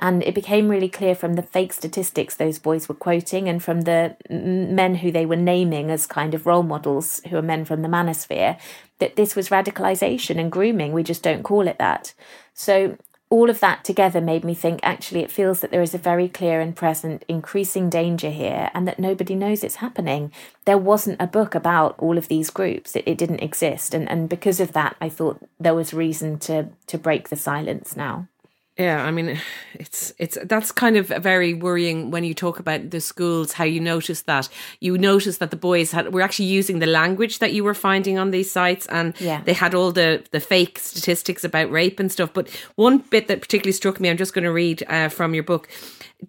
And 0.00 0.24
it 0.24 0.34
became 0.34 0.68
really 0.68 0.88
clear 0.88 1.14
from 1.14 1.34
the 1.34 1.44
fake 1.44 1.72
statistics 1.72 2.34
those 2.34 2.58
boys 2.58 2.88
were 2.88 2.96
quoting 2.96 3.48
and 3.48 3.62
from 3.62 3.82
the 3.82 4.16
men 4.28 4.96
who 4.96 5.12
they 5.12 5.26
were 5.26 5.36
naming 5.36 5.92
as 5.92 6.08
kind 6.08 6.34
of 6.34 6.44
role 6.44 6.64
models, 6.64 7.20
who 7.30 7.36
are 7.36 7.50
men 7.52 7.64
from 7.64 7.82
the 7.82 7.88
manosphere, 7.88 8.58
that 8.98 9.14
this 9.14 9.36
was 9.36 9.48
radicalization 9.48 10.40
and 10.40 10.50
grooming. 10.50 10.92
We 10.92 11.04
just 11.04 11.22
don't 11.22 11.44
call 11.44 11.68
it 11.68 11.78
that. 11.78 12.14
So 12.52 12.98
all 13.34 13.50
of 13.50 13.58
that 13.58 13.82
together 13.82 14.20
made 14.20 14.44
me 14.44 14.54
think 14.54 14.78
actually 14.84 15.18
it 15.18 15.30
feels 15.30 15.60
that 15.60 15.72
there 15.72 15.82
is 15.82 15.92
a 15.92 15.98
very 15.98 16.28
clear 16.28 16.60
and 16.60 16.76
present 16.76 17.24
increasing 17.26 17.90
danger 17.90 18.30
here 18.30 18.70
and 18.72 18.86
that 18.86 19.00
nobody 19.00 19.34
knows 19.34 19.64
it's 19.64 19.82
happening. 19.82 20.30
There 20.66 20.78
wasn't 20.78 21.20
a 21.20 21.26
book 21.26 21.56
about 21.56 21.96
all 21.98 22.16
of 22.16 22.28
these 22.28 22.48
groups. 22.48 22.94
It, 22.94 23.02
it 23.08 23.18
didn't 23.18 23.42
exist. 23.42 23.92
And, 23.92 24.08
and 24.08 24.28
because 24.28 24.60
of 24.60 24.72
that, 24.74 24.94
I 25.00 25.08
thought 25.08 25.44
there 25.58 25.74
was 25.74 25.92
reason 25.92 26.38
to, 26.46 26.68
to 26.86 26.96
break 26.96 27.28
the 27.28 27.34
silence 27.34 27.96
now. 27.96 28.28
Yeah, 28.78 29.04
I 29.04 29.12
mean, 29.12 29.38
it's 29.74 30.12
it's 30.18 30.36
that's 30.46 30.72
kind 30.72 30.96
of 30.96 31.06
very 31.06 31.54
worrying 31.54 32.10
when 32.10 32.24
you 32.24 32.34
talk 32.34 32.58
about 32.58 32.90
the 32.90 33.00
schools. 33.00 33.52
How 33.52 33.62
you 33.62 33.80
notice 33.80 34.22
that 34.22 34.48
you 34.80 34.98
notice 34.98 35.36
that 35.38 35.52
the 35.52 35.56
boys 35.56 35.92
had 35.92 36.12
were 36.12 36.22
actually 36.22 36.46
using 36.46 36.80
the 36.80 36.86
language 36.86 37.38
that 37.38 37.52
you 37.52 37.62
were 37.62 37.74
finding 37.74 38.18
on 38.18 38.32
these 38.32 38.50
sites, 38.50 38.86
and 38.86 39.14
yeah. 39.20 39.42
they 39.44 39.52
had 39.52 39.76
all 39.76 39.92
the 39.92 40.24
the 40.32 40.40
fake 40.40 40.80
statistics 40.80 41.44
about 41.44 41.70
rape 41.70 42.00
and 42.00 42.10
stuff. 42.10 42.32
But 42.32 42.48
one 42.74 42.98
bit 42.98 43.28
that 43.28 43.40
particularly 43.40 43.72
struck 43.72 44.00
me, 44.00 44.10
I'm 44.10 44.16
just 44.16 44.34
going 44.34 44.44
to 44.44 44.52
read 44.52 44.82
uh, 44.88 45.08
from 45.08 45.34
your 45.34 45.44
book 45.44 45.68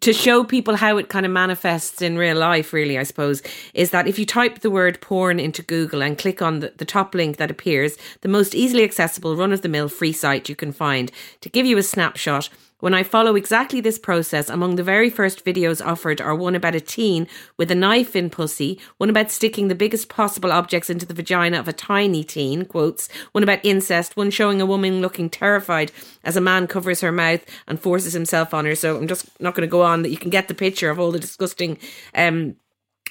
to 0.02 0.14
show 0.14 0.44
people 0.44 0.76
how 0.76 0.98
it 0.98 1.10
kind 1.10 1.26
of 1.26 1.32
manifests 1.32 2.02
in 2.02 2.18
real 2.18 2.38
life, 2.38 2.74
really, 2.74 2.98
I 2.98 3.04
suppose, 3.04 3.42
is 3.74 3.92
that 3.92 4.08
if 4.08 4.18
you 4.18 4.26
type 4.26 4.60
the 4.60 4.72
word 4.72 5.00
porn 5.02 5.40
into 5.40 5.62
Google 5.62 6.02
and 6.02 6.18
click 6.18 6.42
on 6.42 6.60
the, 6.60 6.74
the 6.78 6.86
top 6.86 7.14
link 7.14 7.38
that 7.38 7.52
appears, 7.52 7.98
the 8.22 8.28
most 8.28 8.56
easily 8.56 8.84
accessible, 8.84 9.36
run 9.36 9.54
of 9.54 9.62
the 9.62 9.70
mill 9.70 9.90
free 9.90 10.12
site 10.12 10.50
you 10.50 10.56
can 10.56 10.72
find 10.72 11.12
to 11.42 11.50
give 11.50 11.66
you 11.66 11.78
a 11.78 11.84
snapshot 11.84 12.50
when 12.80 12.94
I 12.94 13.04
follow 13.04 13.36
exactly 13.36 13.80
this 13.80 13.98
process, 13.98 14.50
among 14.50 14.76
the 14.76 14.84
very 14.84 15.10
first 15.10 15.46
videos 15.46 15.86
offered 15.86 16.20
are 16.20 16.36
one 16.36 16.56
about 16.56 16.76
a 16.76 16.82
teen 16.82 17.28
with 17.58 17.72
a 17.72 17.76
knife 17.76 18.16
in 18.16 18.30
pussy, 18.30 18.80
one 18.98 19.10
about 19.10 19.32
sticking 19.32 19.70
the 19.70 19.76
biggest 19.76 20.10
possible 20.10 20.52
objects 20.52 20.90
into 20.90 21.06
the 21.06 21.14
vagina 21.14 21.58
of 21.58 21.68
a 21.68 21.74
tiny 21.74 22.24
teen, 22.24 22.66
quotes, 22.66 23.08
one 23.32 23.44
about 23.44 23.64
incest, 23.64 24.18
one 24.18 24.30
showing 24.30 24.62
a 24.62 24.66
woman 24.66 25.02
looking 25.02 25.30
terrified 25.30 25.92
as 26.24 26.36
a 26.36 26.42
man 26.42 26.68
covers 26.68 27.02
her 27.02 27.12
mouth 27.12 27.46
and 27.68 27.80
forces 27.80 28.14
himself 28.14 28.54
on 28.54 28.66
her. 28.66 28.76
So 28.76 28.98
I'm 28.98 29.08
just 29.08 29.30
not 29.40 29.56
going 29.56 29.68
to 29.68 29.72
go 29.72 29.82
on 29.82 30.02
that 30.02 30.12
you 30.12 30.18
can 30.18 30.30
get 30.30 30.48
the 30.48 30.54
picture 30.54 30.90
of 30.90 31.00
all 31.00 31.12
the 31.12 31.20
disgusting 31.20 31.78
um, 32.14 32.56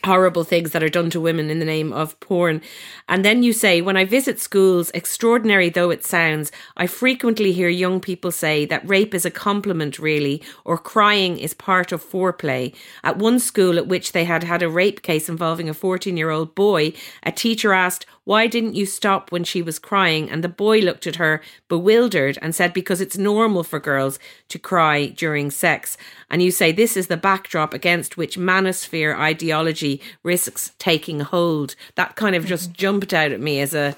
horrible 0.04 0.44
things 0.44 0.70
that 0.72 0.82
are 0.82 0.88
done 0.88 1.10
to 1.10 1.20
women 1.20 1.50
in 1.50 1.58
the 1.58 1.64
name 1.64 1.92
of 1.92 2.18
porn. 2.20 2.60
And 3.08 3.24
then 3.24 3.42
you 3.42 3.52
say, 3.52 3.80
when 3.80 3.96
I 3.96 4.04
visit 4.04 4.38
schools, 4.38 4.90
extraordinary 4.92 5.68
though 5.68 5.90
it 5.90 6.04
sounds, 6.04 6.52
I 6.76 6.86
frequently 6.86 7.52
hear 7.52 7.68
young 7.68 8.00
people 8.00 8.30
say 8.30 8.64
that 8.66 8.88
rape 8.88 9.14
is 9.14 9.24
a 9.24 9.30
compliment, 9.30 9.98
really, 9.98 10.42
or 10.64 10.78
crying 10.78 11.38
is 11.38 11.54
part 11.54 11.92
of 11.92 12.04
foreplay. 12.04 12.74
At 13.02 13.18
one 13.18 13.38
school 13.38 13.78
at 13.78 13.88
which 13.88 14.12
they 14.12 14.24
had 14.24 14.44
had 14.44 14.62
a 14.62 14.68
rape 14.68 15.02
case 15.02 15.28
involving 15.28 15.68
a 15.68 15.74
14 15.74 16.16
year 16.16 16.30
old 16.30 16.54
boy, 16.54 16.92
a 17.22 17.32
teacher 17.32 17.72
asked, 17.72 18.06
why 18.24 18.46
didn't 18.46 18.74
you 18.74 18.86
stop 18.86 19.30
when 19.30 19.44
she 19.44 19.60
was 19.60 19.78
crying? 19.78 20.30
And 20.30 20.42
the 20.42 20.48
boy 20.48 20.80
looked 20.80 21.06
at 21.06 21.16
her, 21.16 21.42
bewildered, 21.68 22.38
and 22.40 22.54
said, 22.54 22.72
Because 22.72 23.02
it's 23.02 23.18
normal 23.18 23.62
for 23.62 23.78
girls 23.78 24.18
to 24.48 24.58
cry 24.58 25.06
during 25.06 25.50
sex. 25.50 25.98
And 26.30 26.42
you 26.42 26.50
say 26.50 26.72
this 26.72 26.96
is 26.96 27.08
the 27.08 27.18
backdrop 27.18 27.74
against 27.74 28.16
which 28.16 28.38
manosphere 28.38 29.16
ideology 29.18 30.00
risks 30.22 30.72
taking 30.78 31.20
hold. 31.20 31.76
That 31.96 32.16
kind 32.16 32.34
of 32.34 32.46
just 32.46 32.70
mm-hmm. 32.70 32.78
jumped 32.78 33.12
out 33.12 33.32
at 33.32 33.40
me 33.40 33.60
as 33.60 33.74
a 33.74 33.96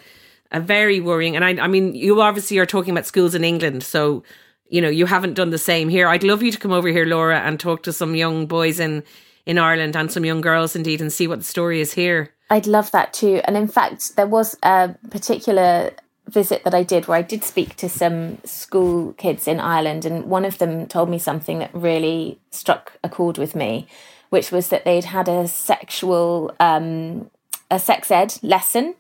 a 0.53 0.61
very 0.61 1.01
worrying 1.01 1.35
and 1.35 1.45
I 1.45 1.64
I 1.64 1.66
mean 1.66 1.97
you 1.97 2.20
obviously 2.20 2.57
are 2.59 2.66
talking 2.66 2.93
about 2.93 3.05
schools 3.05 3.35
in 3.35 3.43
England 3.43 3.83
so 3.83 4.22
you 4.68 4.81
know 4.81 4.89
you 4.89 5.05
haven't 5.05 5.35
done 5.35 5.51
the 5.51 5.59
same 5.59 5.89
here 5.89 6.07
I'd 6.07 6.22
love 6.22 6.41
you 6.41 6.53
to 6.53 6.59
come 6.59 6.70
over 6.70 6.87
here 6.87 7.05
Laura 7.05 7.41
and 7.41 7.59
talk 7.59 7.83
to 7.83 7.93
some 7.93 8.14
young 8.14 8.47
boys 8.47 8.79
in 8.79 9.03
in 9.45 9.59
Ireland 9.59 9.97
and 9.97 10.11
some 10.11 10.24
young 10.24 10.41
girls 10.41 10.77
indeed 10.77 11.01
and 11.01 11.12
see 11.12 11.27
what 11.27 11.41
the 11.41 11.45
story 11.45 11.81
is 11.81 11.95
here 11.95 12.33
I'd 12.49 12.67
love 12.67 12.91
that 12.93 13.13
too. 13.13 13.41
And 13.45 13.57
in 13.57 13.69
fact, 13.69 14.17
there 14.17 14.27
was 14.27 14.57
a 14.63 14.95
particular 15.11 15.93
visit 16.29 16.65
that 16.65 16.75
I 16.75 16.83
did 16.83 17.07
where 17.07 17.19
I 17.19 17.23
did 17.23 17.45
speak 17.45 17.77
to 17.77 17.89
some 17.89 18.39
school 18.45 19.13
kids 19.15 19.47
in 19.47 19.61
Ireland, 19.61 20.05
and 20.05 20.25
one 20.27 20.45
of 20.45 20.59
them 20.59 20.87
told 20.87 21.09
me 21.09 21.19
something 21.19 21.59
that 21.61 21.75
really 21.75 22.39
struck 22.51 22.99
a 23.03 23.09
chord 23.09 23.39
with 23.39 23.55
me, 23.55 23.87
which 24.31 24.51
was 24.51 24.69
that 24.69 24.85
they'd 24.85 25.05
had 25.05 25.29
a 25.29 25.49
sexual, 25.49 26.55
um, 26.61 27.31
a 27.71 27.79
sex 27.79 28.11
ed 28.11 28.39
lesson. 28.43 28.95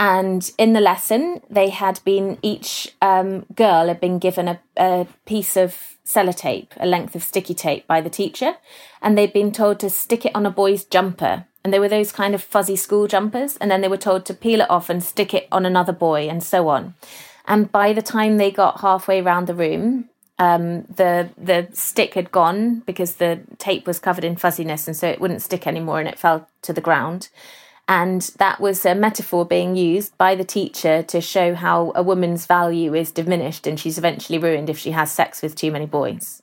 And 0.00 0.48
in 0.58 0.74
the 0.74 0.80
lesson, 0.80 1.40
they 1.50 1.70
had 1.70 2.00
been, 2.04 2.38
each 2.40 2.94
um, 3.02 3.46
girl 3.56 3.88
had 3.88 4.00
been 4.00 4.20
given 4.20 4.46
a, 4.46 4.60
a 4.76 5.08
piece 5.26 5.56
of 5.56 5.96
sellotape, 6.06 6.68
a 6.76 6.86
length 6.86 7.16
of 7.16 7.24
sticky 7.24 7.54
tape 7.54 7.86
by 7.88 8.00
the 8.00 8.10
teacher, 8.10 8.54
and 9.02 9.18
they'd 9.18 9.32
been 9.32 9.50
told 9.50 9.80
to 9.80 9.90
stick 9.90 10.24
it 10.24 10.36
on 10.36 10.46
a 10.46 10.50
boy's 10.50 10.84
jumper 10.84 11.46
and 11.64 11.72
they 11.72 11.78
were 11.78 11.88
those 11.88 12.12
kind 12.12 12.34
of 12.34 12.42
fuzzy 12.42 12.76
school 12.76 13.06
jumpers 13.06 13.56
and 13.56 13.70
then 13.70 13.80
they 13.80 13.88
were 13.88 13.96
told 13.96 14.24
to 14.26 14.34
peel 14.34 14.60
it 14.60 14.70
off 14.70 14.88
and 14.88 15.02
stick 15.02 15.34
it 15.34 15.48
on 15.50 15.66
another 15.66 15.92
boy 15.92 16.28
and 16.28 16.42
so 16.42 16.68
on. 16.68 16.94
And 17.46 17.70
by 17.72 17.92
the 17.92 18.02
time 18.02 18.36
they 18.36 18.50
got 18.50 18.80
halfway 18.80 19.20
around 19.20 19.46
the 19.46 19.54
room 19.54 20.08
um, 20.38 20.82
the 20.82 21.30
the 21.36 21.68
stick 21.72 22.14
had 22.14 22.30
gone 22.30 22.80
because 22.86 23.16
the 23.16 23.40
tape 23.58 23.86
was 23.86 23.98
covered 23.98 24.24
in 24.24 24.36
fuzziness 24.36 24.86
and 24.86 24.96
so 24.96 25.08
it 25.08 25.20
wouldn't 25.20 25.42
stick 25.42 25.66
anymore 25.66 25.98
and 25.98 26.08
it 26.08 26.18
fell 26.18 26.48
to 26.62 26.72
the 26.72 26.80
ground. 26.80 27.28
And 27.88 28.22
that 28.38 28.60
was 28.60 28.84
a 28.84 28.94
metaphor 28.94 29.46
being 29.46 29.74
used 29.74 30.16
by 30.18 30.34
the 30.34 30.44
teacher 30.44 31.02
to 31.04 31.20
show 31.20 31.54
how 31.54 31.92
a 31.94 32.02
woman's 32.02 32.44
value 32.44 32.94
is 32.94 33.10
diminished 33.10 33.66
and 33.66 33.80
she's 33.80 33.98
eventually 33.98 34.38
ruined 34.38 34.68
if 34.70 34.78
she 34.78 34.90
has 34.90 35.10
sex 35.10 35.42
with 35.42 35.56
too 35.56 35.72
many 35.72 35.86
boys 35.86 36.42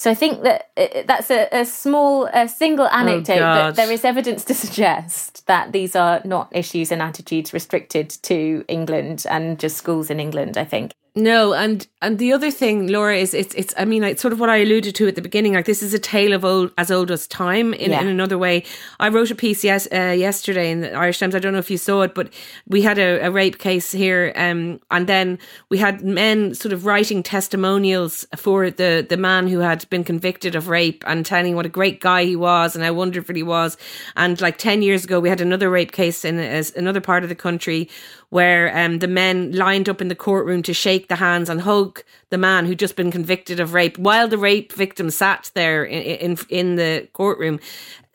so 0.00 0.10
I 0.10 0.14
think 0.14 0.44
that 0.44 0.70
uh, 0.78 1.02
that's 1.04 1.30
a, 1.30 1.46
a 1.52 1.66
small, 1.66 2.24
a 2.32 2.48
single 2.48 2.86
oh, 2.86 2.96
anecdote, 2.96 3.36
oh 3.36 3.54
but 3.54 3.76
there 3.76 3.92
is 3.92 4.02
evidence 4.02 4.46
to 4.46 4.54
suggest 4.54 5.46
that 5.46 5.72
these 5.72 5.94
are 5.94 6.22
not 6.24 6.48
issues 6.56 6.90
and 6.90 7.02
attitudes 7.02 7.52
restricted 7.52 8.08
to 8.22 8.64
England 8.66 9.26
and 9.28 9.58
just 9.58 9.76
schools 9.76 10.08
in 10.08 10.18
England, 10.18 10.56
I 10.56 10.64
think. 10.64 10.92
No, 11.16 11.54
and 11.54 11.88
and 12.00 12.20
the 12.20 12.32
other 12.32 12.52
thing, 12.52 12.86
Laura, 12.86 13.16
is 13.16 13.34
it's 13.34 13.52
it's. 13.56 13.74
I 13.76 13.84
mean, 13.84 14.04
it's 14.04 14.22
sort 14.22 14.32
of 14.32 14.38
what 14.38 14.48
I 14.48 14.58
alluded 14.58 14.94
to 14.94 15.08
at 15.08 15.16
the 15.16 15.22
beginning. 15.22 15.54
Like 15.54 15.64
this 15.64 15.82
is 15.82 15.92
a 15.92 15.98
tale 15.98 16.32
of 16.32 16.44
old 16.44 16.70
as 16.78 16.88
old 16.92 17.10
as 17.10 17.26
time. 17.26 17.74
In, 17.74 17.90
yeah. 17.90 18.00
in 18.00 18.06
another 18.06 18.38
way, 18.38 18.62
I 19.00 19.08
wrote 19.08 19.28
a 19.32 19.34
piece 19.34 19.64
yes, 19.64 19.88
uh, 19.92 20.14
yesterday 20.16 20.70
in 20.70 20.82
the 20.82 20.92
Irish 20.92 21.18
Times. 21.18 21.34
I 21.34 21.40
don't 21.40 21.52
know 21.52 21.58
if 21.58 21.68
you 21.68 21.78
saw 21.78 22.02
it, 22.02 22.14
but 22.14 22.32
we 22.68 22.82
had 22.82 22.96
a, 22.98 23.26
a 23.26 23.30
rape 23.32 23.58
case 23.58 23.90
here, 23.90 24.32
um, 24.36 24.80
and 24.92 25.08
then 25.08 25.40
we 25.68 25.78
had 25.78 26.02
men 26.02 26.54
sort 26.54 26.72
of 26.72 26.86
writing 26.86 27.24
testimonials 27.24 28.24
for 28.36 28.70
the 28.70 29.04
the 29.08 29.16
man 29.16 29.48
who 29.48 29.58
had 29.58 29.90
been 29.90 30.04
convicted 30.04 30.54
of 30.54 30.68
rape 30.68 31.02
and 31.08 31.26
telling 31.26 31.56
what 31.56 31.66
a 31.66 31.70
great 31.70 32.00
guy 32.00 32.24
he 32.24 32.36
was 32.36 32.76
and 32.76 32.84
how 32.84 32.92
wonderful 32.92 33.34
he 33.34 33.42
was. 33.42 33.76
And 34.16 34.40
like 34.40 34.58
ten 34.58 34.80
years 34.80 35.02
ago, 35.02 35.18
we 35.18 35.28
had 35.28 35.40
another 35.40 35.70
rape 35.70 35.90
case 35.90 36.24
in 36.24 36.38
another 36.38 37.00
part 37.00 37.24
of 37.24 37.28
the 37.28 37.34
country 37.34 37.88
where 38.30 38.76
um, 38.76 39.00
the 39.00 39.08
men 39.08 39.52
lined 39.52 39.88
up 39.88 40.00
in 40.00 40.08
the 40.08 40.14
courtroom 40.14 40.62
to 40.62 40.72
shake 40.72 41.08
the 41.08 41.16
hands 41.16 41.48
and 41.48 41.60
hug 41.60 42.02
the 42.30 42.38
man 42.38 42.64
who'd 42.64 42.78
just 42.78 42.96
been 42.96 43.10
convicted 43.10 43.60
of 43.60 43.74
rape 43.74 43.98
while 43.98 44.28
the 44.28 44.38
rape 44.38 44.72
victim 44.72 45.10
sat 45.10 45.50
there 45.54 45.84
in 45.84 46.00
in, 46.02 46.38
in 46.48 46.76
the 46.76 47.08
courtroom. 47.12 47.60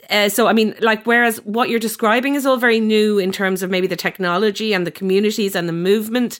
Uh, 0.09 0.29
so 0.29 0.47
I 0.47 0.53
mean, 0.53 0.75
like, 0.79 1.05
whereas 1.05 1.37
what 1.45 1.69
you're 1.69 1.79
describing 1.79 2.35
is 2.35 2.45
all 2.45 2.57
very 2.57 2.79
new 2.79 3.17
in 3.17 3.31
terms 3.31 3.63
of 3.63 3.69
maybe 3.69 3.87
the 3.87 3.95
technology 3.95 4.73
and 4.73 4.85
the 4.85 4.91
communities 4.91 5.55
and 5.55 5.67
the 5.67 5.73
movement. 5.73 6.39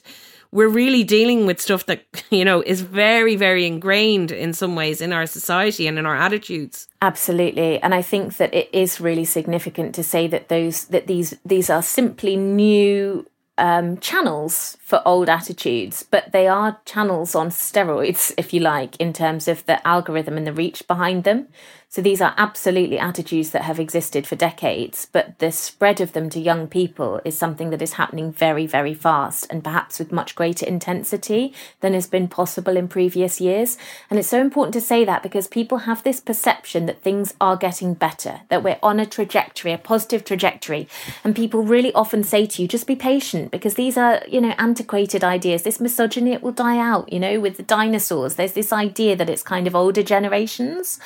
We're 0.52 0.68
really 0.68 1.02
dealing 1.02 1.44
with 1.44 1.60
stuff 1.60 1.86
that 1.86 2.04
you 2.30 2.44
know 2.44 2.62
is 2.62 2.80
very, 2.80 3.36
very 3.36 3.66
ingrained 3.66 4.30
in 4.30 4.54
some 4.54 4.74
ways 4.74 5.00
in 5.00 5.12
our 5.12 5.26
society 5.26 5.86
and 5.86 5.98
in 5.98 6.06
our 6.06 6.16
attitudes. 6.16 6.88
Absolutely, 7.02 7.78
and 7.80 7.94
I 7.94 8.00
think 8.00 8.36
that 8.38 8.54
it 8.54 8.70
is 8.72 9.00
really 9.00 9.24
significant 9.24 9.94
to 9.96 10.02
say 10.02 10.28
that 10.28 10.48
those 10.48 10.84
that 10.86 11.08
these 11.08 11.34
these 11.44 11.68
are 11.68 11.82
simply 11.82 12.36
new 12.36 13.26
um, 13.58 13.98
channels 13.98 14.76
for 14.80 15.02
old 15.04 15.28
attitudes, 15.28 16.02
but 16.02 16.32
they 16.32 16.46
are 16.46 16.80
channels 16.84 17.34
on 17.34 17.48
steroids, 17.48 18.32
if 18.36 18.52
you 18.52 18.60
like, 18.60 18.96
in 18.96 19.12
terms 19.12 19.48
of 19.48 19.64
the 19.66 19.86
algorithm 19.86 20.36
and 20.36 20.46
the 20.46 20.52
reach 20.52 20.86
behind 20.86 21.24
them. 21.24 21.48
So 21.96 22.02
these 22.02 22.20
are 22.20 22.34
absolutely 22.36 22.98
attitudes 22.98 23.52
that 23.52 23.62
have 23.62 23.80
existed 23.80 24.26
for 24.26 24.36
decades, 24.36 25.08
but 25.12 25.38
the 25.38 25.50
spread 25.50 25.98
of 26.02 26.12
them 26.12 26.28
to 26.28 26.38
young 26.38 26.66
people 26.66 27.22
is 27.24 27.38
something 27.38 27.70
that 27.70 27.80
is 27.80 27.94
happening 27.94 28.32
very, 28.32 28.66
very 28.66 28.92
fast 28.92 29.46
and 29.48 29.64
perhaps 29.64 29.98
with 29.98 30.12
much 30.12 30.34
greater 30.34 30.66
intensity 30.66 31.54
than 31.80 31.94
has 31.94 32.06
been 32.06 32.28
possible 32.28 32.76
in 32.76 32.86
previous 32.86 33.40
years. 33.40 33.78
And 34.10 34.18
it's 34.18 34.28
so 34.28 34.42
important 34.42 34.74
to 34.74 34.80
say 34.82 35.06
that 35.06 35.22
because 35.22 35.48
people 35.48 35.78
have 35.78 36.02
this 36.02 36.20
perception 36.20 36.84
that 36.84 37.00
things 37.00 37.32
are 37.40 37.56
getting 37.56 37.94
better, 37.94 38.42
that 38.50 38.62
we're 38.62 38.78
on 38.82 39.00
a 39.00 39.06
trajectory, 39.06 39.72
a 39.72 39.78
positive 39.78 40.22
trajectory. 40.22 40.88
And 41.24 41.34
people 41.34 41.62
really 41.62 41.94
often 41.94 42.24
say 42.24 42.44
to 42.44 42.60
you, 42.60 42.68
just 42.68 42.86
be 42.86 42.94
patient 42.94 43.50
because 43.50 43.72
these 43.72 43.96
are, 43.96 44.20
you 44.28 44.42
know, 44.42 44.54
antiquated 44.58 45.24
ideas. 45.24 45.62
This 45.62 45.80
misogyny, 45.80 46.34
it 46.34 46.42
will 46.42 46.52
die 46.52 46.76
out, 46.76 47.10
you 47.10 47.20
know, 47.20 47.40
with 47.40 47.56
the 47.56 47.62
dinosaurs. 47.62 48.34
There's 48.34 48.52
this 48.52 48.70
idea 48.70 49.16
that 49.16 49.30
it's 49.30 49.42
kind 49.42 49.66
of 49.66 49.74
older 49.74 50.02
generations. 50.02 51.00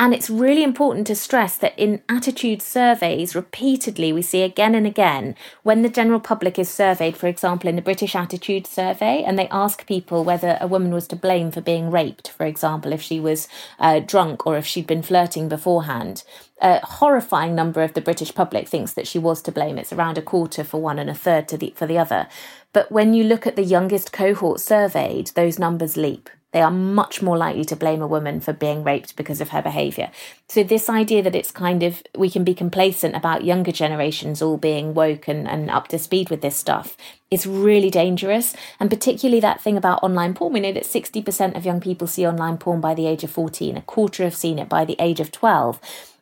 And 0.00 0.14
it's 0.14 0.30
really 0.30 0.62
important 0.62 1.06
to 1.08 1.14
stress 1.14 1.58
that 1.58 1.78
in 1.78 2.00
attitude 2.08 2.62
surveys, 2.62 3.34
repeatedly, 3.34 4.14
we 4.14 4.22
see 4.22 4.40
again 4.40 4.74
and 4.74 4.86
again 4.86 5.34
when 5.62 5.82
the 5.82 5.90
general 5.90 6.20
public 6.20 6.58
is 6.58 6.70
surveyed, 6.70 7.18
for 7.18 7.26
example, 7.26 7.68
in 7.68 7.76
the 7.76 7.82
British 7.82 8.14
Attitude 8.14 8.66
Survey, 8.66 9.22
and 9.22 9.38
they 9.38 9.46
ask 9.48 9.86
people 9.86 10.24
whether 10.24 10.56
a 10.58 10.66
woman 10.66 10.94
was 10.94 11.06
to 11.08 11.16
blame 11.16 11.50
for 11.50 11.60
being 11.60 11.90
raped, 11.90 12.30
for 12.30 12.46
example, 12.46 12.94
if 12.94 13.02
she 13.02 13.20
was 13.20 13.46
uh, 13.78 14.00
drunk 14.00 14.46
or 14.46 14.56
if 14.56 14.64
she'd 14.64 14.86
been 14.86 15.02
flirting 15.02 15.50
beforehand. 15.50 16.24
A 16.62 16.80
horrifying 16.82 17.54
number 17.54 17.82
of 17.82 17.92
the 17.92 18.00
British 18.00 18.34
public 18.34 18.68
thinks 18.68 18.94
that 18.94 19.06
she 19.06 19.18
was 19.18 19.42
to 19.42 19.52
blame. 19.52 19.76
It's 19.76 19.92
around 19.92 20.16
a 20.16 20.22
quarter 20.22 20.64
for 20.64 20.80
one 20.80 20.98
and 20.98 21.10
a 21.10 21.14
third 21.14 21.46
to 21.48 21.58
the, 21.58 21.74
for 21.76 21.86
the 21.86 21.98
other. 21.98 22.26
But 22.72 22.90
when 22.90 23.12
you 23.12 23.22
look 23.22 23.46
at 23.46 23.54
the 23.54 23.64
youngest 23.64 24.14
cohort 24.14 24.60
surveyed, 24.60 25.26
those 25.34 25.58
numbers 25.58 25.98
leap. 25.98 26.30
They 26.52 26.62
are 26.62 26.70
much 26.70 27.22
more 27.22 27.36
likely 27.36 27.64
to 27.66 27.76
blame 27.76 28.02
a 28.02 28.06
woman 28.06 28.40
for 28.40 28.52
being 28.52 28.82
raped 28.82 29.14
because 29.16 29.40
of 29.40 29.50
her 29.50 29.62
behaviour. 29.62 30.10
So, 30.48 30.64
this 30.64 30.88
idea 30.88 31.22
that 31.22 31.36
it's 31.36 31.52
kind 31.52 31.82
of, 31.82 32.02
we 32.16 32.28
can 32.28 32.42
be 32.42 32.54
complacent 32.54 33.14
about 33.14 33.44
younger 33.44 33.70
generations 33.70 34.42
all 34.42 34.56
being 34.56 34.92
woke 34.92 35.28
and, 35.28 35.46
and 35.46 35.70
up 35.70 35.88
to 35.88 35.98
speed 35.98 36.28
with 36.28 36.40
this 36.40 36.56
stuff 36.56 36.96
is 37.30 37.46
really 37.46 37.90
dangerous. 37.90 38.56
And 38.80 38.90
particularly 38.90 39.40
that 39.40 39.60
thing 39.60 39.76
about 39.76 40.02
online 40.02 40.34
porn. 40.34 40.52
We 40.52 40.60
know 40.60 40.72
that 40.72 40.84
60% 40.84 41.56
of 41.56 41.64
young 41.64 41.80
people 41.80 42.08
see 42.08 42.26
online 42.26 42.58
porn 42.58 42.80
by 42.80 42.94
the 42.94 43.06
age 43.06 43.22
of 43.22 43.30
14, 43.30 43.76
a 43.76 43.82
quarter 43.82 44.24
have 44.24 44.34
seen 44.34 44.58
it 44.58 44.68
by 44.68 44.84
the 44.84 44.96
age 44.98 45.20
of 45.20 45.30
12. 45.30 45.80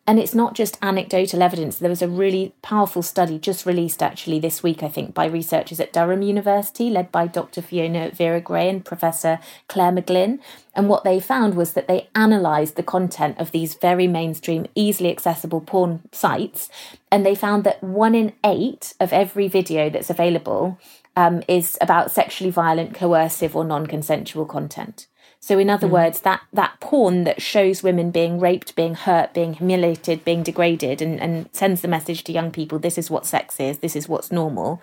And 0.09 0.19
it's 0.19 0.35
not 0.35 0.55
just 0.55 0.79
anecdotal 0.81 1.43
evidence. 1.43 1.77
There 1.77 1.91
was 1.91 2.01
a 2.01 2.09
really 2.09 2.55
powerful 2.63 3.03
study 3.03 3.39
just 3.39 3.67
released 3.67 4.03
actually 4.03 4.41
this 4.41 4.63
week, 4.63 4.83
I 4.83 4.89
think, 4.89 5.13
by 5.13 5.27
researchers 5.27 5.81
at 5.81 5.93
Durham 5.93 6.23
University, 6.23 6.89
led 6.89 7.13
by 7.13 7.27
Dr. 7.27 7.61
Fiona 7.61 8.11
Vera 8.13 8.41
Gray 8.41 8.71
and 8.71 8.83
Professor 8.83 9.39
Clare 9.69 9.93
McGlynn. 9.93 10.39
And 10.75 10.89
what 10.89 11.05
they 11.05 11.21
found 11.21 11.57
was 11.57 11.75
that 11.75 11.89
they 11.89 12.09
analysed 12.15 12.77
the 12.77 12.83
content 12.83 13.39
of 13.39 13.51
these 13.51 13.75
very 13.75 14.07
mainstream, 14.07 14.67
easily 14.75 15.11
accessible 15.11 15.61
porn 15.61 16.01
sites. 16.11 16.71
And 17.13 17.27
they 17.27 17.35
found 17.35 17.65
that 17.65 17.85
one 17.85 18.15
in 18.15 18.33
eight 18.43 18.95
of 18.99 19.13
every 19.13 19.47
video 19.47 19.91
that's 19.91 20.09
available 20.09 20.79
um, 21.17 21.43
is 21.49 21.77
about 21.83 22.11
sexually 22.13 22.51
violent, 22.51 22.95
coercive, 22.95 23.55
or 23.55 23.63
non 23.63 23.87
consensual 23.87 24.47
content. 24.47 25.07
So, 25.41 25.59
in 25.59 25.71
other 25.71 25.87
mm. 25.87 25.93
words, 25.93 26.21
that 26.23 26.43
that 26.53 26.79
porn 26.81 27.25
that 27.25 27.41
shows 27.41 27.83
women 27.83 28.11
being 28.11 28.41
raped, 28.41 28.75
being 28.75 28.95
hurt, 28.95 29.33
being 29.33 29.55
humiliated, 29.55 30.25
being 30.25 30.43
degraded, 30.43 31.01
and, 31.01 31.21
and 31.21 31.49
sends 31.53 31.81
the 31.81 31.89
message 31.89 32.25
to 32.25 32.33
young 32.33 32.51
people: 32.51 32.79
this 32.79 32.99
is 32.99 33.11
what 33.11 33.27
sex 33.27 33.61
is, 33.61 33.79
this 33.79 33.97
is 33.97 34.09
what's 34.09 34.33
normal. 34.33 34.83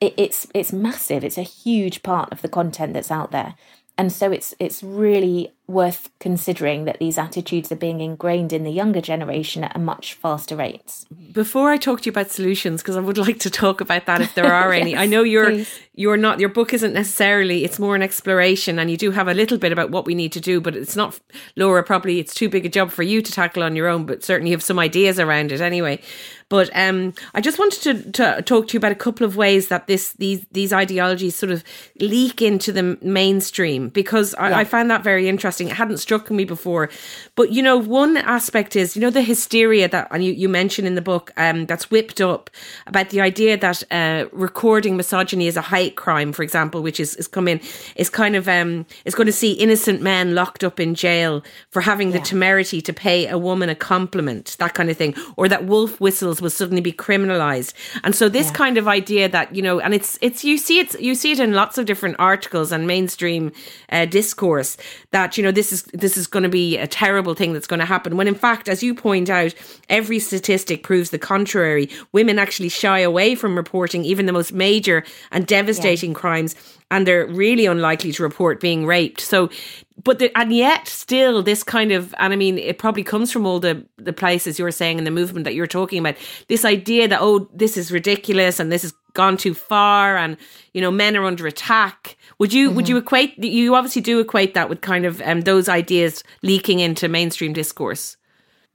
It, 0.00 0.14
it's 0.16 0.46
it's 0.54 0.72
massive. 0.72 1.24
It's 1.24 1.38
a 1.38 1.42
huge 1.42 2.02
part 2.02 2.32
of 2.32 2.42
the 2.42 2.48
content 2.48 2.94
that's 2.94 3.10
out 3.10 3.30
there, 3.30 3.54
and 3.96 4.12
so 4.12 4.32
it's 4.32 4.54
it's 4.58 4.82
really 4.82 5.52
worth 5.72 6.10
considering 6.20 6.84
that 6.84 6.98
these 6.98 7.18
attitudes 7.18 7.72
are 7.72 7.76
being 7.76 8.00
ingrained 8.00 8.52
in 8.52 8.62
the 8.62 8.70
younger 8.70 9.00
generation 9.00 9.64
at 9.64 9.74
a 9.74 9.78
much 9.78 10.14
faster 10.14 10.54
rate. 10.54 11.04
Before 11.32 11.70
I 11.70 11.78
talk 11.78 12.02
to 12.02 12.06
you 12.06 12.10
about 12.10 12.30
solutions, 12.30 12.82
because 12.82 12.96
I 12.96 13.00
would 13.00 13.18
like 13.18 13.40
to 13.40 13.50
talk 13.50 13.80
about 13.80 14.06
that 14.06 14.20
if 14.20 14.34
there 14.34 14.52
are 14.52 14.72
yes, 14.72 14.80
any. 14.82 14.96
I 14.96 15.06
know 15.06 15.22
you're 15.22 15.50
please. 15.50 15.80
you're 15.94 16.16
not 16.16 16.38
your 16.38 16.50
book 16.50 16.72
isn't 16.74 16.92
necessarily 16.92 17.64
it's 17.64 17.78
more 17.78 17.96
an 17.96 18.02
exploration 18.02 18.78
and 18.78 18.90
you 18.90 18.96
do 18.96 19.10
have 19.10 19.28
a 19.28 19.34
little 19.34 19.58
bit 19.58 19.72
about 19.72 19.90
what 19.90 20.04
we 20.04 20.14
need 20.14 20.32
to 20.32 20.40
do, 20.40 20.60
but 20.60 20.76
it's 20.76 20.94
not 20.94 21.18
Laura, 21.56 21.82
probably 21.82 22.18
it's 22.18 22.34
too 22.34 22.48
big 22.48 22.66
a 22.66 22.68
job 22.68 22.90
for 22.90 23.02
you 23.02 23.22
to 23.22 23.32
tackle 23.32 23.62
on 23.62 23.74
your 23.74 23.88
own, 23.88 24.04
but 24.04 24.22
certainly 24.22 24.50
you 24.50 24.56
have 24.56 24.62
some 24.62 24.78
ideas 24.78 25.18
around 25.18 25.52
it 25.52 25.60
anyway. 25.60 26.00
But 26.52 26.68
um, 26.74 27.14
I 27.32 27.40
just 27.40 27.58
wanted 27.58 27.80
to, 27.82 28.12
to 28.12 28.42
talk 28.42 28.68
to 28.68 28.74
you 28.74 28.78
about 28.78 28.92
a 28.92 28.96
couple 28.96 29.24
of 29.24 29.36
ways 29.36 29.68
that 29.68 29.86
this 29.86 30.12
these 30.12 30.44
these 30.52 30.70
ideologies 30.70 31.34
sort 31.34 31.50
of 31.50 31.64
leak 31.98 32.42
into 32.42 32.72
the 32.72 32.98
mainstream 33.00 33.88
because 33.88 34.34
I, 34.34 34.50
yeah. 34.50 34.58
I 34.58 34.64
found 34.64 34.90
that 34.90 35.02
very 35.02 35.30
interesting 35.30 35.61
interesting. 35.62 35.68
It 35.68 35.78
hadn't 35.78 35.98
struck 35.98 36.30
me 36.30 36.44
before. 36.44 36.88
But, 37.34 37.50
you 37.50 37.62
know, 37.62 37.78
one 37.78 38.16
aspect 38.16 38.76
is, 38.76 38.96
you 38.96 39.02
know, 39.02 39.10
the 39.10 39.22
hysteria 39.22 39.88
that, 39.88 40.08
and 40.10 40.24
you, 40.24 40.32
you 40.32 40.48
mentioned 40.48 40.86
in 40.86 40.94
the 40.94 41.02
book, 41.02 41.32
um, 41.36 41.66
that's 41.66 41.90
whipped 41.90 42.20
up 42.20 42.50
about 42.86 43.10
the 43.10 43.20
idea 43.20 43.56
that 43.56 43.82
uh, 43.90 44.26
recording 44.32 44.96
misogyny 44.96 45.46
is 45.46 45.56
a 45.56 45.62
hate 45.62 45.96
crime, 45.96 46.32
for 46.32 46.42
example, 46.42 46.82
which 46.82 47.00
is, 47.00 47.16
is 47.16 47.28
coming, 47.28 47.60
is 47.96 48.10
kind 48.10 48.36
of, 48.36 48.48
um, 48.48 48.86
is 49.04 49.14
going 49.14 49.26
to 49.26 49.32
see 49.32 49.52
innocent 49.52 50.02
men 50.02 50.34
locked 50.34 50.64
up 50.64 50.80
in 50.80 50.94
jail 50.94 51.42
for 51.70 51.82
having 51.82 52.10
yeah. 52.10 52.18
the 52.18 52.24
temerity 52.24 52.80
to 52.80 52.92
pay 52.92 53.28
a 53.28 53.38
woman 53.38 53.68
a 53.68 53.74
compliment, 53.74 54.56
that 54.58 54.74
kind 54.74 54.90
of 54.90 54.96
thing, 54.96 55.14
or 55.36 55.48
that 55.48 55.64
wolf 55.64 56.00
whistles 56.00 56.40
will 56.40 56.50
suddenly 56.50 56.82
be 56.82 56.92
criminalized. 56.92 57.74
And 58.04 58.14
so 58.14 58.28
this 58.28 58.48
yeah. 58.48 58.52
kind 58.52 58.78
of 58.78 58.88
idea 58.88 59.28
that, 59.28 59.54
you 59.54 59.62
know, 59.62 59.80
and 59.80 59.94
it's, 59.94 60.18
it's, 60.20 60.44
you 60.44 60.58
see 60.58 60.78
it, 60.80 61.00
you 61.00 61.14
see 61.14 61.32
it 61.32 61.40
in 61.40 61.52
lots 61.52 61.78
of 61.78 61.86
different 61.86 62.16
articles 62.18 62.72
and 62.72 62.86
mainstream 62.86 63.52
uh, 63.90 64.04
discourse 64.06 64.76
that, 65.10 65.36
you 65.36 65.41
know, 65.42 65.52
this 65.52 65.72
is 65.72 65.82
this 65.92 66.16
is 66.16 66.26
going 66.26 66.42
to 66.42 66.48
be 66.48 66.78
a 66.78 66.86
terrible 66.86 67.34
thing 67.34 67.52
that's 67.52 67.66
going 67.66 67.80
to 67.80 67.86
happen. 67.86 68.16
When 68.16 68.28
in 68.28 68.34
fact 68.34 68.68
as 68.68 68.82
you 68.82 68.94
point 68.94 69.28
out 69.28 69.54
every 69.88 70.18
statistic 70.18 70.82
proves 70.82 71.10
the 71.10 71.18
contrary. 71.18 71.88
Women 72.12 72.38
actually 72.38 72.68
shy 72.68 73.00
away 73.00 73.34
from 73.34 73.56
reporting 73.56 74.04
even 74.04 74.26
the 74.26 74.32
most 74.32 74.52
major 74.52 75.04
and 75.30 75.46
devastating 75.46 76.10
yeah. 76.10 76.18
crimes 76.18 76.54
and 76.90 77.06
they're 77.06 77.26
really 77.26 77.66
unlikely 77.66 78.12
to 78.12 78.22
report 78.22 78.60
being 78.60 78.86
raped. 78.86 79.20
So 79.20 79.50
but 80.04 80.18
the, 80.18 80.36
and 80.36 80.52
yet 80.52 80.88
still 80.88 81.42
this 81.42 81.62
kind 81.62 81.92
of 81.92 82.14
and 82.18 82.32
i 82.32 82.36
mean 82.36 82.58
it 82.58 82.78
probably 82.78 83.04
comes 83.04 83.30
from 83.30 83.46
all 83.46 83.60
the 83.60 83.84
the 83.98 84.12
places 84.12 84.58
you're 84.58 84.70
saying 84.70 84.98
in 84.98 85.04
the 85.04 85.10
movement 85.10 85.44
that 85.44 85.54
you're 85.54 85.66
talking 85.66 85.98
about 85.98 86.16
this 86.48 86.64
idea 86.64 87.06
that 87.06 87.20
oh 87.20 87.48
this 87.54 87.76
is 87.76 87.92
ridiculous 87.92 88.58
and 88.58 88.72
this 88.72 88.82
has 88.82 88.94
gone 89.14 89.36
too 89.36 89.54
far 89.54 90.16
and 90.16 90.36
you 90.72 90.80
know 90.80 90.90
men 90.90 91.16
are 91.16 91.24
under 91.24 91.46
attack 91.46 92.16
would 92.38 92.52
you 92.52 92.68
mm-hmm. 92.68 92.76
would 92.76 92.88
you 92.88 92.96
mm-hmm. 92.96 93.06
equate 93.06 93.38
you 93.38 93.74
obviously 93.74 94.02
do 94.02 94.20
equate 94.20 94.54
that 94.54 94.68
with 94.68 94.80
kind 94.80 95.04
of 95.04 95.20
um, 95.22 95.42
those 95.42 95.68
ideas 95.68 96.24
leaking 96.42 96.80
into 96.80 97.08
mainstream 97.08 97.52
discourse 97.52 98.16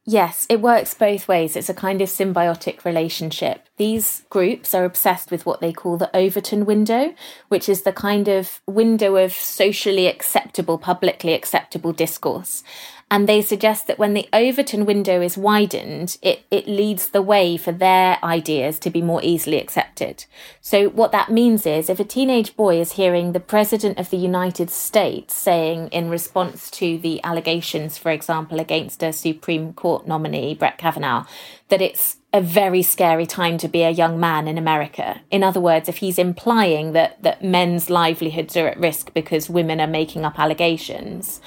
Yes, 0.10 0.48
it 0.50 0.62
works 0.62 0.94
both 0.94 1.28
ways. 1.28 1.58
It's 1.58 1.68
a 1.68 1.74
kind 1.74 2.02
of 2.02 2.08
symbiotic 2.08 2.86
relationship. 2.86 3.68
These 3.76 4.24
groups 4.30 4.74
are 4.74 4.86
obsessed 4.86 5.32
with 5.32 5.46
what 5.46 5.60
they 5.60 5.74
call 5.74 5.98
the 5.98 6.16
Overton 6.16 6.66
window, 6.66 7.14
which 7.50 7.68
is 7.68 7.82
the 7.82 7.92
kind 7.92 8.30
of 8.30 8.62
window 8.66 9.18
of 9.18 9.34
socially 9.34 10.08
acceptable, 10.08 10.78
publicly 10.78 11.34
acceptable 11.34 11.92
discourse. 11.92 12.64
And 13.10 13.28
they 13.28 13.42
suggest 13.42 13.88
that 13.88 13.98
when 13.98 14.14
the 14.14 14.28
Overton 14.34 14.86
window 14.86 15.22
is 15.22 15.38
widened, 15.38 16.18
it, 16.22 16.44
it 16.52 16.68
leads 16.68 17.10
the 17.10 17.22
way 17.22 17.56
for 17.56 17.72
their 17.72 18.18
ideas 18.22 18.80
to 18.80 18.90
be 18.90 19.02
more 19.02 19.22
easily 19.24 19.62
accepted. 19.62 20.26
So, 20.60 20.90
what 20.90 21.14
that 21.14 21.32
means 21.32 21.66
is 21.66 21.90
if 21.90 22.02
a 22.02 22.04
teenage 22.04 22.58
boy 22.58 22.82
is 22.82 22.94
hearing 22.94 23.32
the 23.32 23.40
President 23.40 23.98
of 23.98 24.10
the 24.10 24.18
United 24.18 24.70
States 24.70 25.34
saying, 25.34 25.88
in 25.88 26.10
response 26.10 26.70
to 26.72 26.98
the 26.98 27.24
allegations, 27.24 27.98
for 27.98 28.12
example, 28.12 28.60
against 28.60 29.02
a 29.02 29.14
Supreme 29.14 29.72
Court 29.72 30.06
nominee, 30.06 30.54
Brett 30.54 30.78
Kavanaugh, 30.78 31.26
that 31.70 31.82
it's 31.82 32.18
a 32.34 32.42
very 32.42 32.82
scary 32.82 33.26
time 33.26 33.58
to 33.58 33.70
be 33.70 33.84
a 33.84 33.90
young 33.90 34.20
man 34.20 34.50
in 34.50 34.58
America. 34.58 35.22
In 35.32 35.44
other 35.44 35.62
words, 35.62 35.88
if 35.88 35.98
he's 35.98 36.20
implying 36.20 36.92
that, 36.92 37.24
that 37.24 37.42
men's 37.42 37.90
livelihoods 37.90 38.58
are 38.58 38.68
at 38.68 38.80
risk 38.80 39.14
because 39.14 39.50
women 39.50 39.80
are 39.80 39.88
making 39.88 40.26
up 40.26 40.38
allegations, 40.38 41.40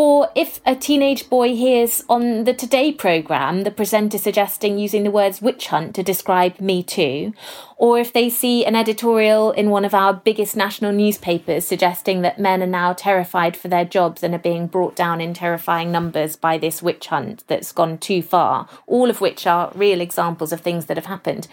or 0.00 0.30
if 0.36 0.60
a 0.64 0.76
teenage 0.76 1.28
boy 1.28 1.56
hears 1.56 2.04
on 2.08 2.44
the 2.44 2.54
Today 2.54 2.92
programme 2.92 3.64
the 3.64 3.70
presenter 3.72 4.16
suggesting 4.16 4.78
using 4.78 5.02
the 5.02 5.10
words 5.10 5.42
witch 5.42 5.66
hunt 5.66 5.92
to 5.96 6.04
describe 6.04 6.60
Me 6.60 6.84
Too, 6.84 7.34
or 7.76 7.98
if 7.98 8.12
they 8.12 8.30
see 8.30 8.64
an 8.64 8.76
editorial 8.76 9.50
in 9.50 9.70
one 9.70 9.84
of 9.84 9.94
our 9.94 10.14
biggest 10.14 10.54
national 10.54 10.92
newspapers 10.92 11.66
suggesting 11.66 12.22
that 12.22 12.38
men 12.38 12.62
are 12.62 12.66
now 12.68 12.92
terrified 12.92 13.56
for 13.56 13.66
their 13.66 13.84
jobs 13.84 14.22
and 14.22 14.36
are 14.36 14.38
being 14.38 14.68
brought 14.68 14.94
down 14.94 15.20
in 15.20 15.34
terrifying 15.34 15.90
numbers 15.90 16.36
by 16.36 16.56
this 16.58 16.80
witch 16.80 17.08
hunt 17.08 17.42
that's 17.48 17.72
gone 17.72 17.98
too 17.98 18.22
far, 18.22 18.68
all 18.86 19.10
of 19.10 19.20
which 19.20 19.48
are 19.48 19.72
real 19.74 20.00
examples 20.00 20.52
of 20.52 20.60
things 20.60 20.86
that 20.86 20.96
have 20.96 21.06
happened 21.06 21.48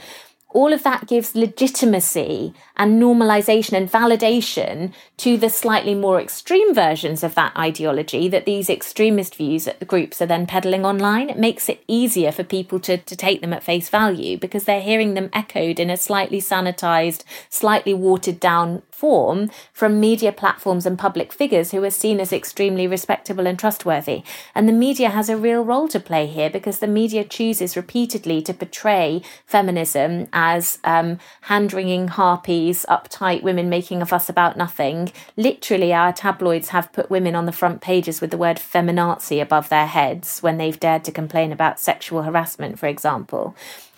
all 0.55 0.71
of 0.71 0.83
that 0.83 1.05
gives 1.05 1.35
legitimacy 1.35 2.53
and 2.77 3.01
normalization 3.01 3.73
and 3.73 3.91
validation 3.91 4.93
to 5.17 5.37
the 5.37 5.49
slightly 5.49 5.93
more 5.93 6.19
extreme 6.19 6.73
versions 6.73 7.23
of 7.23 7.35
that 7.35 7.55
ideology 7.57 8.29
that 8.29 8.45
these 8.45 8.69
extremist 8.69 9.35
views 9.35 9.67
groups 9.85 10.21
are 10.21 10.25
then 10.25 10.47
peddling 10.47 10.85
online. 10.85 11.29
It 11.29 11.37
makes 11.37 11.67
it 11.67 11.83
easier 11.89 12.31
for 12.31 12.45
people 12.45 12.79
to, 12.79 12.97
to 12.97 13.15
take 13.17 13.41
them 13.41 13.51
at 13.51 13.63
face 13.63 13.89
value 13.89 14.37
because 14.37 14.63
they're 14.63 14.81
hearing 14.81 15.13
them 15.13 15.29
echoed 15.33 15.77
in 15.77 15.89
a 15.89 15.97
slightly 15.97 16.39
sanitized, 16.39 17.25
slightly 17.49 17.93
watered 17.93 18.39
down 18.39 18.81
form 18.95 19.51
from 19.73 19.99
media 19.99 20.31
platforms 20.31 20.85
and 20.85 20.97
public 20.97 21.33
figures 21.33 21.71
who 21.71 21.83
are 21.83 21.89
seen 21.89 22.19
as 22.21 22.31
extremely 22.31 22.87
respectable 22.87 23.45
and 23.45 23.59
trustworthy. 23.59 24.23
And 24.55 24.69
the 24.69 24.73
media 24.73 25.09
has 25.09 25.27
a 25.27 25.35
real 25.35 25.63
role 25.63 25.89
to 25.89 25.99
play 25.99 26.27
here 26.27 26.49
because 26.49 26.79
the 26.79 26.87
media 26.87 27.25
chooses 27.25 27.75
repeatedly 27.75 28.41
to 28.43 28.53
portray 28.53 29.21
feminism 29.45 30.27
as 30.31 30.79
um, 30.85 31.19
hand 31.41 31.73
wringing 31.73 32.07
harpies, 32.07 32.85
uptight 32.89 33.43
women 33.43 33.69
making 33.69 34.01
a 34.01 34.05
fuss 34.05 34.29
about 34.29 34.55
nothing. 34.55 35.11
Literally, 35.35 35.91
our 35.91 36.13
tabloids 36.13 36.69
have 36.69 36.93
put 36.93 37.09
women 37.09 37.35
on 37.35 37.45
the 37.45 37.51
front 37.51 37.81
pages 37.81 38.21
with 38.21 38.31
the 38.31 38.37
word 38.37 38.57
feminazi 38.57 39.41
above 39.41 39.67
their 39.67 39.87
heads 39.87 40.39
when 40.39 40.57
they've 40.57 40.79
dared 40.79 41.03
to 41.03 41.11
complain 41.11 41.51
about 41.51 41.81
sexual 41.81 42.23
harassment, 42.23 42.79
for 42.79 42.87
example. 42.87 43.55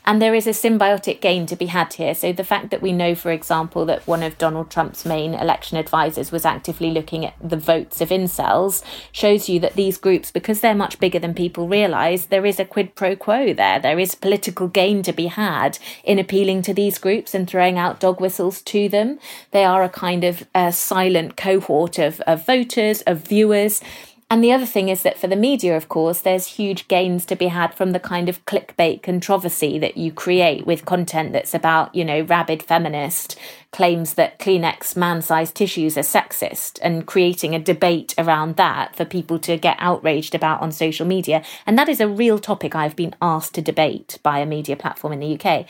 And 0.08 0.22
there 0.22 0.34
is 0.34 0.47
a 0.47 0.51
symbiotic 0.51 1.20
gain 1.20 1.45
to 1.47 1.58
be 1.58 1.66
had 1.66 1.91
here. 1.91 2.16
So 2.16 2.32
the 2.32 2.45
fact 2.45 2.72
that 2.72 2.82
we 2.82 2.93
know, 2.93 3.14
for 3.14 3.30
example, 3.30 3.86
that 3.88 4.08
one 4.08 4.24
of 4.24 4.38
Donald 4.38 4.72
Trump's 4.72 5.05
main 5.05 5.34
election 5.34 5.78
advisors 5.78 6.32
was 6.32 6.45
actively 6.45 6.91
looking 6.91 7.26
at 7.26 7.36
the 7.43 7.58
votes 7.58 7.99
of 7.99 8.08
incels 8.08 8.82
shows 9.12 9.49
you 9.49 9.60
that 9.60 9.74
these 9.74 9.97
groups, 9.97 10.32
because 10.32 10.62
they're 10.62 10.74
much 10.74 11.01
bigger 11.01 11.20
than 11.20 11.34
people 11.34 11.68
realise, 11.68 12.28
there 12.28 12.45
is 12.45 12.58
a 12.58 12.64
quid 12.64 12.95
pro 12.95 13.18
quo 13.18 13.53
there. 13.53 13.80
There 13.80 13.99
is 13.99 14.16
political 14.16 14.70
gain 14.70 15.03
to 15.03 15.12
be 15.12 15.26
had 15.28 15.78
in 16.05 16.20
appealing 16.20 16.62
to 16.62 16.74
these 16.74 16.97
groups 16.99 17.36
and 17.36 17.45
throwing 17.45 17.78
out 17.78 17.99
dog 17.99 18.22
whistles 18.22 18.62
to 18.62 18.88
them. 18.88 19.20
They 19.51 19.66
are 19.66 19.84
a 19.84 19.89
kind 19.89 20.24
of 20.24 20.47
a 20.55 20.72
silent 20.72 21.36
cohort 21.36 21.99
of, 21.99 22.22
of 22.22 22.45
voters, 22.45 23.01
of 23.01 23.28
viewers 23.28 23.82
and 24.30 24.43
the 24.43 24.51
other 24.51 24.65
thing 24.65 24.89
is 24.89 25.03
that 25.03 25.17
for 25.17 25.28
the 25.28 25.38
media, 25.38 25.78
of 25.78 25.88
course, 25.88 26.19
there's 26.19 26.47
huge 26.47 26.89
gains 26.89 27.25
to 27.28 27.36
be 27.38 27.47
had 27.47 27.73
from 27.73 27.91
the 27.91 27.99
kind 27.99 28.28
of 28.28 28.43
clickbait 28.45 29.01
controversy 29.01 29.80
that 29.80 29.95
you 29.95 30.11
create 30.11 30.67
with 30.67 30.84
content 30.84 31.32
that's 31.32 31.53
about, 31.53 31.95
you 31.95 32.03
know, 32.03 32.21
rabid 32.23 32.61
feminist 32.61 33.39
claims 33.71 34.15
that 34.15 34.38
Kleenex 34.38 34.97
man 34.97 35.21
sized 35.21 35.55
tissues 35.55 35.97
are 35.97 36.01
sexist 36.01 36.78
and 36.82 37.05
creating 37.05 37.55
a 37.55 37.59
debate 37.59 38.13
around 38.17 38.57
that 38.57 38.97
for 38.97 39.05
people 39.05 39.39
to 39.39 39.55
get 39.55 39.78
outraged 39.80 40.36
about 40.36 40.61
on 40.61 40.73
social 40.73 41.05
media. 41.05 41.41
And 41.65 41.78
that 41.78 41.88
is 41.88 42.01
a 42.01 42.07
real 42.07 42.38
topic 42.38 42.75
I've 42.75 42.97
been 42.97 43.15
asked 43.21 43.55
to 43.55 43.61
debate 43.61 44.19
by 44.23 44.39
a 44.39 44.45
media 44.45 44.75
platform 44.75 45.13
in 45.13 45.19
the 45.19 45.39
UK 45.39 45.67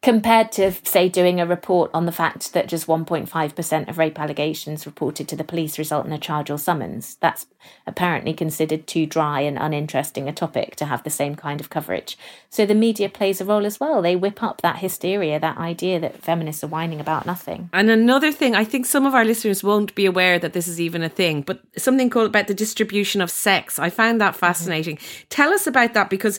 compared 0.00 0.52
to, 0.52 0.70
say, 0.84 1.08
doing 1.08 1.40
a 1.40 1.46
report 1.46 1.90
on 1.92 2.06
the 2.06 2.12
fact 2.12 2.52
that 2.52 2.68
just 2.68 2.86
1.5% 2.86 3.88
of 3.88 3.98
rape 3.98 4.18
allegations 4.18 4.86
reported 4.86 5.26
to 5.28 5.34
the 5.34 5.42
police 5.42 5.76
result 5.76 6.06
in 6.06 6.12
a 6.12 6.18
charge 6.18 6.50
or 6.50 6.58
summons. 6.58 7.16
That's 7.20 7.46
apparently 7.84 8.32
considered 8.32 8.86
too 8.86 9.06
dry 9.06 9.40
and 9.40 9.58
uninteresting 9.58 10.28
a 10.28 10.32
topic 10.32 10.76
to 10.76 10.86
have 10.86 11.02
the 11.02 11.10
same 11.10 11.34
kind 11.34 11.60
of 11.60 11.68
coverage. 11.68 12.16
So 12.48 12.64
the 12.64 12.76
media 12.76 13.08
plays 13.08 13.40
a 13.40 13.44
role 13.44 13.66
as 13.66 13.80
well. 13.80 14.00
They 14.00 14.14
whip 14.14 14.40
up 14.40 14.62
that 14.62 14.78
hysteria, 14.78 15.40
that 15.40 15.58
idea 15.58 15.98
that 15.98 16.22
feminists 16.22 16.62
are 16.62 16.68
whining 16.68 17.00
about 17.00 17.26
nothing. 17.26 17.68
And 17.72 17.90
another 17.90 18.30
thing, 18.30 18.54
I 18.54 18.64
think 18.64 18.86
some 18.86 19.04
of 19.04 19.16
our 19.16 19.24
listeners 19.24 19.64
won't 19.64 19.96
be 19.96 20.06
aware 20.06 20.38
that 20.38 20.52
this 20.52 20.68
is 20.68 20.80
even 20.80 21.02
a 21.02 21.08
thing, 21.08 21.42
but 21.42 21.60
something 21.76 22.08
called 22.08 22.28
about 22.28 22.46
the 22.46 22.54
distribution 22.54 23.20
of 23.20 23.32
sex. 23.32 23.80
I 23.80 23.90
found 23.90 24.20
that 24.20 24.36
fascinating. 24.36 24.96
Mm-hmm. 24.96 25.26
Tell 25.28 25.52
us 25.52 25.66
about 25.66 25.94
that 25.94 26.08
because 26.08 26.38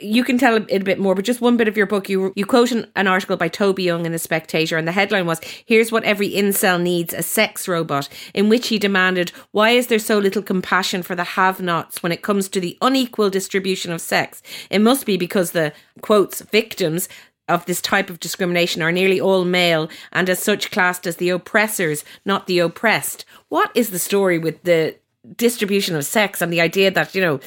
you 0.00 0.24
can 0.24 0.38
tell 0.38 0.56
it 0.56 0.70
a 0.70 0.78
bit 0.78 0.98
more, 0.98 1.14
but 1.14 1.24
just 1.24 1.40
one 1.40 1.56
bit 1.56 1.68
of 1.68 1.76
your 1.76 1.86
book, 1.86 2.08
you 2.08 2.32
you 2.36 2.46
quote 2.46 2.70
an, 2.70 2.86
an, 2.96 3.06
article 3.06 3.36
by 3.36 3.48
Toby 3.48 3.82
Young 3.82 4.06
in 4.06 4.12
The 4.12 4.18
Spectator, 4.18 4.76
and 4.76 4.86
the 4.86 4.92
headline 4.92 5.26
was, 5.26 5.40
Here's 5.66 5.90
what 5.90 6.04
every 6.04 6.30
incel 6.30 6.80
needs 6.80 7.12
a 7.12 7.22
sex 7.22 7.66
robot, 7.66 8.08
in 8.32 8.48
which 8.48 8.68
he 8.68 8.78
demanded, 8.78 9.30
Why 9.50 9.70
is 9.70 9.88
there 9.88 9.98
so 9.98 10.18
little 10.18 10.42
compassion 10.42 11.02
for 11.02 11.14
the 11.14 11.24
have 11.24 11.60
nots 11.60 12.02
when 12.02 12.12
it 12.12 12.22
comes 12.22 12.48
to 12.48 12.60
the 12.60 12.78
unequal 12.80 13.30
distribution 13.30 13.92
of 13.92 14.00
sex? 14.00 14.42
It 14.70 14.80
must 14.80 15.06
be 15.06 15.16
because 15.16 15.50
the, 15.50 15.72
quotes, 16.00 16.40
victims 16.40 17.08
of 17.48 17.66
this 17.66 17.80
type 17.80 18.10
of 18.10 18.20
discrimination 18.20 18.80
are 18.80 18.92
nearly 18.92 19.20
all 19.20 19.44
male 19.44 19.90
and 20.12 20.30
as 20.30 20.40
such 20.40 20.70
classed 20.70 21.06
as 21.06 21.16
the 21.16 21.30
oppressors, 21.30 22.04
not 22.24 22.46
the 22.46 22.60
oppressed. 22.60 23.24
What 23.48 23.70
is 23.74 23.90
the 23.90 23.98
story 23.98 24.38
with 24.38 24.62
the 24.62 24.96
distribution 25.36 25.96
of 25.96 26.04
sex 26.04 26.40
and 26.40 26.52
the 26.52 26.60
idea 26.60 26.90
that, 26.92 27.14
you 27.14 27.20
know, 27.20 27.40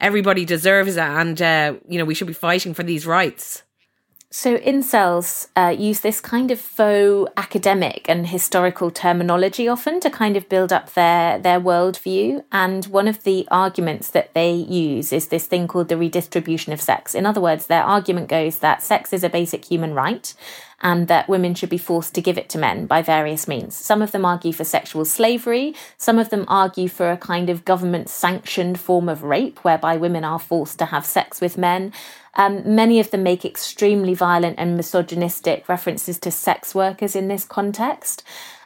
everybody 0.00 0.44
deserves 0.44 0.96
it, 0.96 1.00
and 1.00 1.40
uh, 1.40 1.74
you 1.88 1.98
know 1.98 2.04
we 2.04 2.14
should 2.14 2.26
be 2.26 2.32
fighting 2.32 2.74
for 2.74 2.82
these 2.82 3.06
rights. 3.06 3.62
So, 4.30 4.58
incels 4.58 5.48
uh, 5.56 5.70
use 5.70 6.00
this 6.00 6.20
kind 6.20 6.50
of 6.50 6.60
faux 6.60 7.32
academic 7.38 8.04
and 8.10 8.26
historical 8.26 8.90
terminology 8.90 9.66
often 9.66 10.00
to 10.00 10.10
kind 10.10 10.36
of 10.36 10.50
build 10.50 10.70
up 10.70 10.92
their, 10.92 11.38
their 11.38 11.58
worldview. 11.58 12.44
And 12.52 12.84
one 12.86 13.08
of 13.08 13.24
the 13.24 13.48
arguments 13.50 14.10
that 14.10 14.34
they 14.34 14.52
use 14.52 15.14
is 15.14 15.28
this 15.28 15.46
thing 15.46 15.66
called 15.66 15.88
the 15.88 15.96
redistribution 15.96 16.74
of 16.74 16.80
sex. 16.82 17.14
In 17.14 17.24
other 17.24 17.40
words, 17.40 17.68
their 17.68 17.82
argument 17.82 18.28
goes 18.28 18.58
that 18.58 18.82
sex 18.82 19.14
is 19.14 19.24
a 19.24 19.30
basic 19.30 19.64
human 19.64 19.94
right 19.94 20.34
and 20.80 21.08
that 21.08 21.28
women 21.28 21.54
should 21.54 21.68
be 21.68 21.78
forced 21.78 22.14
to 22.14 22.22
give 22.22 22.38
it 22.38 22.48
to 22.50 22.58
men 22.58 22.86
by 22.86 23.02
various 23.02 23.48
means. 23.48 23.74
Some 23.76 24.02
of 24.02 24.12
them 24.12 24.24
argue 24.24 24.52
for 24.52 24.64
sexual 24.64 25.04
slavery, 25.04 25.74
some 25.96 26.18
of 26.18 26.30
them 26.30 26.44
argue 26.48 26.88
for 26.88 27.10
a 27.10 27.16
kind 27.16 27.50
of 27.50 27.64
government 27.64 28.08
sanctioned 28.08 28.78
form 28.78 29.08
of 29.08 29.22
rape 29.22 29.64
whereby 29.64 29.96
women 29.96 30.24
are 30.24 30.38
forced 30.38 30.78
to 30.78 30.86
have 30.86 31.04
sex 31.04 31.40
with 31.40 31.58
men. 31.58 31.92
Um, 32.34 32.62
many 32.74 33.00
of 33.00 33.10
them 33.10 33.24
make 33.24 33.44
extremely 33.44 34.14
violent 34.14 34.56
and 34.58 34.76
misogynistic 34.76 35.68
references 35.68 36.18
to 36.20 36.30
sex 36.30 36.74
workers 36.74 37.16
in 37.16 37.26
this 37.26 37.44
context. 37.44 38.22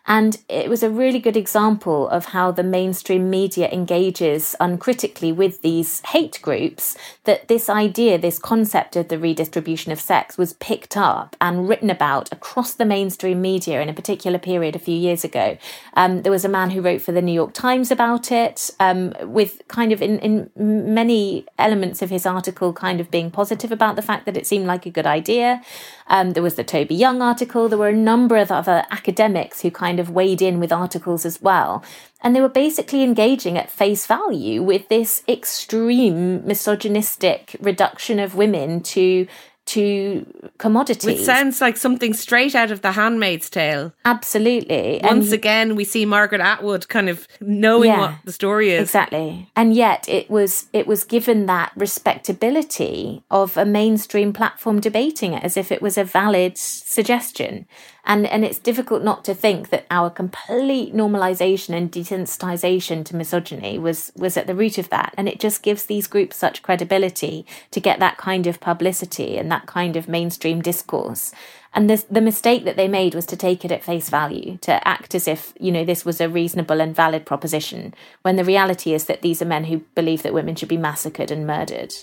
And 0.07 0.39
it 0.49 0.69
was 0.69 0.83
a 0.83 0.91
really 0.91 1.21
good 1.21 1.37
example 1.37 2.09
of 2.09 2.27
how 2.27 2.51
the 2.51 2.65
mainstream 2.65 3.31
media 3.31 3.71
engages 3.71 4.57
uncritically 4.59 5.31
with 5.31 5.63
these 5.63 6.01
hate 6.07 6.41
groups. 6.43 6.97
That 7.25 7.47
this 7.47 7.69
idea, 7.69 8.19
this 8.19 8.39
concept 8.39 8.97
of 8.97 9.07
the 9.07 9.19
redistribution 9.19 9.93
of 9.93 10.01
sex 10.01 10.37
was 10.37 10.55
picked 10.55 10.97
up 10.97 11.37
and 11.41 11.69
written 11.69 11.89
about 11.89 12.33
across 12.33 12.75
the 12.75 12.85
mainstream 12.85 13.41
media 13.41 13.81
in 13.81 13.89
a 13.89 13.95
particular 13.95 14.41
period 14.41 14.75
a 14.75 14.81
few 14.81 14.97
years 14.97 15.23
ago. 15.23 15.57
Um, 15.95 16.23
there 16.23 16.33
was 16.33 16.45
a 16.45 16.49
man 16.49 16.71
who 16.71 16.81
wrote 16.81 17.01
for 17.01 17.13
the 17.13 17.23
New 17.23 17.33
York 17.33 17.53
Times 17.53 17.93
about 17.93 18.33
it, 18.33 18.71
um, 18.81 19.15
with 19.23 19.63
kind 19.69 19.93
of 19.93 20.03
in, 20.03 20.19
in 20.19 20.51
many 20.95 21.47
elements 21.59 22.03
of 22.03 22.11
his 22.11 22.27
article 22.27 22.73
kind 22.73 23.01
of 23.01 23.09
being 23.09 23.31
positive 23.31 23.71
about 23.71 23.95
the 23.95 24.03
fact 24.03 24.27
that 24.27 24.37
it 24.37 24.45
seemed 24.45 24.67
like 24.67 24.85
a 24.85 24.91
good 24.91 25.07
idea. 25.07 25.63
Um, 26.09 26.33
there 26.33 26.43
was 26.43 26.57
the 26.57 26.65
Toby 26.65 26.97
Young 26.97 27.23
article. 27.23 27.69
There 27.69 27.79
were 27.79 27.89
a 27.89 27.95
number 27.95 28.37
of 28.37 28.51
other 28.51 28.85
academics 28.91 29.61
who 29.61 29.71
kind 29.71 30.01
of 30.01 30.11
weighed 30.11 30.43
in 30.43 30.59
with 30.59 30.73
articles 30.73 31.25
as 31.25 31.41
well. 31.41 31.85
And 32.23 32.35
they 32.35 32.41
were 32.41 32.49
basically 32.49 33.03
engaging 33.03 33.59
at 33.59 33.71
face 33.71 34.07
value 34.07 34.63
with 34.63 34.89
this 34.89 35.23
extreme 35.29 36.47
misogynistic 36.47 37.57
reduction 37.61 38.19
of 38.19 38.35
women 38.35 38.81
to 38.83 39.27
to 39.65 40.27
commodities. 40.59 41.05
Which 41.05 41.21
sounds 41.21 41.61
like 41.61 41.77
something 41.77 42.15
straight 42.15 42.55
out 42.55 42.71
of 42.71 42.83
The 42.83 42.93
Handmaid's 42.93 43.49
Tale. 43.49 43.93
Absolutely. 44.05 45.01
Once 45.03 45.27
and 45.27 45.35
again, 45.35 45.77
we 45.77 45.85
see 45.85 46.05
Margaret 46.05 46.41
Atwood 46.41 46.89
kind 46.89 47.09
of 47.09 47.29
knowing 47.41 47.91
yeah, 47.91 48.01
what 48.01 48.15
the 48.25 48.33
story 48.33 48.73
is. 48.73 48.83
Exactly. 48.83 49.49
And 49.55 49.73
yet, 49.75 50.09
it 50.09 50.29
was 50.29 50.67
it 50.73 50.87
was 50.87 51.05
given 51.05 51.47
that 51.47 51.73
respectability 51.77 53.23
of 53.31 53.57
a 53.57 53.65
mainstream 53.65 54.33
platform 54.33 54.81
debating 54.81 55.33
it 55.33 55.45
as 55.45 55.57
if 55.57 55.71
it 55.71 55.81
was 55.81 55.97
a 55.97 56.05
valid 56.05 56.59
suggestion. 56.59 57.67
And, 58.05 58.27
and 58.27 58.45
it's 58.45 58.59
difficult 58.59 59.05
not 59.05 59.25
to 59.27 59.35
think 59.35 59.69
that 59.69 59.87
our 59.91 60.11
complete 60.11 60.93
normalization 60.93 61.75
and 61.75 61.91
desensitization 61.91 63.05
to 63.05 63.17
misogyny 63.17 63.79
was, 63.79 64.13
was 64.17 64.37
at 64.37 64.49
the 64.49 64.57
root 64.57 64.77
of 64.77 64.91
that. 64.91 65.15
And 65.17 65.29
it 65.29 65.39
just 65.39 65.63
gives 65.63 65.85
these 65.85 66.09
groups 66.09 66.37
such 66.37 66.63
credibility 66.63 67.47
to 67.71 67.81
get 67.81 68.01
that 68.01 68.17
kind 68.17 68.49
of 68.49 68.59
publicity 68.59 69.39
and 69.39 69.51
that 69.53 69.67
kind 69.67 69.95
of 69.97 70.09
mainstream 70.09 70.63
discourse. 70.63 71.33
And 71.75 71.89
this, 71.89 72.03
the 72.03 72.21
mistake 72.21 72.65
that 72.65 72.77
they 72.77 72.89
made 72.89 73.15
was 73.15 73.25
to 73.27 73.37
take 73.37 73.65
it 73.65 73.73
at 73.73 73.85
face 73.85 74.11
value, 74.11 74.59
to 74.59 74.87
act 74.87 75.15
as 75.15 75.27
if, 75.29 75.55
you 75.59 75.73
know, 75.73 75.85
this 75.85 76.05
was 76.05 76.21
a 76.21 76.29
reasonable 76.29 76.81
and 76.81 76.95
valid 76.95 77.25
proposition, 77.25 77.95
when 78.23 78.37
the 78.37 78.45
reality 78.45 78.93
is 78.93 79.07
that 79.07 79.23
these 79.23 79.41
are 79.41 79.47
men 79.47 79.65
who 79.65 79.79
believe 79.95 80.23
that 80.23 80.35
women 80.35 80.55
should 80.57 80.69
be 80.69 80.77
massacred 80.77 81.31
and 81.31 81.47
murdered. 81.47 81.95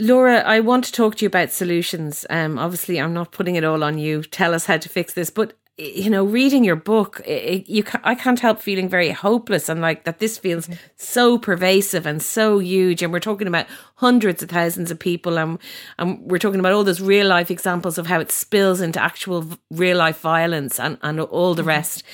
Laura, 0.00 0.42
I 0.42 0.60
want 0.60 0.84
to 0.84 0.92
talk 0.92 1.16
to 1.16 1.24
you 1.24 1.26
about 1.26 1.50
solutions. 1.50 2.24
Um, 2.30 2.56
obviously, 2.56 3.00
I'm 3.00 3.12
not 3.12 3.32
putting 3.32 3.56
it 3.56 3.64
all 3.64 3.82
on 3.82 3.98
you. 3.98 4.22
Tell 4.22 4.54
us 4.54 4.66
how 4.66 4.76
to 4.76 4.88
fix 4.88 5.14
this. 5.14 5.28
But 5.28 5.54
you 5.76 6.08
know, 6.08 6.24
reading 6.24 6.62
your 6.62 6.76
book, 6.76 7.20
it, 7.24 7.68
you 7.68 7.82
I 8.04 8.14
can't 8.14 8.38
help 8.38 8.60
feeling 8.60 8.88
very 8.88 9.10
hopeless 9.10 9.68
and 9.68 9.80
like 9.80 10.04
that. 10.04 10.20
This 10.20 10.38
feels 10.38 10.68
mm-hmm. 10.68 10.78
so 10.96 11.36
pervasive 11.36 12.06
and 12.06 12.22
so 12.22 12.60
huge, 12.60 13.02
and 13.02 13.12
we're 13.12 13.18
talking 13.18 13.48
about 13.48 13.66
hundreds 13.96 14.40
of 14.40 14.50
thousands 14.50 14.92
of 14.92 15.00
people, 15.00 15.36
and 15.36 15.58
and 15.98 16.20
we're 16.20 16.38
talking 16.38 16.60
about 16.60 16.72
all 16.72 16.84
those 16.84 17.00
real 17.00 17.26
life 17.26 17.50
examples 17.50 17.98
of 17.98 18.06
how 18.06 18.20
it 18.20 18.30
spills 18.30 18.80
into 18.80 19.02
actual 19.02 19.46
real 19.68 19.96
life 19.96 20.20
violence 20.20 20.78
and 20.78 20.98
and 21.02 21.18
all 21.20 21.54
the 21.54 21.62
mm-hmm. 21.62 21.70
rest. 21.70 22.04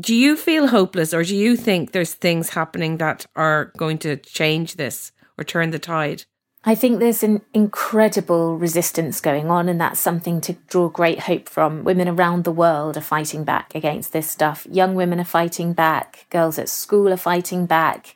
Do 0.00 0.14
you 0.14 0.36
feel 0.36 0.68
hopeless, 0.68 1.12
or 1.12 1.24
do 1.24 1.36
you 1.36 1.56
think 1.56 1.90
there's 1.90 2.14
things 2.14 2.50
happening 2.50 2.98
that 2.98 3.26
are 3.34 3.72
going 3.76 3.98
to 3.98 4.16
change 4.16 4.76
this 4.76 5.10
or 5.36 5.42
turn 5.42 5.70
the 5.70 5.80
tide? 5.80 6.24
I 6.64 6.76
think 6.76 7.00
there's 7.00 7.24
an 7.24 7.42
incredible 7.52 8.56
resistance 8.56 9.20
going 9.20 9.50
on, 9.50 9.68
and 9.68 9.80
that's 9.80 9.98
something 9.98 10.40
to 10.42 10.52
draw 10.68 10.88
great 10.88 11.20
hope 11.20 11.48
from. 11.48 11.82
Women 11.82 12.08
around 12.08 12.44
the 12.44 12.52
world 12.52 12.96
are 12.96 13.00
fighting 13.00 13.42
back 13.42 13.74
against 13.74 14.12
this 14.12 14.30
stuff. 14.30 14.64
Young 14.70 14.94
women 14.94 15.18
are 15.18 15.24
fighting 15.24 15.72
back. 15.72 16.26
Girls 16.30 16.60
at 16.60 16.68
school 16.68 17.12
are 17.12 17.16
fighting 17.16 17.66
back. 17.66 18.14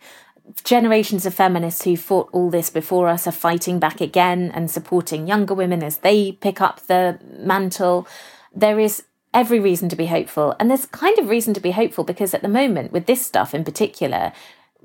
Generations 0.62 1.26
of 1.26 1.34
feminists 1.34 1.82
who 1.82 1.96
fought 1.96 2.28
all 2.30 2.48
this 2.48 2.70
before 2.70 3.08
us 3.08 3.26
are 3.26 3.32
fighting 3.32 3.80
back 3.80 4.00
again 4.00 4.52
and 4.54 4.70
supporting 4.70 5.26
younger 5.26 5.54
women 5.54 5.82
as 5.82 5.98
they 5.98 6.30
pick 6.30 6.60
up 6.60 6.86
the 6.86 7.18
mantle. 7.36 8.06
There 8.54 8.78
is 8.78 9.02
every 9.34 9.58
reason 9.58 9.88
to 9.88 9.96
be 9.96 10.06
hopeful. 10.06 10.54
And 10.60 10.70
there's 10.70 10.86
kind 10.86 11.18
of 11.18 11.28
reason 11.28 11.52
to 11.54 11.60
be 11.60 11.72
hopeful 11.72 12.04
because 12.04 12.32
at 12.32 12.42
the 12.42 12.48
moment, 12.48 12.92
with 12.92 13.06
this 13.06 13.26
stuff 13.26 13.54
in 13.54 13.64
particular, 13.64 14.32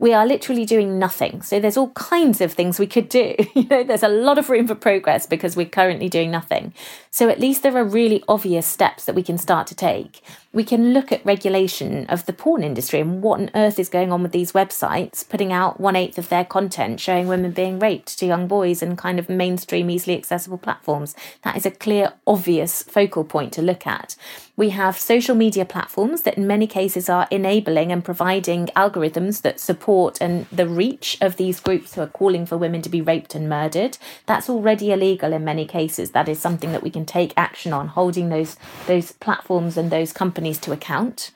we 0.01 0.13
are 0.13 0.25
literally 0.25 0.65
doing 0.65 0.97
nothing. 0.97 1.43
So 1.43 1.59
there's 1.59 1.77
all 1.77 1.91
kinds 1.91 2.41
of 2.41 2.51
things 2.51 2.79
we 2.79 2.87
could 2.87 3.07
do. 3.07 3.35
you 3.53 3.67
know, 3.67 3.83
there's 3.83 4.01
a 4.01 4.07
lot 4.07 4.39
of 4.39 4.49
room 4.49 4.67
for 4.67 4.73
progress 4.73 5.27
because 5.27 5.55
we're 5.55 5.67
currently 5.67 6.09
doing 6.09 6.31
nothing. 6.31 6.73
So 7.13 7.27
at 7.27 7.41
least 7.41 7.61
there 7.61 7.75
are 7.75 7.83
really 7.83 8.23
obvious 8.27 8.65
steps 8.65 9.03
that 9.03 9.15
we 9.15 9.23
can 9.23 9.37
start 9.37 9.67
to 9.67 9.75
take 9.75 10.23
we 10.53 10.63
can 10.65 10.93
look 10.93 11.13
at 11.13 11.25
regulation 11.25 12.05
of 12.07 12.25
the 12.25 12.33
porn 12.33 12.61
industry 12.61 12.99
and 12.99 13.21
what 13.21 13.39
on 13.39 13.49
earth 13.55 13.79
is 13.79 13.87
going 13.87 14.11
on 14.11 14.21
with 14.21 14.33
these 14.33 14.51
websites 14.51 15.27
putting 15.27 15.53
out 15.53 15.79
one 15.79 15.95
eighth 15.95 16.17
of 16.17 16.27
their 16.27 16.43
content 16.43 16.99
showing 16.99 17.27
women 17.27 17.51
being 17.51 17.79
raped 17.79 18.19
to 18.19 18.25
young 18.25 18.47
boys 18.47 18.81
and 18.81 18.97
kind 18.97 19.17
of 19.17 19.29
mainstream, 19.29 19.89
easily 19.89 20.17
accessible 20.17 20.57
platforms. 20.57 21.15
That 21.43 21.55
is 21.55 21.65
a 21.65 21.71
clear, 21.71 22.13
obvious 22.27 22.83
focal 22.83 23.23
point 23.23 23.53
to 23.53 23.61
look 23.61 23.87
at. 23.87 24.17
We 24.57 24.71
have 24.71 24.97
social 24.97 25.33
media 25.33 25.65
platforms 25.65 26.23
that, 26.23 26.37
in 26.37 26.45
many 26.45 26.67
cases, 26.67 27.09
are 27.09 27.27
enabling 27.31 27.91
and 27.91 28.03
providing 28.03 28.67
algorithms 28.75 29.41
that 29.41 29.59
support 29.59 30.19
and 30.21 30.45
the 30.51 30.67
reach 30.67 31.17
of 31.21 31.37
these 31.37 31.59
groups 31.59 31.95
who 31.95 32.01
are 32.01 32.07
calling 32.07 32.45
for 32.45 32.57
women 32.57 32.81
to 32.83 32.89
be 32.89 33.01
raped 33.01 33.33
and 33.33 33.49
murdered. 33.49 33.97
That's 34.27 34.49
already 34.49 34.91
illegal 34.91 35.33
in 35.33 35.45
many 35.45 35.65
cases. 35.65 36.11
That 36.11 36.29
is 36.29 36.39
something 36.39 36.73
that 36.73 36.83
we 36.83 36.91
can 36.91 37.00
take 37.07 37.33
action 37.37 37.73
on, 37.73 37.89
holding 37.89 38.29
those 38.29 38.57
those 38.87 39.11
platforms 39.13 39.77
and 39.77 39.91
those 39.91 40.13
companies 40.13 40.57
to 40.59 40.71
account. 40.71 41.31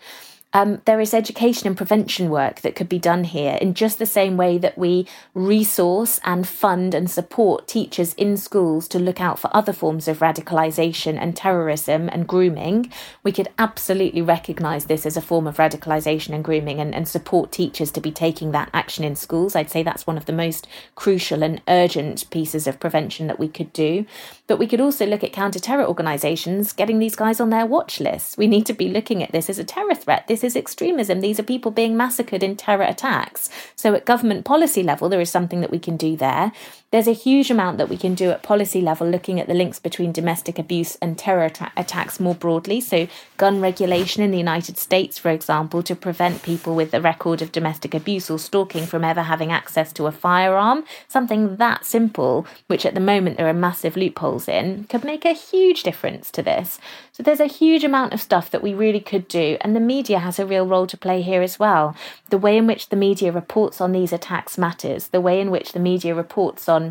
Um, 0.55 0.81
there 0.85 1.01
is 1.01 1.13
education 1.13 1.67
and 1.67 1.75
prevention 1.75 2.29
work 2.29 2.61
that 2.61 2.77
could 2.77 2.87
be 2.87 2.97
done 2.97 3.25
here 3.25 3.57
in 3.59 3.73
just 3.73 3.99
the 3.99 4.05
same 4.05 4.37
way 4.37 4.57
that 4.57 4.77
we 4.77 5.05
resource 5.33 6.17
and 6.23 6.47
fund 6.47 6.93
and 6.93 7.11
support 7.11 7.67
teachers 7.67 8.13
in 8.13 8.37
schools 8.37 8.87
to 8.87 8.97
look 8.97 9.19
out 9.19 9.37
for 9.37 9.53
other 9.53 9.73
forms 9.73 10.07
of 10.07 10.19
radicalisation 10.19 11.17
and 11.19 11.35
terrorism 11.35 12.07
and 12.07 12.25
grooming. 12.25 12.89
We 13.21 13.33
could 13.33 13.49
absolutely 13.59 14.21
recognise 14.21 14.85
this 14.85 15.05
as 15.05 15.17
a 15.17 15.21
form 15.21 15.45
of 15.45 15.57
radicalisation 15.57 16.33
and 16.33 16.41
grooming 16.41 16.79
and, 16.79 16.95
and 16.95 17.05
support 17.05 17.51
teachers 17.51 17.91
to 17.91 17.99
be 17.99 18.13
taking 18.13 18.51
that 18.51 18.69
action 18.73 19.03
in 19.03 19.17
schools. 19.17 19.57
I'd 19.57 19.69
say 19.69 19.83
that's 19.83 20.07
one 20.07 20.15
of 20.15 20.25
the 20.25 20.31
most 20.31 20.67
crucial 20.95 21.43
and 21.43 21.61
urgent 21.67 22.29
pieces 22.29 22.65
of 22.65 22.79
prevention 22.79 23.27
that 23.27 23.39
we 23.39 23.49
could 23.49 23.73
do. 23.73 24.05
But 24.47 24.59
we 24.59 24.67
could 24.67 24.79
also 24.79 25.05
look 25.05 25.21
at 25.21 25.33
counter 25.33 25.59
terror 25.59 25.85
organisations 25.85 26.71
getting 26.71 26.99
these 26.99 27.17
guys 27.17 27.41
on 27.41 27.49
their 27.49 27.65
watch 27.65 27.99
lists. 27.99 28.37
We 28.37 28.47
need 28.47 28.65
to 28.67 28.73
be 28.73 28.87
looking 28.87 29.21
at 29.21 29.33
this 29.33 29.49
as 29.49 29.59
a 29.59 29.65
terror 29.65 29.95
threat. 29.95 30.27
This 30.27 30.44
is 30.45 30.55
extremism. 30.55 31.19
These 31.19 31.39
are 31.39 31.43
people 31.43 31.71
being 31.71 31.97
massacred 31.97 32.43
in 32.43 32.55
terror 32.55 32.83
attacks. 32.83 33.49
So, 33.75 33.93
at 33.93 34.05
government 34.05 34.45
policy 34.45 34.83
level, 34.83 35.09
there 35.09 35.19
is 35.19 35.29
something 35.29 35.59
that 35.61 35.71
we 35.71 35.79
can 35.79 35.97
do 35.97 36.15
there. 36.15 36.53
There's 36.95 37.09
a 37.09 37.11
huge 37.11 37.51
amount 37.51 37.77
that 37.77 37.89
we 37.89 37.97
can 37.97 38.15
do 38.15 38.31
at 38.31 38.41
policy 38.41 38.79
level 38.79 39.05
looking 39.05 39.37
at 39.37 39.47
the 39.47 39.53
links 39.53 39.79
between 39.79 40.13
domestic 40.13 40.57
abuse 40.57 40.95
and 41.01 41.17
terror 41.17 41.49
tra- 41.49 41.73
attacks 41.75 42.21
more 42.21 42.35
broadly. 42.35 42.79
So, 42.79 43.09
gun 43.35 43.59
regulation 43.59 44.23
in 44.23 44.31
the 44.31 44.37
United 44.37 44.77
States, 44.77 45.17
for 45.17 45.29
example, 45.29 45.83
to 45.83 45.93
prevent 45.93 46.41
people 46.41 46.73
with 46.73 46.93
a 46.93 47.01
record 47.01 47.41
of 47.41 47.51
domestic 47.51 47.93
abuse 47.93 48.29
or 48.29 48.39
stalking 48.39 48.85
from 48.85 49.03
ever 49.03 49.23
having 49.23 49.51
access 49.51 49.91
to 49.91 50.07
a 50.07 50.11
firearm. 50.13 50.85
Something 51.09 51.57
that 51.57 51.85
simple, 51.85 52.47
which 52.67 52.85
at 52.85 52.93
the 52.93 53.01
moment 53.01 53.35
there 53.35 53.49
are 53.49 53.53
massive 53.53 53.97
loopholes 53.97 54.47
in, 54.47 54.85
could 54.85 55.03
make 55.03 55.25
a 55.25 55.33
huge 55.33 55.83
difference 55.83 56.31
to 56.31 56.41
this. 56.41 56.79
So, 57.11 57.23
there's 57.23 57.41
a 57.41 57.45
huge 57.47 57.83
amount 57.83 58.13
of 58.13 58.21
stuff 58.21 58.49
that 58.51 58.63
we 58.63 58.73
really 58.73 59.01
could 59.01 59.27
do, 59.27 59.57
and 59.59 59.75
the 59.75 59.81
media 59.81 60.19
has 60.19 60.39
a 60.39 60.45
real 60.45 60.65
role 60.65 60.87
to 60.87 60.95
play 60.95 61.21
here 61.21 61.41
as 61.41 61.59
well. 61.59 61.93
The 62.29 62.37
way 62.37 62.55
in 62.55 62.67
which 62.67 62.87
the 62.87 62.95
media 62.95 63.33
reports 63.33 63.81
on 63.81 63.91
these 63.91 64.13
attacks 64.13 64.57
matters, 64.57 65.07
the 65.07 65.19
way 65.19 65.41
in 65.41 65.51
which 65.51 65.73
the 65.73 65.79
media 65.79 66.15
reports 66.15 66.69
on 66.69 66.84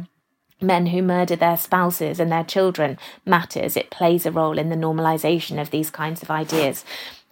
men 0.64 0.86
who 0.86 1.02
murder 1.02 1.36
their 1.36 1.56
spouses 1.56 2.18
and 2.18 2.32
their 2.32 2.44
children 2.44 2.98
matters. 3.24 3.76
It 3.76 3.90
plays 3.90 4.26
a 4.26 4.32
role 4.32 4.58
in 4.58 4.70
the 4.70 4.76
normalization 4.76 5.60
of 5.60 5.70
these 5.70 5.90
kinds 5.90 6.22
of 6.22 6.30
ideas 6.30 6.84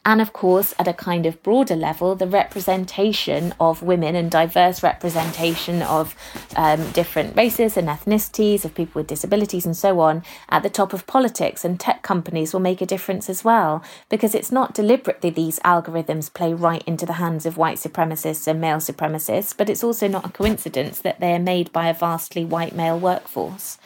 and 0.04 0.20
of 0.20 0.32
course 0.32 0.74
at 0.78 0.88
a 0.88 0.92
kind 0.92 1.26
of 1.26 1.42
broader 1.42 1.76
level 1.76 2.14
the 2.14 2.26
representation 2.26 3.54
of 3.60 3.82
women 3.82 4.16
and 4.16 4.30
diverse 4.30 4.82
representation 4.82 5.82
of 5.82 6.14
um, 6.56 6.90
different 6.92 7.36
races 7.36 7.76
and 7.76 7.88
ethnicities 7.88 8.64
of 8.64 8.74
people 8.74 9.00
with 9.00 9.06
disabilities 9.06 9.64
and 9.64 9.76
so 9.76 10.00
on 10.00 10.22
at 10.48 10.62
the 10.62 10.70
top 10.70 10.92
of 10.92 11.06
politics 11.06 11.64
and 11.64 11.78
tech 11.78 12.02
companies 12.02 12.52
will 12.52 12.60
make 12.60 12.80
a 12.80 12.86
difference 12.86 13.30
as 13.30 13.44
well. 13.44 13.82
Because 14.08 14.34
it's 14.34 14.52
not 14.52 14.74
deliberately 14.74 15.30
these 15.30 15.58
algorithms 15.60 16.32
play 16.32 16.52
right 16.52 16.82
into 16.86 17.06
the 17.06 17.14
hands 17.14 17.46
of 17.46 17.56
white 17.56 17.78
supremacists 17.78 18.46
and 18.46 18.60
male 18.60 18.78
supremacists 18.78 19.56
but 19.56 19.68
it's 19.68 19.84
also 19.84 20.08
not 20.08 20.26
a 20.26 20.32
coincidence 20.32 21.00
that 21.00 21.20
they 21.20 21.34
are 21.34 21.38
made 21.38 21.72
by 21.72 21.88
a 21.88 21.94
vastly 21.94 22.44
white 22.44 22.74
male 22.74 22.98
workforce 22.98 23.78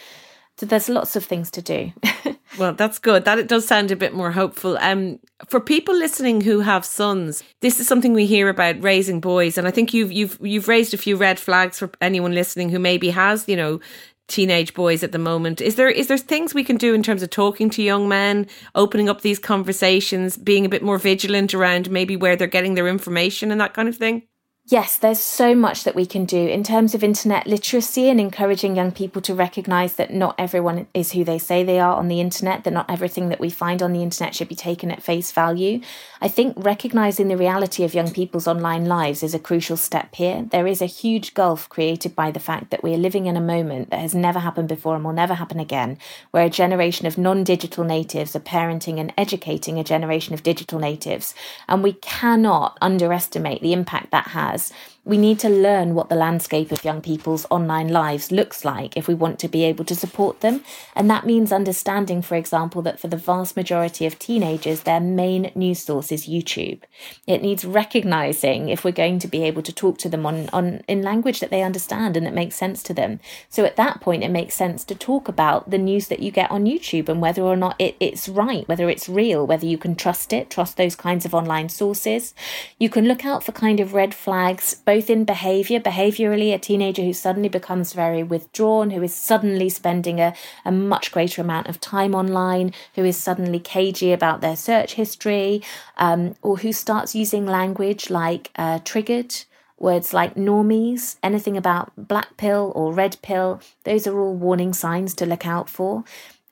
so 0.58 0.66
there's 0.66 0.88
lots 0.88 1.16
of 1.16 1.24
things 1.24 1.50
to 1.50 1.62
do. 1.62 1.92
well, 2.58 2.72
that's 2.72 2.98
good. 2.98 3.26
That 3.26 3.38
it 3.38 3.48
does 3.48 3.66
sound 3.66 3.90
a 3.90 3.96
bit 3.96 4.14
more 4.14 4.32
hopeful. 4.32 4.78
Um, 4.80 5.18
for 5.48 5.60
people 5.60 5.94
listening 5.94 6.40
who 6.40 6.60
have 6.60 6.84
sons, 6.84 7.42
this 7.60 7.78
is 7.78 7.86
something 7.86 8.14
we 8.14 8.24
hear 8.24 8.48
about 8.48 8.82
raising 8.82 9.20
boys, 9.20 9.58
and 9.58 9.68
I 9.68 9.70
think 9.70 9.92
you've 9.92 10.10
you've 10.10 10.38
you've 10.40 10.68
raised 10.68 10.94
a 10.94 10.98
few 10.98 11.16
red 11.16 11.38
flags 11.38 11.78
for 11.78 11.90
anyone 12.00 12.32
listening 12.32 12.70
who 12.70 12.78
maybe 12.78 13.10
has 13.10 13.46
you 13.46 13.56
know 13.56 13.80
teenage 14.28 14.72
boys 14.72 15.02
at 15.02 15.12
the 15.12 15.18
moment. 15.18 15.60
Is 15.60 15.74
there 15.74 15.90
is 15.90 16.08
there 16.08 16.16
things 16.16 16.54
we 16.54 16.64
can 16.64 16.76
do 16.76 16.94
in 16.94 17.02
terms 17.02 17.22
of 17.22 17.28
talking 17.28 17.68
to 17.70 17.82
young 17.82 18.08
men, 18.08 18.46
opening 18.74 19.10
up 19.10 19.20
these 19.20 19.38
conversations, 19.38 20.38
being 20.38 20.64
a 20.64 20.70
bit 20.70 20.82
more 20.82 20.98
vigilant 20.98 21.54
around 21.54 21.90
maybe 21.90 22.16
where 22.16 22.34
they're 22.34 22.46
getting 22.46 22.74
their 22.74 22.88
information 22.88 23.50
and 23.50 23.60
that 23.60 23.74
kind 23.74 23.88
of 23.88 23.96
thing? 23.96 24.22
Yes, 24.68 24.98
there's 24.98 25.20
so 25.20 25.54
much 25.54 25.84
that 25.84 25.94
we 25.94 26.06
can 26.06 26.24
do 26.24 26.44
in 26.44 26.64
terms 26.64 26.92
of 26.92 27.04
internet 27.04 27.46
literacy 27.46 28.08
and 28.08 28.18
encouraging 28.18 28.74
young 28.74 28.90
people 28.90 29.22
to 29.22 29.32
recognize 29.32 29.92
that 29.92 30.12
not 30.12 30.34
everyone 30.38 30.88
is 30.92 31.12
who 31.12 31.22
they 31.22 31.38
say 31.38 31.62
they 31.62 31.78
are 31.78 31.94
on 31.94 32.08
the 32.08 32.20
internet, 32.20 32.64
that 32.64 32.72
not 32.72 32.90
everything 32.90 33.28
that 33.28 33.38
we 33.38 33.48
find 33.48 33.80
on 33.80 33.92
the 33.92 34.02
internet 34.02 34.34
should 34.34 34.48
be 34.48 34.56
taken 34.56 34.90
at 34.90 35.04
face 35.04 35.30
value. 35.30 35.80
I 36.20 36.26
think 36.26 36.56
recognizing 36.56 37.28
the 37.28 37.36
reality 37.36 37.84
of 37.84 37.94
young 37.94 38.10
people's 38.10 38.48
online 38.48 38.86
lives 38.86 39.22
is 39.22 39.34
a 39.34 39.38
crucial 39.38 39.76
step 39.76 40.12
here. 40.16 40.48
There 40.50 40.66
is 40.66 40.82
a 40.82 40.86
huge 40.86 41.34
gulf 41.34 41.68
created 41.68 42.16
by 42.16 42.32
the 42.32 42.40
fact 42.40 42.70
that 42.70 42.82
we 42.82 42.92
are 42.92 42.98
living 42.98 43.26
in 43.26 43.36
a 43.36 43.40
moment 43.40 43.90
that 43.90 44.00
has 44.00 44.16
never 44.16 44.40
happened 44.40 44.66
before 44.66 44.96
and 44.96 45.04
will 45.04 45.12
never 45.12 45.34
happen 45.34 45.60
again, 45.60 45.96
where 46.32 46.44
a 46.44 46.50
generation 46.50 47.06
of 47.06 47.16
non 47.16 47.44
digital 47.44 47.84
natives 47.84 48.34
are 48.34 48.40
parenting 48.40 48.98
and 48.98 49.14
educating 49.16 49.78
a 49.78 49.84
generation 49.84 50.34
of 50.34 50.42
digital 50.42 50.80
natives. 50.80 51.36
And 51.68 51.84
we 51.84 51.92
cannot 51.92 52.76
underestimate 52.80 53.62
the 53.62 53.72
impact 53.72 54.10
that 54.10 54.26
has 54.28 54.55
has 54.56 54.72
we 55.06 55.16
need 55.16 55.38
to 55.38 55.48
learn 55.48 55.94
what 55.94 56.08
the 56.08 56.16
landscape 56.16 56.72
of 56.72 56.84
young 56.84 57.00
people's 57.00 57.46
online 57.48 57.86
lives 57.86 58.32
looks 58.32 58.64
like 58.64 58.96
if 58.96 59.06
we 59.06 59.14
want 59.14 59.38
to 59.38 59.46
be 59.46 59.62
able 59.62 59.84
to 59.84 59.94
support 59.94 60.40
them. 60.40 60.64
And 60.96 61.08
that 61.08 61.24
means 61.24 61.52
understanding, 61.52 62.22
for 62.22 62.34
example, 62.34 62.82
that 62.82 62.98
for 62.98 63.06
the 63.06 63.16
vast 63.16 63.56
majority 63.56 64.04
of 64.04 64.18
teenagers, 64.18 64.80
their 64.80 64.98
main 64.98 65.52
news 65.54 65.78
source 65.78 66.10
is 66.10 66.26
YouTube. 66.26 66.80
It 67.24 67.40
needs 67.40 67.64
recognizing 67.64 68.68
if 68.68 68.84
we're 68.84 68.90
going 68.90 69.20
to 69.20 69.28
be 69.28 69.44
able 69.44 69.62
to 69.62 69.72
talk 69.72 69.96
to 69.98 70.08
them 70.08 70.26
on, 70.26 70.48
on 70.52 70.82
in 70.88 71.02
language 71.02 71.38
that 71.38 71.50
they 71.50 71.62
understand 71.62 72.16
and 72.16 72.26
that 72.26 72.34
makes 72.34 72.56
sense 72.56 72.82
to 72.82 72.92
them. 72.92 73.20
So 73.48 73.64
at 73.64 73.76
that 73.76 74.00
point, 74.00 74.24
it 74.24 74.30
makes 74.30 74.56
sense 74.56 74.82
to 74.86 74.96
talk 74.96 75.28
about 75.28 75.70
the 75.70 75.78
news 75.78 76.08
that 76.08 76.20
you 76.20 76.32
get 76.32 76.50
on 76.50 76.64
YouTube 76.64 77.08
and 77.08 77.20
whether 77.20 77.42
or 77.42 77.56
not 77.56 77.76
it, 77.78 77.94
it's 78.00 78.28
right, 78.28 78.66
whether 78.66 78.90
it's 78.90 79.08
real, 79.08 79.46
whether 79.46 79.66
you 79.66 79.78
can 79.78 79.94
trust 79.94 80.32
it, 80.32 80.50
trust 80.50 80.76
those 80.76 80.96
kinds 80.96 81.24
of 81.24 81.32
online 81.32 81.68
sources. 81.68 82.34
You 82.80 82.90
can 82.90 83.06
look 83.06 83.24
out 83.24 83.44
for 83.44 83.52
kind 83.52 83.78
of 83.78 83.94
red 83.94 84.12
flags, 84.12 84.74
both 84.74 84.95
both 84.96 85.10
in 85.10 85.26
behavior, 85.26 85.78
behaviorally, 85.78 86.54
a 86.54 86.58
teenager 86.58 87.02
who 87.02 87.12
suddenly 87.12 87.50
becomes 87.50 87.92
very 87.92 88.22
withdrawn, 88.22 88.88
who 88.88 89.02
is 89.02 89.14
suddenly 89.14 89.68
spending 89.68 90.20
a, 90.20 90.32
a 90.64 90.72
much 90.72 91.12
greater 91.12 91.42
amount 91.42 91.68
of 91.68 91.78
time 91.78 92.14
online, 92.14 92.72
who 92.94 93.04
is 93.04 93.14
suddenly 93.14 93.60
cagey 93.60 94.10
about 94.10 94.40
their 94.40 94.56
search 94.56 94.94
history, 94.94 95.62
um, 95.98 96.34
or 96.40 96.56
who 96.56 96.72
starts 96.72 97.14
using 97.14 97.44
language 97.44 98.08
like 98.08 98.50
uh, 98.56 98.78
triggered. 98.84 99.34
Words 99.78 100.14
like 100.14 100.36
normies, 100.36 101.16
anything 101.22 101.58
about 101.58 101.92
black 101.98 102.38
pill 102.38 102.72
or 102.74 102.94
red 102.94 103.18
pill, 103.20 103.60
those 103.84 104.06
are 104.06 104.18
all 104.18 104.32
warning 104.34 104.72
signs 104.72 105.12
to 105.16 105.26
look 105.26 105.46
out 105.46 105.68
for. 105.68 106.04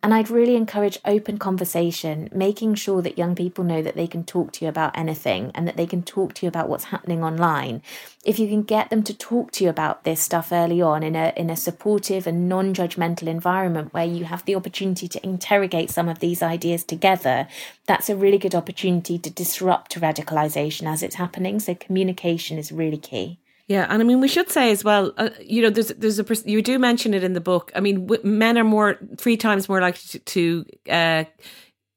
And 0.05 0.13
I'd 0.13 0.29
really 0.29 0.55
encourage 0.55 0.99
open 1.07 1.39
conversation, 1.39 2.29
making 2.31 2.75
sure 2.75 3.01
that 3.01 3.17
young 3.17 3.35
people 3.35 3.65
know 3.65 3.81
that 3.81 3.97
they 3.97 4.07
can 4.07 4.23
talk 4.23 4.53
to 4.53 4.65
you 4.67 4.69
about 4.69 4.99
anything 4.99 5.51
and 5.55 5.67
that 5.67 5.79
they 5.79 5.87
can 5.87 6.03
talk 6.03 6.35
to 6.35 6.45
you 6.45 6.49
about 6.49 6.69
what's 6.69 6.85
happening 6.85 7.25
online. 7.25 7.81
If 8.23 8.39
you 8.39 8.47
can 8.47 8.65
get 8.65 8.91
them 8.91 9.03
to 9.05 9.17
talk 9.17 9.51
to 9.53 9.65
you 9.65 9.71
about 9.71 10.05
this 10.05 10.21
stuff 10.21 10.53
early 10.53 10.83
on 10.83 11.03
in 11.03 11.17
a 11.17 11.33
in 11.39 11.49
a 11.49 11.57
supportive 11.57 12.27
and 12.27 12.51
non-judgmental 12.51 13.29
environment 13.29 13.95
where 13.95 14.05
you 14.05 14.27
have 14.27 14.45
the 14.45 14.57
opportunity 14.57 15.09
to 15.09 15.25
interrogate 15.25 15.89
some 15.89 16.11
of 16.11 16.19
these 16.19 16.43
ideas 16.43 16.85
together, 16.85 17.49
that's 17.87 18.11
a 18.11 18.17
really 18.17 18.37
good 18.37 18.55
opportunity 18.55 19.19
to 19.19 19.31
disrupt 19.31 19.99
radicalization 19.99 20.87
as 20.87 21.03
it's 21.03 21.15
happening. 21.15 21.59
So 21.61 21.75
communication 21.75 22.59
is 22.59 22.71
really 22.71 22.99
key. 22.99 23.39
Yeah, 23.67 23.87
and 23.89 24.03
I 24.03 24.05
mean, 24.05 24.21
we 24.21 24.29
should 24.29 24.51
say 24.51 24.71
as 24.71 24.85
well, 24.85 25.13
uh, 25.17 25.31
you 25.41 25.63
know, 25.63 25.71
there's 25.71 25.89
there's 25.89 26.19
a 26.21 26.25
you 26.51 26.61
do 26.61 26.79
mention 26.79 27.15
it 27.15 27.25
in 27.25 27.33
the 27.33 27.41
book. 27.41 27.73
I 27.75 27.81
mean, 27.81 28.07
w- 28.07 28.21
men 28.23 28.59
are 28.59 28.65
more 28.65 28.99
three 29.17 29.39
times 29.39 29.71
more 29.71 29.81
likely 29.81 30.03
to, 30.11 30.19
to 30.19 30.65
uh, 30.91 31.25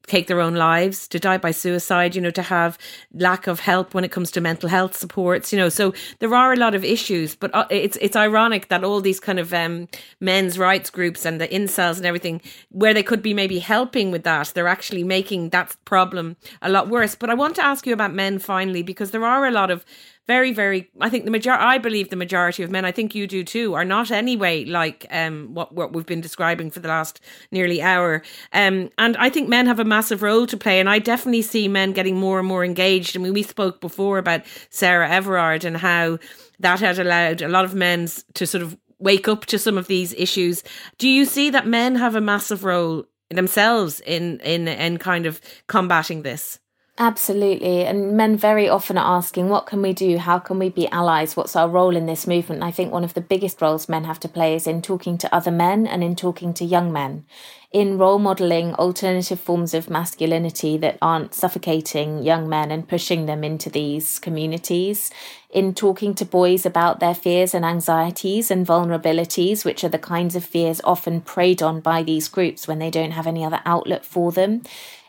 take 0.07 0.27
their 0.27 0.39
own 0.41 0.55
lives, 0.55 1.07
to 1.09 1.19
die 1.19 1.37
by 1.37 1.51
suicide, 1.51 2.15
you 2.15 2.21
know, 2.21 2.31
to 2.31 2.41
have 2.41 2.77
lack 3.13 3.47
of 3.47 3.59
help 3.59 3.93
when 3.93 4.05
it 4.05 4.11
comes 4.11 4.31
to 4.31 4.41
mental 4.41 4.69
health 4.69 4.95
supports, 4.95 5.51
you 5.51 5.59
know. 5.59 5.69
So 5.69 5.93
there 6.19 6.33
are 6.33 6.53
a 6.53 6.57
lot 6.57 6.73
of 6.75 6.85
issues, 6.85 7.35
but 7.35 7.53
uh, 7.53 7.67
it's 7.69 7.97
it's 8.01 8.15
ironic 8.15 8.69
that 8.69 8.85
all 8.85 9.01
these 9.01 9.19
kind 9.19 9.39
of 9.39 9.53
um, 9.53 9.89
men's 10.21 10.57
rights 10.57 10.89
groups 10.89 11.25
and 11.25 11.41
the 11.41 11.49
incels 11.49 11.97
and 11.97 12.05
everything, 12.05 12.41
where 12.69 12.93
they 12.93 13.03
could 13.03 13.21
be 13.21 13.33
maybe 13.33 13.59
helping 13.59 14.11
with 14.11 14.23
that, 14.23 14.53
they're 14.55 14.67
actually 14.69 15.03
making 15.03 15.49
that 15.49 15.75
problem 15.85 16.37
a 16.61 16.69
lot 16.69 16.87
worse. 16.87 17.15
But 17.15 17.29
I 17.29 17.33
want 17.33 17.55
to 17.57 17.65
ask 17.65 17.85
you 17.85 17.93
about 17.93 18.13
men 18.13 18.39
finally, 18.39 18.83
because 18.83 19.11
there 19.11 19.25
are 19.25 19.45
a 19.45 19.51
lot 19.51 19.69
of 19.69 19.85
very, 20.27 20.51
very. 20.51 20.89
I 20.99 21.09
think 21.09 21.23
the 21.23 21.31
major. 21.31 21.51
I 21.51 21.77
believe 21.77 22.09
the 22.09 22.17
majority 22.17 22.61
of 22.61 22.69
men. 22.69 22.83
I 22.83 22.91
think 22.91 23.15
you 23.15 23.27
do 23.27 23.43
too. 23.43 23.73
Are 23.75 23.85
not 23.85 24.11
anyway 24.11 24.65
like 24.65 25.05
um 25.09 25.53
what 25.53 25.73
what 25.73 25.93
we've 25.93 26.05
been 26.05 26.21
describing 26.21 26.69
for 26.69 26.81
the 26.81 26.89
last 26.89 27.21
nearly 27.51 27.81
hour. 27.81 28.21
Um, 28.51 28.89
and 28.97 29.15
I 29.17 29.29
think 29.29 29.47
men 29.47 29.67
have 29.67 29.79
a 29.79 29.85
massive 29.85 30.21
role 30.21 30.45
to 30.47 30.57
play. 30.57 30.79
And 30.79 30.89
I 30.89 30.99
definitely 30.99 31.43
see 31.43 31.67
men 31.67 31.93
getting 31.93 32.17
more 32.17 32.39
and 32.39 32.47
more 32.47 32.65
engaged. 32.65 33.15
I 33.15 33.21
mean, 33.21 33.33
we 33.33 33.43
spoke 33.43 33.79
before 33.79 34.17
about 34.17 34.41
Sarah 34.69 35.09
Everard 35.09 35.63
and 35.63 35.77
how 35.77 36.19
that 36.59 36.81
had 36.81 36.99
allowed 36.99 37.41
a 37.41 37.47
lot 37.47 37.65
of 37.65 37.73
men 37.73 38.09
to 38.33 38.45
sort 38.45 38.63
of 38.63 38.77
wake 38.99 39.27
up 39.27 39.45
to 39.45 39.59
some 39.59 39.77
of 39.77 39.87
these 39.87 40.13
issues. 40.15 40.63
Do 40.97 41.07
you 41.07 41.23
see 41.25 41.49
that 41.51 41.67
men 41.67 41.95
have 41.95 42.15
a 42.15 42.21
massive 42.21 42.63
role 42.63 43.05
themselves 43.29 44.01
in 44.01 44.39
in 44.41 44.67
in 44.67 44.97
kind 44.97 45.25
of 45.25 45.39
combating 45.67 46.23
this? 46.23 46.59
Absolutely. 46.99 47.85
And 47.85 48.17
men 48.17 48.35
very 48.37 48.67
often 48.67 48.97
are 48.97 49.17
asking, 49.17 49.49
what 49.49 49.67
can 49.67 49.83
we 49.83 49.93
do? 49.93 50.17
How 50.17 50.39
can 50.39 50.57
we 50.57 50.69
be 50.69 50.87
allies? 50.87 51.37
What's 51.37 51.55
our 51.55 51.69
role 51.69 51.95
in 51.95 52.07
this 52.07 52.25
movement? 52.25 52.63
And 52.63 52.67
I 52.67 52.71
think 52.71 52.91
one 52.91 53.03
of 53.03 53.13
the 53.13 53.21
biggest 53.21 53.61
roles 53.61 53.87
men 53.87 54.05
have 54.05 54.19
to 54.21 54.27
play 54.27 54.55
is 54.55 54.65
in 54.65 54.81
talking 54.81 55.15
to 55.19 55.35
other 55.35 55.51
men 55.51 55.85
and 55.85 56.03
in 56.03 56.15
talking 56.15 56.55
to 56.55 56.65
young 56.65 56.91
men, 56.91 57.25
in 57.71 57.99
role 57.99 58.17
modeling 58.17 58.73
alternative 58.73 59.39
forms 59.39 59.75
of 59.75 59.91
masculinity 59.91 60.75
that 60.77 60.97
aren't 60.99 61.35
suffocating 61.35 62.23
young 62.23 62.49
men 62.49 62.71
and 62.71 62.89
pushing 62.89 63.27
them 63.27 63.43
into 63.43 63.69
these 63.69 64.17
communities, 64.17 65.11
in 65.51 65.75
talking 65.75 66.15
to 66.15 66.25
boys 66.25 66.65
about 66.65 66.99
their 66.99 67.15
fears 67.15 67.53
and 67.53 67.63
anxieties 67.63 68.49
and 68.49 68.65
vulnerabilities, 68.65 69.63
which 69.63 69.83
are 69.83 69.89
the 69.89 69.99
kinds 69.99 70.35
of 70.35 70.43
fears 70.43 70.81
often 70.83 71.21
preyed 71.21 71.61
on 71.61 71.79
by 71.79 72.01
these 72.01 72.27
groups 72.27 72.67
when 72.67 72.79
they 72.79 72.89
don't 72.89 73.11
have 73.11 73.27
any 73.27 73.45
other 73.45 73.61
outlet 73.65 74.03
for 74.03 74.31
them 74.31 74.63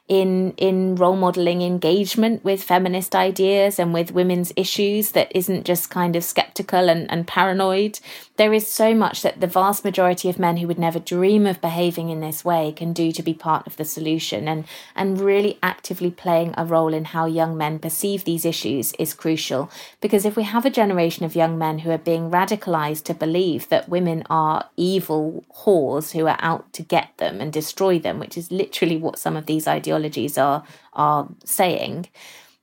in 0.08 0.52
in 0.56 0.94
role 0.94 1.16
modeling 1.16 1.62
engagement 1.62 2.42
with 2.42 2.62
feminist 2.62 3.14
ideas 3.14 3.78
and 3.78 3.92
with 3.92 4.12
women's 4.12 4.52
issues 4.56 5.12
that 5.12 5.30
isn't 5.34 5.64
just 5.64 5.90
kind 5.90 6.16
of 6.16 6.24
skeptical 6.24 6.88
and, 6.88 7.10
and 7.10 7.26
paranoid. 7.26 8.00
There 8.38 8.52
is 8.52 8.68
so 8.68 8.94
much 8.94 9.22
that 9.22 9.40
the 9.40 9.48
vast 9.48 9.84
majority 9.84 10.28
of 10.28 10.38
men 10.38 10.58
who 10.58 10.68
would 10.68 10.78
never 10.78 11.00
dream 11.00 11.44
of 11.44 11.60
behaving 11.60 12.08
in 12.08 12.20
this 12.20 12.44
way 12.44 12.70
can 12.70 12.92
do 12.92 13.10
to 13.10 13.20
be 13.20 13.34
part 13.34 13.66
of 13.66 13.76
the 13.76 13.84
solution 13.84 14.46
and 14.46 14.64
and 14.94 15.20
really 15.20 15.58
actively 15.60 16.12
playing 16.12 16.54
a 16.56 16.64
role 16.64 16.94
in 16.94 17.06
how 17.06 17.26
young 17.26 17.56
men 17.56 17.80
perceive 17.80 18.22
these 18.22 18.44
issues 18.44 18.92
is 18.92 19.12
crucial. 19.12 19.68
Because 20.00 20.24
if 20.24 20.36
we 20.36 20.44
have 20.44 20.64
a 20.64 20.70
generation 20.70 21.24
of 21.24 21.34
young 21.34 21.58
men 21.58 21.80
who 21.80 21.90
are 21.90 21.98
being 21.98 22.30
radicalized 22.30 23.02
to 23.04 23.14
believe 23.14 23.68
that 23.70 23.88
women 23.88 24.22
are 24.30 24.70
evil 24.76 25.44
whores 25.64 26.12
who 26.12 26.28
are 26.28 26.38
out 26.38 26.72
to 26.74 26.84
get 26.84 27.08
them 27.16 27.40
and 27.40 27.52
destroy 27.52 27.98
them, 27.98 28.20
which 28.20 28.38
is 28.38 28.52
literally 28.52 28.96
what 28.96 29.18
some 29.18 29.36
of 29.36 29.46
these 29.46 29.66
ideologies 29.66 30.38
are 30.38 30.62
are 30.92 31.26
saying, 31.44 32.06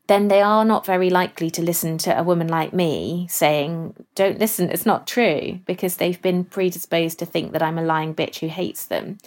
then 0.08 0.28
they 0.28 0.42
are 0.42 0.66
not 0.66 0.86
very 0.86 1.10
likely 1.10 1.50
to 1.52 1.62
listen 1.62 1.98
to 2.00 2.18
a 2.18 2.24
woman 2.24 2.48
like 2.48 2.74
me 2.74 3.28
saying, 3.30 3.96
Don't 4.14 4.40
listen, 4.40 4.70
it's 4.70 4.86
not 4.86 5.08
true, 5.08 5.60
because 5.66 5.98
they've 5.98 6.22
been 6.22 6.44
predisposed 6.46 7.20
to 7.20 7.26
think 7.26 7.52
that 7.52 7.64
I'm 7.64 7.78
a 7.78 7.84
lying 7.84 8.14
bitch 8.14 8.40
who 8.40 8.48
hates 8.48 8.86
them. 8.86 9.18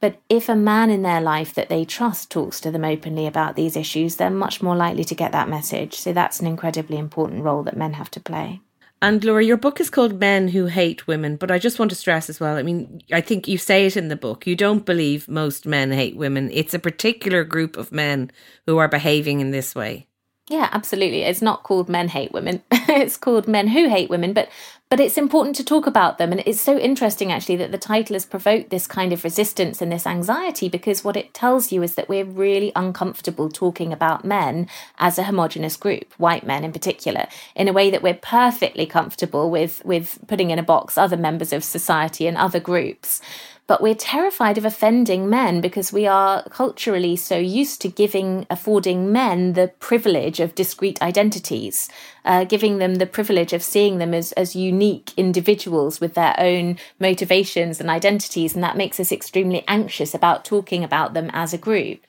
But 0.00 0.20
if 0.28 0.48
a 0.48 0.56
man 0.56 0.90
in 0.90 1.02
their 1.02 1.20
life 1.20 1.54
that 1.54 1.68
they 1.68 1.84
trust 1.84 2.30
talks 2.30 2.60
to 2.60 2.70
them 2.70 2.84
openly 2.84 3.26
about 3.26 3.56
these 3.56 3.76
issues, 3.76 4.16
they're 4.16 4.30
much 4.30 4.62
more 4.62 4.76
likely 4.76 5.04
to 5.04 5.14
get 5.14 5.32
that 5.32 5.48
message. 5.48 5.94
So 5.94 6.12
that's 6.12 6.40
an 6.40 6.46
incredibly 6.46 6.98
important 6.98 7.44
role 7.44 7.62
that 7.62 7.76
men 7.76 7.94
have 7.94 8.10
to 8.12 8.20
play. 8.20 8.60
And 9.02 9.22
Laura, 9.24 9.44
your 9.44 9.56
book 9.56 9.78
is 9.78 9.90
called 9.90 10.18
Men 10.18 10.48
Who 10.48 10.66
Hate 10.66 11.06
Women, 11.06 11.36
but 11.36 11.50
I 11.50 11.58
just 11.58 11.78
want 11.78 11.90
to 11.90 11.96
stress 11.96 12.30
as 12.30 12.40
well. 12.40 12.56
I 12.56 12.62
mean, 12.62 13.02
I 13.12 13.20
think 13.20 13.46
you 13.46 13.58
say 13.58 13.86
it 13.86 13.96
in 13.96 14.08
the 14.08 14.16
book. 14.16 14.46
You 14.46 14.56
don't 14.56 14.86
believe 14.86 15.28
most 15.28 15.66
men 15.66 15.92
hate 15.92 16.16
women. 16.16 16.50
It's 16.52 16.72
a 16.72 16.78
particular 16.78 17.44
group 17.44 17.76
of 17.76 17.92
men 17.92 18.30
who 18.66 18.78
are 18.78 18.88
behaving 18.88 19.40
in 19.40 19.50
this 19.50 19.74
way. 19.74 20.08
Yeah, 20.48 20.68
absolutely. 20.70 21.22
It's 21.22 21.42
not 21.42 21.64
called 21.64 21.88
Men 21.88 22.08
Hate 22.08 22.30
Women. 22.32 22.62
it's 22.70 23.16
called 23.16 23.48
Men 23.48 23.68
Who 23.68 23.88
Hate 23.88 24.08
Women, 24.08 24.32
but 24.32 24.48
but 24.88 25.00
it's 25.00 25.18
important 25.18 25.56
to 25.56 25.64
talk 25.64 25.88
about 25.88 26.16
them 26.16 26.30
and 26.30 26.40
it's 26.46 26.60
so 26.60 26.78
interesting 26.78 27.32
actually 27.32 27.56
that 27.56 27.72
the 27.72 27.78
title 27.78 28.14
has 28.14 28.24
provoked 28.24 28.70
this 28.70 28.86
kind 28.86 29.12
of 29.12 29.24
resistance 29.24 29.82
and 29.82 29.90
this 29.90 30.06
anxiety 30.06 30.68
because 30.68 31.02
what 31.02 31.16
it 31.16 31.34
tells 31.34 31.72
you 31.72 31.82
is 31.82 31.96
that 31.96 32.08
we're 32.08 32.24
really 32.24 32.70
uncomfortable 32.76 33.48
talking 33.48 33.92
about 33.92 34.24
men 34.24 34.68
as 34.98 35.18
a 35.18 35.24
homogenous 35.24 35.76
group, 35.76 36.14
white 36.18 36.46
men 36.46 36.62
in 36.62 36.72
particular, 36.72 37.26
in 37.56 37.66
a 37.66 37.72
way 37.72 37.90
that 37.90 38.00
we're 38.00 38.14
perfectly 38.14 38.86
comfortable 38.86 39.50
with 39.50 39.84
with 39.84 40.20
putting 40.28 40.52
in 40.52 40.58
a 40.60 40.62
box 40.62 40.96
other 40.96 41.16
members 41.16 41.52
of 41.52 41.64
society 41.64 42.28
and 42.28 42.36
other 42.36 42.60
groups 42.60 43.20
but 43.66 43.82
we're 43.82 43.94
terrified 43.94 44.56
of 44.58 44.64
offending 44.64 45.28
men 45.28 45.60
because 45.60 45.92
we 45.92 46.06
are 46.06 46.44
culturally 46.50 47.16
so 47.16 47.36
used 47.36 47.80
to 47.80 47.88
giving, 47.88 48.46
affording 48.48 49.10
men 49.10 49.54
the 49.54 49.68
privilege 49.80 50.38
of 50.38 50.54
discrete 50.54 51.02
identities, 51.02 51.88
uh, 52.24 52.44
giving 52.44 52.78
them 52.78 52.96
the 52.96 53.06
privilege 53.06 53.52
of 53.52 53.62
seeing 53.62 53.98
them 53.98 54.14
as, 54.14 54.32
as 54.32 54.54
unique 54.54 55.12
individuals 55.16 56.00
with 56.00 56.14
their 56.14 56.34
own 56.38 56.78
motivations 57.00 57.80
and 57.80 57.90
identities. 57.90 58.54
And 58.54 58.62
that 58.62 58.76
makes 58.76 59.00
us 59.00 59.10
extremely 59.10 59.64
anxious 59.66 60.14
about 60.14 60.44
talking 60.44 60.84
about 60.84 61.14
them 61.14 61.30
as 61.32 61.52
a 61.52 61.58
group. 61.58 62.00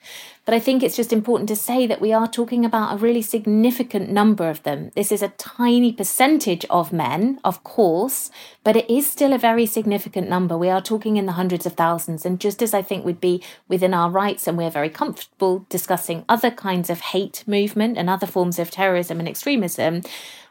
But 0.48 0.54
I 0.54 0.60
think 0.60 0.82
it's 0.82 0.96
just 0.96 1.12
important 1.12 1.46
to 1.50 1.56
say 1.56 1.86
that 1.86 2.00
we 2.00 2.10
are 2.10 2.26
talking 2.26 2.64
about 2.64 2.94
a 2.94 2.96
really 2.96 3.20
significant 3.20 4.08
number 4.08 4.48
of 4.48 4.62
them. 4.62 4.90
This 4.96 5.12
is 5.12 5.20
a 5.20 5.28
tiny 5.36 5.92
percentage 5.92 6.64
of 6.70 6.90
men, 6.90 7.38
of 7.44 7.62
course, 7.64 8.30
but 8.64 8.74
it 8.74 8.88
is 8.88 9.06
still 9.06 9.34
a 9.34 9.38
very 9.38 9.66
significant 9.66 10.30
number. 10.30 10.56
We 10.56 10.70
are 10.70 10.80
talking 10.80 11.18
in 11.18 11.26
the 11.26 11.32
hundreds 11.32 11.66
of 11.66 11.74
thousands. 11.74 12.24
And 12.24 12.40
just 12.40 12.62
as 12.62 12.72
I 12.72 12.80
think 12.80 13.04
would 13.04 13.20
be 13.20 13.42
within 13.68 13.92
our 13.92 14.08
rights 14.08 14.46
and 14.46 14.56
we're 14.56 14.70
very 14.70 14.88
comfortable 14.88 15.66
discussing 15.68 16.24
other 16.30 16.50
kinds 16.50 16.88
of 16.88 17.00
hate 17.00 17.44
movement 17.46 17.98
and 17.98 18.08
other 18.08 18.26
forms 18.26 18.58
of 18.58 18.70
terrorism 18.70 19.18
and 19.18 19.28
extremism, 19.28 20.00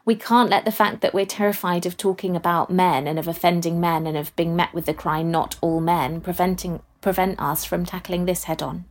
we 0.05 0.13
can't 0.13 0.51
let 0.51 0.63
the 0.63 0.71
fact 0.71 1.01
that 1.01 1.15
we're 1.15 1.25
terrified 1.25 1.87
of 1.87 1.97
talking 1.97 2.35
about 2.35 2.69
men 2.69 3.07
and 3.07 3.17
of 3.17 3.27
offending 3.27 3.81
men 3.81 4.05
and 4.05 4.15
of 4.15 4.35
being 4.35 4.55
met 4.55 4.75
with 4.75 4.85
the 4.85 4.93
cry 4.93 5.23
not 5.23 5.55
all 5.59 5.79
men 5.81 6.21
preventing 6.21 6.83
prevent 7.01 7.41
us 7.41 7.65
from 7.65 7.83
tackling 7.83 8.25
this 8.25 8.43
head 8.43 8.61
on. 8.61 8.85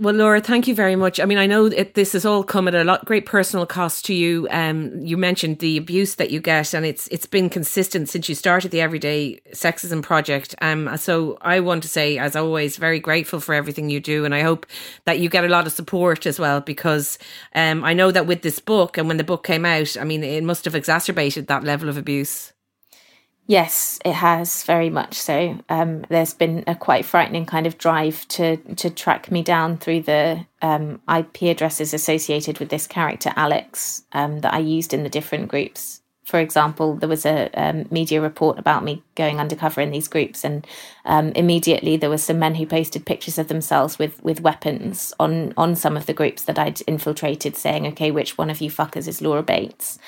Well, 0.00 0.14
Laura, 0.14 0.40
thank 0.40 0.66
you 0.66 0.74
very 0.74 0.96
much. 0.96 1.20
I 1.20 1.26
mean, 1.26 1.36
I 1.36 1.44
know 1.44 1.66
it, 1.66 1.92
this 1.92 2.14
has 2.14 2.24
all 2.24 2.42
come 2.42 2.66
at 2.66 2.74
a 2.74 2.84
lot 2.84 3.04
great 3.04 3.26
personal 3.26 3.66
cost 3.66 4.06
to 4.06 4.14
you. 4.14 4.48
Um, 4.50 4.98
you 5.04 5.18
mentioned 5.18 5.58
the 5.58 5.76
abuse 5.76 6.14
that 6.14 6.30
you 6.30 6.40
get, 6.40 6.72
and 6.72 6.86
it's 6.86 7.06
it's 7.08 7.26
been 7.26 7.50
consistent 7.50 8.08
since 8.08 8.26
you 8.26 8.34
started 8.34 8.70
the 8.70 8.80
Everyday 8.80 9.42
Sexism 9.52 10.02
Project. 10.02 10.54
Um, 10.62 10.96
so 10.96 11.36
I 11.42 11.60
want 11.60 11.82
to 11.82 11.88
say, 11.90 12.16
as 12.16 12.34
always, 12.34 12.78
very 12.78 12.98
grateful 12.98 13.40
for 13.40 13.54
everything 13.54 13.90
you 13.90 14.00
do, 14.00 14.24
and 14.24 14.34
I 14.34 14.40
hope 14.40 14.64
that 15.04 15.18
you 15.18 15.28
get 15.28 15.44
a 15.44 15.48
lot 15.48 15.66
of 15.66 15.72
support 15.74 16.24
as 16.24 16.40
well, 16.40 16.62
because 16.62 17.18
um, 17.54 17.84
I 17.84 17.92
know 17.92 18.10
that 18.10 18.26
with 18.26 18.40
this 18.40 18.58
book 18.58 18.96
and 18.96 19.06
when 19.06 19.18
the 19.18 19.22
book 19.22 19.44
came 19.44 19.66
out, 19.66 19.98
I 20.00 20.04
mean, 20.04 20.24
it 20.24 20.42
must 20.42 20.64
have 20.64 20.74
exacerbated 20.74 21.46
that 21.48 21.64
level 21.64 21.90
of 21.90 21.98
abuse. 21.98 22.54
Yes, 23.50 23.98
it 24.04 24.12
has 24.12 24.62
very 24.62 24.90
much 24.90 25.14
so. 25.14 25.58
Um, 25.68 26.02
there's 26.08 26.34
been 26.34 26.62
a 26.68 26.76
quite 26.76 27.04
frightening 27.04 27.46
kind 27.46 27.66
of 27.66 27.78
drive 27.78 28.28
to 28.28 28.58
to 28.76 28.90
track 28.90 29.32
me 29.32 29.42
down 29.42 29.76
through 29.76 30.02
the 30.02 30.46
um, 30.62 31.00
IP 31.12 31.42
addresses 31.42 31.92
associated 31.92 32.60
with 32.60 32.68
this 32.68 32.86
character 32.86 33.32
Alex 33.34 34.04
um, 34.12 34.38
that 34.42 34.54
I 34.54 34.60
used 34.60 34.94
in 34.94 35.02
the 35.02 35.08
different 35.08 35.48
groups. 35.48 36.00
For 36.22 36.38
example, 36.38 36.94
there 36.94 37.08
was 37.08 37.26
a 37.26 37.50
um, 37.54 37.86
media 37.90 38.20
report 38.20 38.56
about 38.56 38.84
me 38.84 39.02
going 39.16 39.40
undercover 39.40 39.80
in 39.80 39.90
these 39.90 40.06
groups, 40.06 40.44
and 40.44 40.64
um, 41.04 41.30
immediately 41.30 41.96
there 41.96 42.08
were 42.08 42.18
some 42.18 42.38
men 42.38 42.54
who 42.54 42.66
posted 42.66 43.04
pictures 43.04 43.36
of 43.36 43.48
themselves 43.48 43.98
with 43.98 44.22
with 44.22 44.40
weapons 44.42 45.12
on 45.18 45.54
on 45.56 45.74
some 45.74 45.96
of 45.96 46.06
the 46.06 46.14
groups 46.14 46.44
that 46.44 46.56
I'd 46.56 46.82
infiltrated, 46.86 47.56
saying, 47.56 47.84
"Okay, 47.88 48.12
which 48.12 48.38
one 48.38 48.48
of 48.48 48.60
you 48.60 48.70
fuckers 48.70 49.08
is 49.08 49.20
Laura 49.20 49.42
Bates?" 49.42 49.98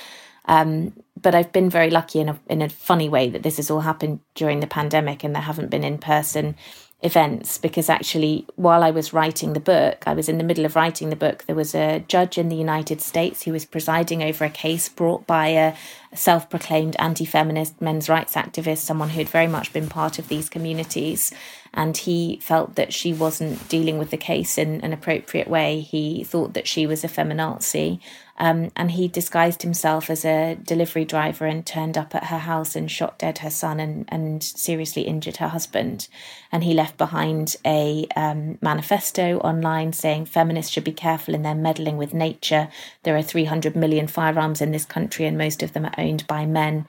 Um, 0.47 0.93
but 1.20 1.34
I've 1.34 1.53
been 1.53 1.70
very 1.70 1.90
lucky 1.90 2.20
in 2.20 2.28
a 2.28 2.38
in 2.49 2.62
a 2.62 2.68
funny 2.68 3.09
way 3.09 3.28
that 3.30 3.43
this 3.43 3.57
has 3.57 3.70
all 3.70 3.80
happened 3.80 4.20
during 4.34 4.61
the 4.61 4.66
pandemic 4.66 5.22
and 5.22 5.34
there 5.34 5.43
haven't 5.43 5.70
been 5.70 5.84
in 5.84 5.99
person 5.99 6.57
events 7.03 7.59
because 7.59 7.88
actually 7.90 8.47
while 8.55 8.84
I 8.84 8.93
was 8.93 9.12
writing 9.12 9.53
the 9.53 9.61
book, 9.61 10.05
I 10.07 10.14
was 10.14 10.28
in 10.28 10.38
the 10.38 10.45
middle 10.45 10.64
of 10.64 10.76
writing 10.76 11.11
the 11.11 11.16
book. 11.16 11.45
There 11.47 11.57
was 11.57 11.74
a 11.74 12.05
judge 12.07 12.38
in 12.38 12.49
the 12.49 12.57
United 12.57 13.01
States 13.01 13.43
who 13.43 13.53
was 13.53 13.64
presiding 13.64 14.22
over 14.22 14.45
a 14.45 14.51
case 14.51 14.88
brought 14.88 15.26
by 15.26 15.49
a 15.49 15.74
self 16.14 16.49
proclaimed 16.49 16.97
anti 16.99 17.24
feminist 17.24 17.80
men's 17.80 18.09
rights 18.09 18.34
activist, 18.34 18.78
someone 18.78 19.11
who 19.11 19.18
had 19.18 19.28
very 19.28 19.49
much 19.49 19.72
been 19.72 19.88
part 19.88 20.18
of 20.18 20.28
these 20.28 20.49
communities. 20.49 21.32
And 21.74 21.96
he 21.96 22.38
felt 22.42 22.74
that 22.74 22.92
she 22.92 23.12
wasn't 23.12 23.68
dealing 23.68 23.98
with 23.98 24.10
the 24.10 24.16
case 24.18 24.58
in 24.58 24.80
an 24.82 24.92
appropriate 24.92 25.48
way. 25.48 25.80
He 25.80 26.22
thought 26.22 26.52
that 26.54 26.68
she 26.68 26.86
was 26.86 27.02
a 27.02 27.08
feminazi. 27.08 27.98
Um, 28.38 28.72
and 28.74 28.90
he 28.90 29.08
disguised 29.08 29.62
himself 29.62 30.10
as 30.10 30.24
a 30.24 30.56
delivery 30.56 31.04
driver 31.04 31.46
and 31.46 31.64
turned 31.64 31.96
up 31.96 32.14
at 32.14 32.24
her 32.24 32.40
house 32.40 32.74
and 32.74 32.90
shot 32.90 33.18
dead 33.18 33.38
her 33.38 33.50
son 33.50 33.78
and, 33.78 34.04
and 34.08 34.42
seriously 34.42 35.02
injured 35.02 35.36
her 35.36 35.48
husband. 35.48 36.08
And 36.50 36.64
he 36.64 36.74
left 36.74 36.98
behind 36.98 37.56
a 37.64 38.06
um, 38.16 38.58
manifesto 38.60 39.38
online 39.38 39.92
saying 39.92 40.26
feminists 40.26 40.72
should 40.72 40.84
be 40.84 40.92
careful 40.92 41.34
in 41.34 41.42
their 41.42 41.54
meddling 41.54 41.98
with 41.98 42.14
nature. 42.14 42.68
There 43.04 43.16
are 43.16 43.22
300 43.22 43.76
million 43.76 44.08
firearms 44.08 44.60
in 44.60 44.72
this 44.72 44.86
country, 44.86 45.24
and 45.26 45.38
most 45.38 45.62
of 45.62 45.72
them 45.72 45.84
are 45.86 45.94
owned 45.96 46.26
by 46.26 46.44
men. 46.44 46.86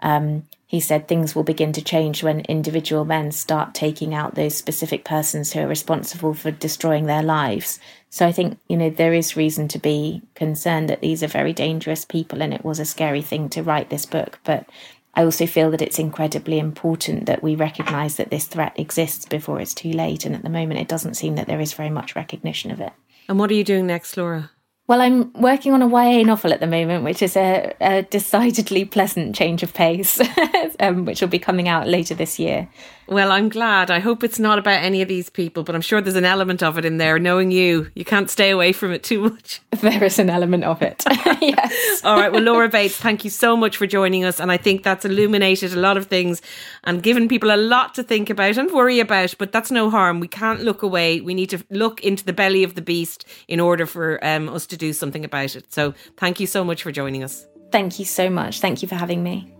Um, 0.00 0.44
he 0.66 0.80
said 0.80 1.06
things 1.06 1.34
will 1.34 1.44
begin 1.44 1.72
to 1.72 1.82
change 1.82 2.24
when 2.24 2.40
individual 2.40 3.04
men 3.04 3.30
start 3.30 3.72
taking 3.72 4.12
out 4.12 4.34
those 4.34 4.56
specific 4.56 5.04
persons 5.04 5.52
who 5.52 5.60
are 5.60 5.68
responsible 5.68 6.34
for 6.34 6.50
destroying 6.50 7.06
their 7.06 7.22
lives. 7.22 7.78
So 8.10 8.26
I 8.26 8.32
think, 8.32 8.58
you 8.68 8.76
know, 8.76 8.90
there 8.90 9.12
is 9.12 9.36
reason 9.36 9.68
to 9.68 9.78
be 9.78 10.22
concerned 10.34 10.90
that 10.90 11.00
these 11.00 11.22
are 11.22 11.28
very 11.28 11.52
dangerous 11.52 12.04
people 12.04 12.42
and 12.42 12.52
it 12.52 12.64
was 12.64 12.80
a 12.80 12.84
scary 12.84 13.22
thing 13.22 13.48
to 13.50 13.62
write 13.62 13.90
this 13.90 14.06
book. 14.06 14.40
But 14.42 14.68
I 15.14 15.22
also 15.22 15.46
feel 15.46 15.70
that 15.70 15.82
it's 15.82 16.00
incredibly 16.00 16.58
important 16.58 17.26
that 17.26 17.44
we 17.44 17.54
recognise 17.54 18.16
that 18.16 18.30
this 18.30 18.46
threat 18.46 18.78
exists 18.78 19.24
before 19.24 19.60
it's 19.60 19.72
too 19.72 19.92
late. 19.92 20.26
And 20.26 20.34
at 20.34 20.42
the 20.42 20.50
moment, 20.50 20.80
it 20.80 20.88
doesn't 20.88 21.14
seem 21.14 21.36
that 21.36 21.46
there 21.46 21.60
is 21.60 21.74
very 21.74 21.90
much 21.90 22.16
recognition 22.16 22.72
of 22.72 22.80
it. 22.80 22.92
And 23.28 23.38
what 23.38 23.50
are 23.50 23.54
you 23.54 23.64
doing 23.64 23.86
next, 23.86 24.16
Laura? 24.16 24.50
Well, 24.88 25.00
I'm 25.00 25.32
working 25.32 25.72
on 25.72 25.82
a 25.82 25.88
YA 25.88 26.22
novel 26.22 26.52
at 26.52 26.60
the 26.60 26.66
moment, 26.66 27.02
which 27.02 27.20
is 27.20 27.36
a, 27.36 27.74
a 27.80 28.02
decidedly 28.02 28.84
pleasant 28.84 29.34
change 29.34 29.64
of 29.64 29.74
pace, 29.74 30.20
um, 30.80 31.04
which 31.04 31.20
will 31.20 31.28
be 31.28 31.40
coming 31.40 31.68
out 31.68 31.88
later 31.88 32.14
this 32.14 32.38
year. 32.38 32.68
Well, 33.08 33.30
I'm 33.30 33.48
glad. 33.48 33.90
I 33.90 34.00
hope 34.00 34.24
it's 34.24 34.38
not 34.38 34.58
about 34.58 34.82
any 34.82 35.00
of 35.00 35.08
these 35.08 35.30
people, 35.30 35.62
but 35.62 35.74
I'm 35.74 35.80
sure 35.80 36.00
there's 36.00 36.16
an 36.16 36.24
element 36.24 36.62
of 36.62 36.76
it 36.76 36.84
in 36.84 36.98
there. 36.98 37.18
Knowing 37.18 37.52
you, 37.52 37.90
you 37.94 38.04
can't 38.04 38.28
stay 38.28 38.50
away 38.50 38.72
from 38.72 38.92
it 38.92 39.02
too 39.02 39.20
much. 39.20 39.60
There 39.76 40.04
is 40.04 40.18
an 40.18 40.30
element 40.30 40.64
of 40.64 40.80
it. 40.80 41.04
yes. 41.42 42.02
All 42.02 42.16
right. 42.16 42.32
Well, 42.32 42.42
Laura 42.42 42.68
Bates, 42.68 42.96
thank 42.96 43.24
you 43.24 43.30
so 43.30 43.56
much 43.56 43.76
for 43.76 43.86
joining 43.86 44.24
us. 44.24 44.40
And 44.40 44.50
I 44.50 44.56
think 44.56 44.82
that's 44.82 45.04
illuminated 45.04 45.74
a 45.74 45.76
lot 45.76 45.98
of 45.98 46.06
things 46.06 46.40
and 46.84 47.02
given 47.02 47.28
people 47.28 47.54
a 47.54 47.58
lot 47.58 47.94
to 47.96 48.02
think 48.02 48.30
about 48.30 48.56
and 48.56 48.72
worry 48.72 49.00
about. 49.00 49.34
But 49.38 49.52
that's 49.52 49.70
no 49.70 49.90
harm. 49.90 50.18
We 50.18 50.28
can't 50.28 50.62
look 50.62 50.82
away. 50.82 51.20
We 51.20 51.34
need 51.34 51.50
to 51.50 51.62
look 51.70 52.00
into 52.00 52.24
the 52.24 52.32
belly 52.32 52.64
of 52.64 52.74
the 52.74 52.80
beast 52.80 53.26
in 53.48 53.60
order 53.60 53.84
for 53.84 54.18
um, 54.24 54.48
us 54.48 54.66
to 54.68 54.78
do 54.78 54.94
something 54.94 55.26
about 55.26 55.54
it. 55.56 55.70
So 55.72 55.92
thank 56.16 56.40
you 56.40 56.46
so 56.46 56.64
much 56.64 56.82
for 56.82 56.90
joining 56.90 57.22
us. 57.22 57.46
Thank 57.70 57.98
you 57.98 58.06
so 58.06 58.30
much. 58.30 58.60
Thank 58.60 58.80
you 58.80 58.88
for 58.88 58.94
having 58.94 59.22
me. 59.22 59.52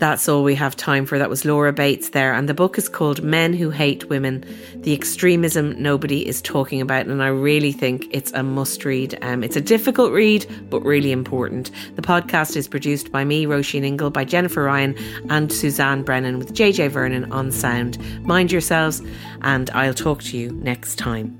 That's 0.00 0.30
all 0.30 0.42
we 0.42 0.54
have 0.54 0.76
time 0.76 1.04
for. 1.04 1.18
That 1.18 1.28
was 1.28 1.44
Laura 1.44 1.74
Bates 1.74 2.08
there. 2.08 2.32
And 2.32 2.48
the 2.48 2.54
book 2.54 2.78
is 2.78 2.88
called 2.88 3.22
Men 3.22 3.52
Who 3.52 3.68
Hate 3.68 4.08
Women 4.08 4.42
The 4.76 4.94
Extremism 4.94 5.80
Nobody 5.80 6.26
is 6.26 6.40
Talking 6.40 6.80
About. 6.80 7.04
And 7.04 7.22
I 7.22 7.26
really 7.26 7.70
think 7.70 8.08
it's 8.10 8.32
a 8.32 8.42
must 8.42 8.82
read. 8.86 9.18
Um, 9.20 9.44
it's 9.44 9.56
a 9.56 9.60
difficult 9.60 10.12
read, 10.12 10.46
but 10.70 10.80
really 10.80 11.12
important. 11.12 11.70
The 11.96 12.02
podcast 12.02 12.56
is 12.56 12.66
produced 12.66 13.12
by 13.12 13.24
me, 13.24 13.44
Róisín 13.44 13.84
Ingle, 13.84 14.08
by 14.08 14.24
Jennifer 14.24 14.62
Ryan 14.62 14.96
and 15.28 15.52
Suzanne 15.52 16.02
Brennan 16.02 16.38
with 16.38 16.54
JJ 16.54 16.88
Vernon 16.88 17.30
on 17.30 17.52
sound. 17.52 17.98
Mind 18.24 18.50
yourselves, 18.50 19.02
and 19.42 19.68
I'll 19.70 19.92
talk 19.92 20.22
to 20.22 20.38
you 20.38 20.50
next 20.52 20.96
time. 20.96 21.39